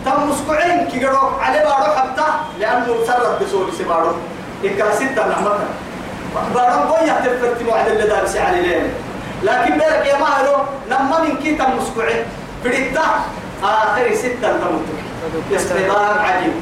تم 0.04 0.30
مسكعين 0.30 0.88
كي 0.88 1.04
قالوا 1.04 1.30
على 1.40 1.58
بارو 1.58 1.92
حتى 1.96 2.26
لأنه 2.58 2.86
سرد 3.06 3.42
بسوري 3.42 3.72
سبارو 3.78 4.12
إكلا 4.64 4.94
ستة 4.94 5.22
نعمتها 5.28 5.68
بارو 6.54 6.88
بويا 6.88 7.14
تفرت 7.20 7.62
موعد 7.62 7.86
اللي 7.88 8.06
دارسي 8.06 8.40
على 8.40 8.62
لين 8.62 8.84
لكن 9.42 9.72
بيرك 9.78 10.06
يا 10.06 10.18
ماهرو 10.18 10.56
لما 10.90 11.20
من 11.20 11.36
كي 11.42 11.54
تم 11.54 11.70
مسكعين 11.78 12.24
فريتا 12.64 13.02
آخر 13.64 14.14
ستة 14.14 14.48
تموت 14.58 14.86
استغفار 15.56 16.18
عجيب. 16.18 16.52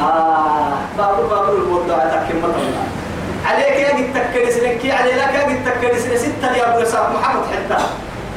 آه 0.00 0.72
بابو 0.98 1.22
بابو 1.28 1.52
الموضوع 1.52 1.98
تكلم 1.98 2.44
الله. 2.44 3.01
عليك 3.46 3.76
يا 3.76 3.88
قد 3.88 4.08
تكرس 4.14 4.56
لك 4.56 4.80
عليك 4.90 5.16
يا 5.16 5.42
قد 5.42 5.64
تكرس 5.64 6.02
ستة 6.02 6.56
يا 6.56 6.74
أبو 6.74 7.18
محمد 7.18 7.42
حتى. 7.52 7.82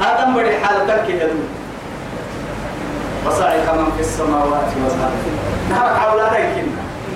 هذا 0.00 0.24
مري 0.26 0.58
حالتك 0.58 1.08
يا 1.08 1.26
دود. 1.26 1.48
وصعق 3.26 3.74
من 3.74 3.92
في 3.96 4.00
السماوات 4.00 4.70
والأرض 4.84 5.24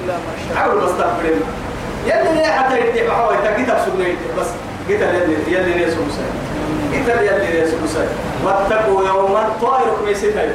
ما 0.07 0.15
شاء 0.49 0.57
حاول 0.57 0.81
بس 0.81 0.91
تقبلنا 0.99 1.47
يلي 2.07 2.35
ليه 2.35 2.47
حتى 2.47 2.81
يدي 2.81 3.09
بحوي 3.09 3.37
تكتب 3.37 3.79
سنة 3.85 4.17
بس 4.39 4.47
قلت 4.89 5.01
يلي 5.01 5.55
يلي 5.55 5.73
ليه 5.73 5.87
سمسا 5.87 6.25
قلت 6.93 7.09
يلي 7.09 7.53
ليه 7.53 7.67
سمسا 7.67 8.09
واتقوا 8.45 9.09
يوما 9.09 9.49
طائركم 9.63 10.09
يسيتي 10.09 10.49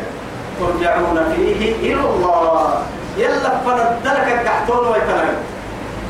ترجعون 0.60 1.34
فيه 1.36 1.76
إلى 1.76 2.02
الله. 2.02 2.82
يلا 3.18 3.50
فندلك 3.66 4.28
الكحتون 4.40 4.88
ويتنايرو 4.88 5.38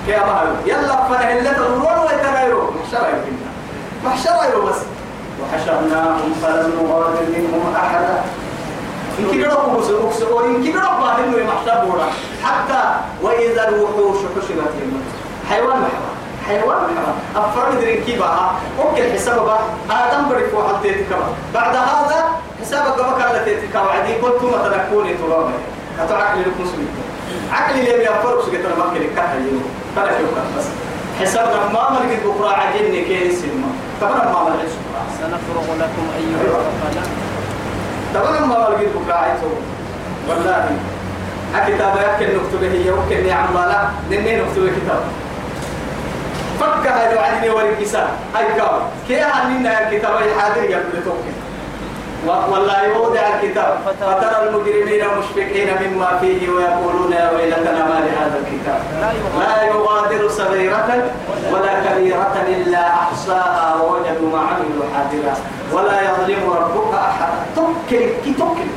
يا 0.08 0.20
مهل 0.26 0.48
يلا 0.66 1.04
فنهلت 1.10 1.58
الرون 1.58 1.98
ويتنايرو 2.08 2.72
محشرة 2.72 3.08
يمكننا 3.08 3.52
محشرة 4.06 4.66
بس. 4.70 4.76
وحشرناهم 5.42 6.34
فلم 6.42 6.72
نغادر 6.84 7.22
منهم 7.38 7.74
أحدا. 7.76 8.22
إن 9.20 9.26
كبر 9.32 9.66
أبوس 9.66 9.90
أبوس 9.90 10.22
وإن 10.22 10.64
كبر 10.64 10.82
إنه 11.20 11.84
بورا 11.86 12.08
حتى 12.44 12.84
وإذا 13.22 13.70
الوحوش 13.70 14.18
حشرت 14.18 14.74
يمت 14.82 15.08
حيوان 15.50 15.78
محوا 15.80 16.12
حيوان 16.48 16.78
محوا 16.78 17.46
أفرد 17.46 17.82
درين 17.82 18.04
كيبا 18.04 18.52
أوكي 18.80 19.14
حساب 19.14 19.46
با 19.46 19.60
آدم 19.90 20.30
بريك 20.30 20.54
واحد 20.54 20.82
تيتكوا 20.84 21.18
بعد 21.54 21.76
هذا 21.76 22.26
حسابك 22.62 22.98
بك 23.00 23.22
على 23.22 23.40
تيتكوا 23.46 23.80
عدي 23.92 24.14
قلت 24.14 24.44
ما 24.44 24.70
تنكوني 24.70 25.14
ترابا 25.14 25.52
هتو 26.00 26.16
عقلي 26.16 26.42
لكم 26.42 26.66
سميت 26.66 26.88
عقلي 27.52 27.80
اللي 27.80 27.98
بيفرق 27.98 28.46
سكت 28.46 28.66
أنا 28.66 28.86
ممكن 28.86 29.16
كهل 29.16 29.46
يوم. 29.48 29.64
فلا 29.96 30.18
كيف 30.18 30.30
بس 30.58 30.66
حسابنا 31.20 31.68
ما 31.74 31.90
ملك 31.90 32.20
بكرة 32.26 32.50
عجلني 32.50 33.02
كيس 33.02 33.44
الما 33.44 33.68
طبعا 34.02 34.34
ما 34.34 34.50
ملك 34.50 34.70
سنفرغ 35.20 35.76
لكم 35.80 36.06
أيها 36.18 36.42
الثقلان 36.42 37.10
طبعا 38.16 38.40
ما 38.46 38.54
لقيت 38.54 38.90
بكاعته 39.06 39.50
والله. 40.30 40.70
الكتاب 41.56 41.94
يمكن 41.98 42.36
نكتب 42.36 42.64
هي 42.64 42.88
يمكن 42.88 43.30
عمالا 43.30 43.90
نني 44.12 44.36
نكتب 44.36 44.68
كتاب. 44.68 45.02
فك 46.60 46.88
هذا 46.88 47.16
وعدني 47.16 47.50
ورقسا 47.50 48.08
هاي 48.36 48.54
كاو. 48.58 48.80
كي 49.08 49.22
عنينا 49.22 49.90
الكتاب 49.90 50.16
الحاضر 50.18 50.64
يقول 50.64 51.04
توكل 51.06 51.45
والله 52.28 52.84
يوضع 52.84 53.20
الكتاب. 53.20 53.78
فترى. 53.86 54.48
المجرمين 54.48 55.04
مشفقين 55.20 55.70
مما 55.82 56.18
فيه 56.22 56.50
ويقولون 56.50 57.12
يا 57.12 57.32
ويلتنا 57.36 57.84
ما 57.90 57.98
لهذا 58.06 58.38
الكتاب. 58.44 58.80
لا 59.40 59.64
يغادر. 59.64 60.30
صغيرة 60.30 60.90
ولا 61.52 61.74
كبيرة 61.86 62.36
إلا 62.48 62.84
أحصاها 62.88 63.76
ووجدوا 63.82 64.30
ما 64.34 64.40
عملوا 64.40 64.86
حاضرا. 64.94 65.36
ولا 65.74 65.98
يظلم 66.02 66.44
ربك 66.50 66.94
أحدا 66.94 67.28
تكل 67.56 68.34
تكل 68.40 68.70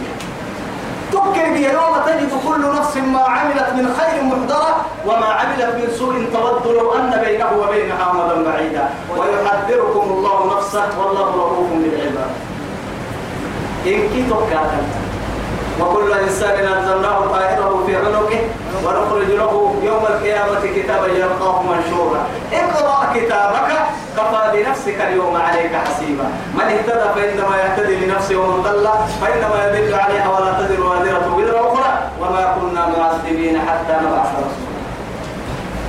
تكل 1.12 1.56
يوم 1.56 1.94
تجد 2.06 2.32
كل 2.48 2.62
نفس 2.78 2.96
ما 2.96 3.20
عملت 3.20 3.68
من 3.76 3.86
خير 3.98 4.22
محضرة 4.24 4.76
وما 5.06 5.26
عملت 5.26 5.70
من 5.78 5.88
سوء 5.98 6.14
تود 6.32 6.74
لو 6.76 6.94
أن 6.94 7.22
بينه 7.24 7.50
وبينها 7.62 8.10
أمدا 8.10 8.50
بعيدا. 8.50 8.88
ويحذركم 9.10 10.06
الله 10.10 10.56
نفسه 10.56 10.88
والله 11.00 11.28
رؤوف 11.36 11.68
بالعباد. 11.72 12.30
إن 13.86 14.30
تكاتل 14.30 14.84
وكل 15.80 16.12
إنسان 16.12 16.66
أنزلناه 16.74 17.18
طائره 17.26 17.82
في 17.86 17.96
عنقه 17.96 18.40
ونخرج 18.84 19.30
له 19.30 19.74
يوم 19.82 20.06
القيامة 20.06 20.60
كتابا 20.76 21.06
يلقاه 21.06 21.62
منشورا. 21.62 22.20
اقرأ 22.52 23.12
كتابك 23.14 23.70
كفى 24.16 24.42
بنفسك 24.52 25.00
اليوم 25.00 25.36
عليك 25.36 25.72
حسيبا. 25.86 26.24
من 26.54 26.60
اهتدى 26.60 27.08
فإنما 27.14 27.56
يهتدي 27.56 28.06
لنفسه 28.06 28.36
ومن 28.36 28.62
ضل 28.62 28.88
فإنما 29.22 29.66
يدل 29.66 29.94
عليها 29.94 30.28
ولا 30.28 30.52
تزر 30.52 30.80
وازرة 30.86 31.34
وزر 31.36 31.60
أخرى. 31.60 31.98
وما 32.20 32.56
كنا 32.60 32.86
معذبين 32.98 33.60
حتى 33.60 33.94
نبعث 34.04 34.30
رسولا. 34.38 34.68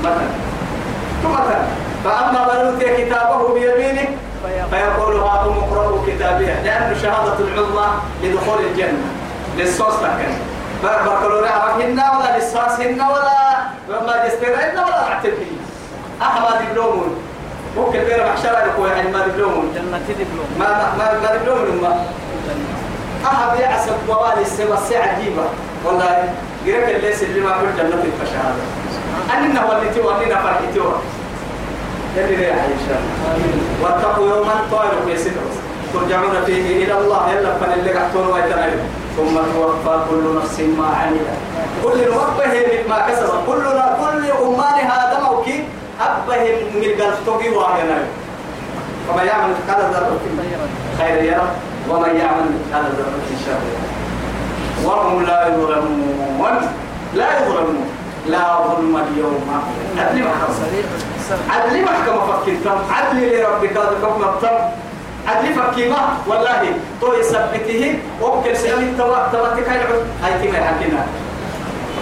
مثلا. 0.04 0.30
فأما 2.04 2.42
من 2.54 2.66
أوتي 2.66 3.06
كتابه 3.06 3.54
بيمينه 3.54 4.08
فيقول 4.72 5.16
هاتم 5.16 5.58
اقرأوا 5.58 6.00
كتابية. 6.08 6.62
لأن 6.64 6.96
شهادة 7.02 7.40
العظمى 7.40 7.88
لدخول 8.24 8.60
الجنة. 8.72 9.08
للصوص 9.58 9.94
لكن 9.94 10.32
بكالوريا 10.84 11.52
عرفهن 11.52 12.00
ولا 12.00 12.38
للصاصهن 12.38 13.02
ولا 13.02 14.02
ماجستيرهن 14.08 14.78
ولا 14.78 15.10
معتبهن 15.10 15.58
أحمد 16.22 16.70
دبلومون. 16.70 17.16
ممكن 17.78 18.00
بين 18.00 18.20
محشرة 18.26 18.58
يقول 18.58 18.90
يعني 18.90 19.12
ما 19.12 19.28
دبلومون. 19.28 19.74
ما 20.60 20.94
ما 20.98 21.20
ما 21.24 21.36
دبلومون 21.36 21.82
ما 21.82 22.06
أحد 23.26 23.60
يعسب 23.60 23.94
موالي 24.08 24.42
السما 24.42 24.74
الساعة 24.74 25.08
عجيبة. 25.08 25.44
والله 25.86 26.34
قريب 26.66 26.90
الليس 26.90 27.24
اللي 27.24 27.42
ما 27.42 27.54
في 27.54 27.66
الجنة 27.66 28.04
الفشهادة 28.04 28.64
أننا 29.38 29.66
وليتي 29.66 30.00
وأننا 30.00 30.36
فرحتي 30.36 30.80
شاء 32.88 33.00
الله 33.02 33.34
واتقوا 33.84 34.28
يوما 34.30 34.54
طائر 34.72 34.92
في 35.06 35.18
سدرس 35.18 35.56
ترجعون 35.94 36.36
فيه 36.46 36.84
إلى 36.84 36.98
الله 37.00 37.32
يلا 37.32 37.54
فن 37.58 37.74
اللي 37.74 37.92
قحتون 37.92 38.28
ويتنعيم 38.28 38.80
ثم 39.18 39.36
توفى 39.54 40.00
كل 40.10 40.36
نفس 40.38 40.60
ما 40.60 40.88
عملت. 40.88 41.30
كل 41.84 42.00
نوبه 42.12 42.54
ما 42.90 43.00
كسب 43.08 43.30
كل 43.48 43.64
كل 44.02 44.32
أمان 44.32 44.78
هذا 44.92 45.20
موكي 45.30 45.64
أبه 46.02 46.44
من 46.76 46.84
قلب 47.02 47.16
توقي 47.26 47.50
واهنا 47.50 47.98
فما 49.08 49.24
يعمل 49.24 49.50
مثقال 49.50 49.82
ذرة 49.94 50.20
خير 50.98 51.24
يرى 51.24 51.48
ومن 51.90 52.16
يعمل 52.16 52.46
مثقال 52.56 52.86
ذرة 52.98 53.28
شر 53.46 53.62
وهم 54.86 55.26
لا 55.26 55.48
يظلمون. 55.48 56.56
لا 57.14 57.40
يظلمون. 57.40 57.99
لا 58.32 58.46
ظلم 58.68 58.96
اليوم. 58.98 59.42
عدل 59.98 60.18
محكمة. 60.24 60.54
صريح 60.62 60.86
الحساب 60.96 61.40
عدل 61.50 61.76
محكمة 61.84 62.22
فكنتم 62.30 62.78
عدل 62.92 63.18
لربك 63.18 63.78
هذا 63.78 63.96
حكم 64.04 64.22
الطب 64.24 64.60
عدل 65.28 65.54
فكيمة 65.54 65.98
والله 66.28 66.62
تو 67.02 67.14
يثبته 67.14 68.00
وكل 68.22 68.58
سعيد 68.58 68.98
توا 68.98 69.28
توا 69.32 69.50
تكاين 69.58 69.82
هاي 70.24 70.34
تما 70.42 70.60
حكينا 70.68 71.06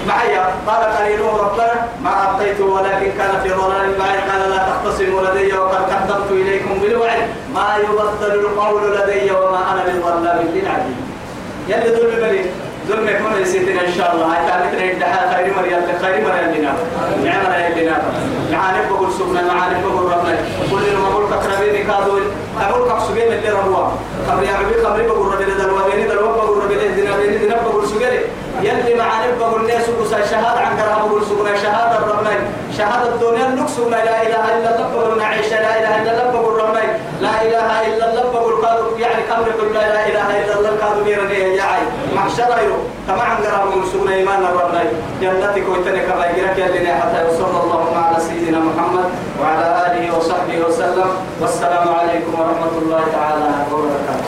معي 0.07 0.37
قال 0.67 0.83
قليله 0.95 1.37
ربنا 1.43 1.75
ما 2.03 2.11
أبقيته 2.29 2.65
ولكن 2.65 3.11
كان 3.17 3.33
في 3.43 3.49
ضلال 3.49 3.87
بعيد. 3.99 4.19
قال 4.29 4.49
لا 4.49 4.59
تختصموا 4.69 5.21
لدي 5.21 5.53
وقد 5.53 5.83
قدمت 5.91 6.31
إليكم 6.31 6.79
بالوعد. 6.81 7.27
ما 7.55 7.77
يبطل 7.83 8.31
القول 8.39 8.83
لدي 8.95 9.31
وما 9.31 9.61
أنا 9.71 9.81
بظلام 9.87 10.39
للعبيد. 10.53 10.97
يلي 11.67 11.89
ظلم 11.95 12.15
بني. 12.21 12.41
ظلم 12.87 13.07
يكون 13.09 13.41
يسيتنا 13.41 13.81
إن 13.87 13.93
شاء 13.97 14.13
الله. 14.15 14.25
هاي 14.25 14.47
تعلمتنا 14.49 14.91
الدحاء 14.91 15.33
خير 15.35 15.53
مريم 15.57 15.81
خير 16.01 16.15
مريم 16.27 16.49
لنا 16.55 16.73
نعمنا 17.25 17.79
لنا 17.81 18.01
معاني 18.51 18.77
بقول 18.89 19.11
سبنا 19.13 19.41
معاني 19.53 19.75
بقول 19.83 20.11
ربنا. 20.11 20.37
كل 20.71 20.85
ما 20.97 21.09
بقول 21.09 21.25
كربيني 21.43 21.83
كادول 21.83 22.21
أقول 22.61 22.91
كسجين 22.91 23.33
اللي 23.33 23.49
ربوا 23.49 23.87
خبر 24.27 24.43
يا 24.43 24.51
عبي 24.57 24.83
خبر 24.85 25.01
بقول 25.07 25.27
ربنا 25.33 25.53
دلوا 25.63 25.89
بيني 25.91 26.07
دلوا 26.07 26.31
بقول 26.31 26.63
ربنا 26.63 26.87
دينا 26.95 27.17
بيني 27.17 27.37
دينا 27.37 27.55
بقول 27.55 27.87
سجين 27.87 28.21
يلي 28.61 28.95
معاني 28.95 29.31
بقول 29.39 29.67
ناس 29.67 29.89
وسا 30.01 30.25
شهادة 30.25 30.59
عن 30.59 30.77
كرها 30.77 31.05
بقول 31.07 31.25
سبنا 31.25 31.57
شهادة 31.57 32.05
ربنا 32.11 32.31
شهادة 32.77 33.09
الدنيا 33.15 33.47
نقصنا 33.47 33.95
لا 33.95 34.21
إله 34.21 34.43
إلا 34.57 34.75
الله 34.75 34.87
بقول 34.95 35.17
نعيش 35.17 35.51
لا 35.51 35.79
إله 35.79 36.01
إلا 36.01 36.11
الله 36.11 36.31
بقول 36.41 36.61
ربنا 36.61 36.81
لا 37.21 37.41
إله 37.41 37.87
إلا 37.87 38.09
الله 38.11 38.23
بقول 38.33 38.65
قالوا 38.65 38.97
يعني 38.99 39.21
نقول 39.29 39.73
لا 39.73 40.07
إله 40.07 40.43
إلا 40.45 40.59
الله 40.59 40.69
قالوا 40.85 41.03
بيرني 41.03 41.55
يا 41.57 41.63
عي 41.63 41.81
محشر 42.27 42.59
يو 42.63 42.75
كما 43.07 43.23
عن 43.23 43.37
بقول 43.69 43.87
سبنا 43.87 44.13
إيمان 44.13 44.43
ربنا. 44.43 44.83
جنتك 45.21 45.63
ويتنك 45.69 46.07
غيرك 46.19 46.57
يلي 46.57 46.91
حتى 46.95 47.23
وصلى 47.29 47.59
الله 47.63 47.97
على 47.97 48.19
سيدنا 48.19 48.59
محمد 48.59 49.07
وعلى 49.41 49.65
آله 49.85 50.17
وصحبه 50.17 50.57
وسلم. 50.67 51.09
والسلام 51.41 51.87
عليكم 51.99 52.31
ورحمة 52.39 52.73
الله 52.81 53.03
تعالى 53.15 53.49
وبركاته. 53.71 54.07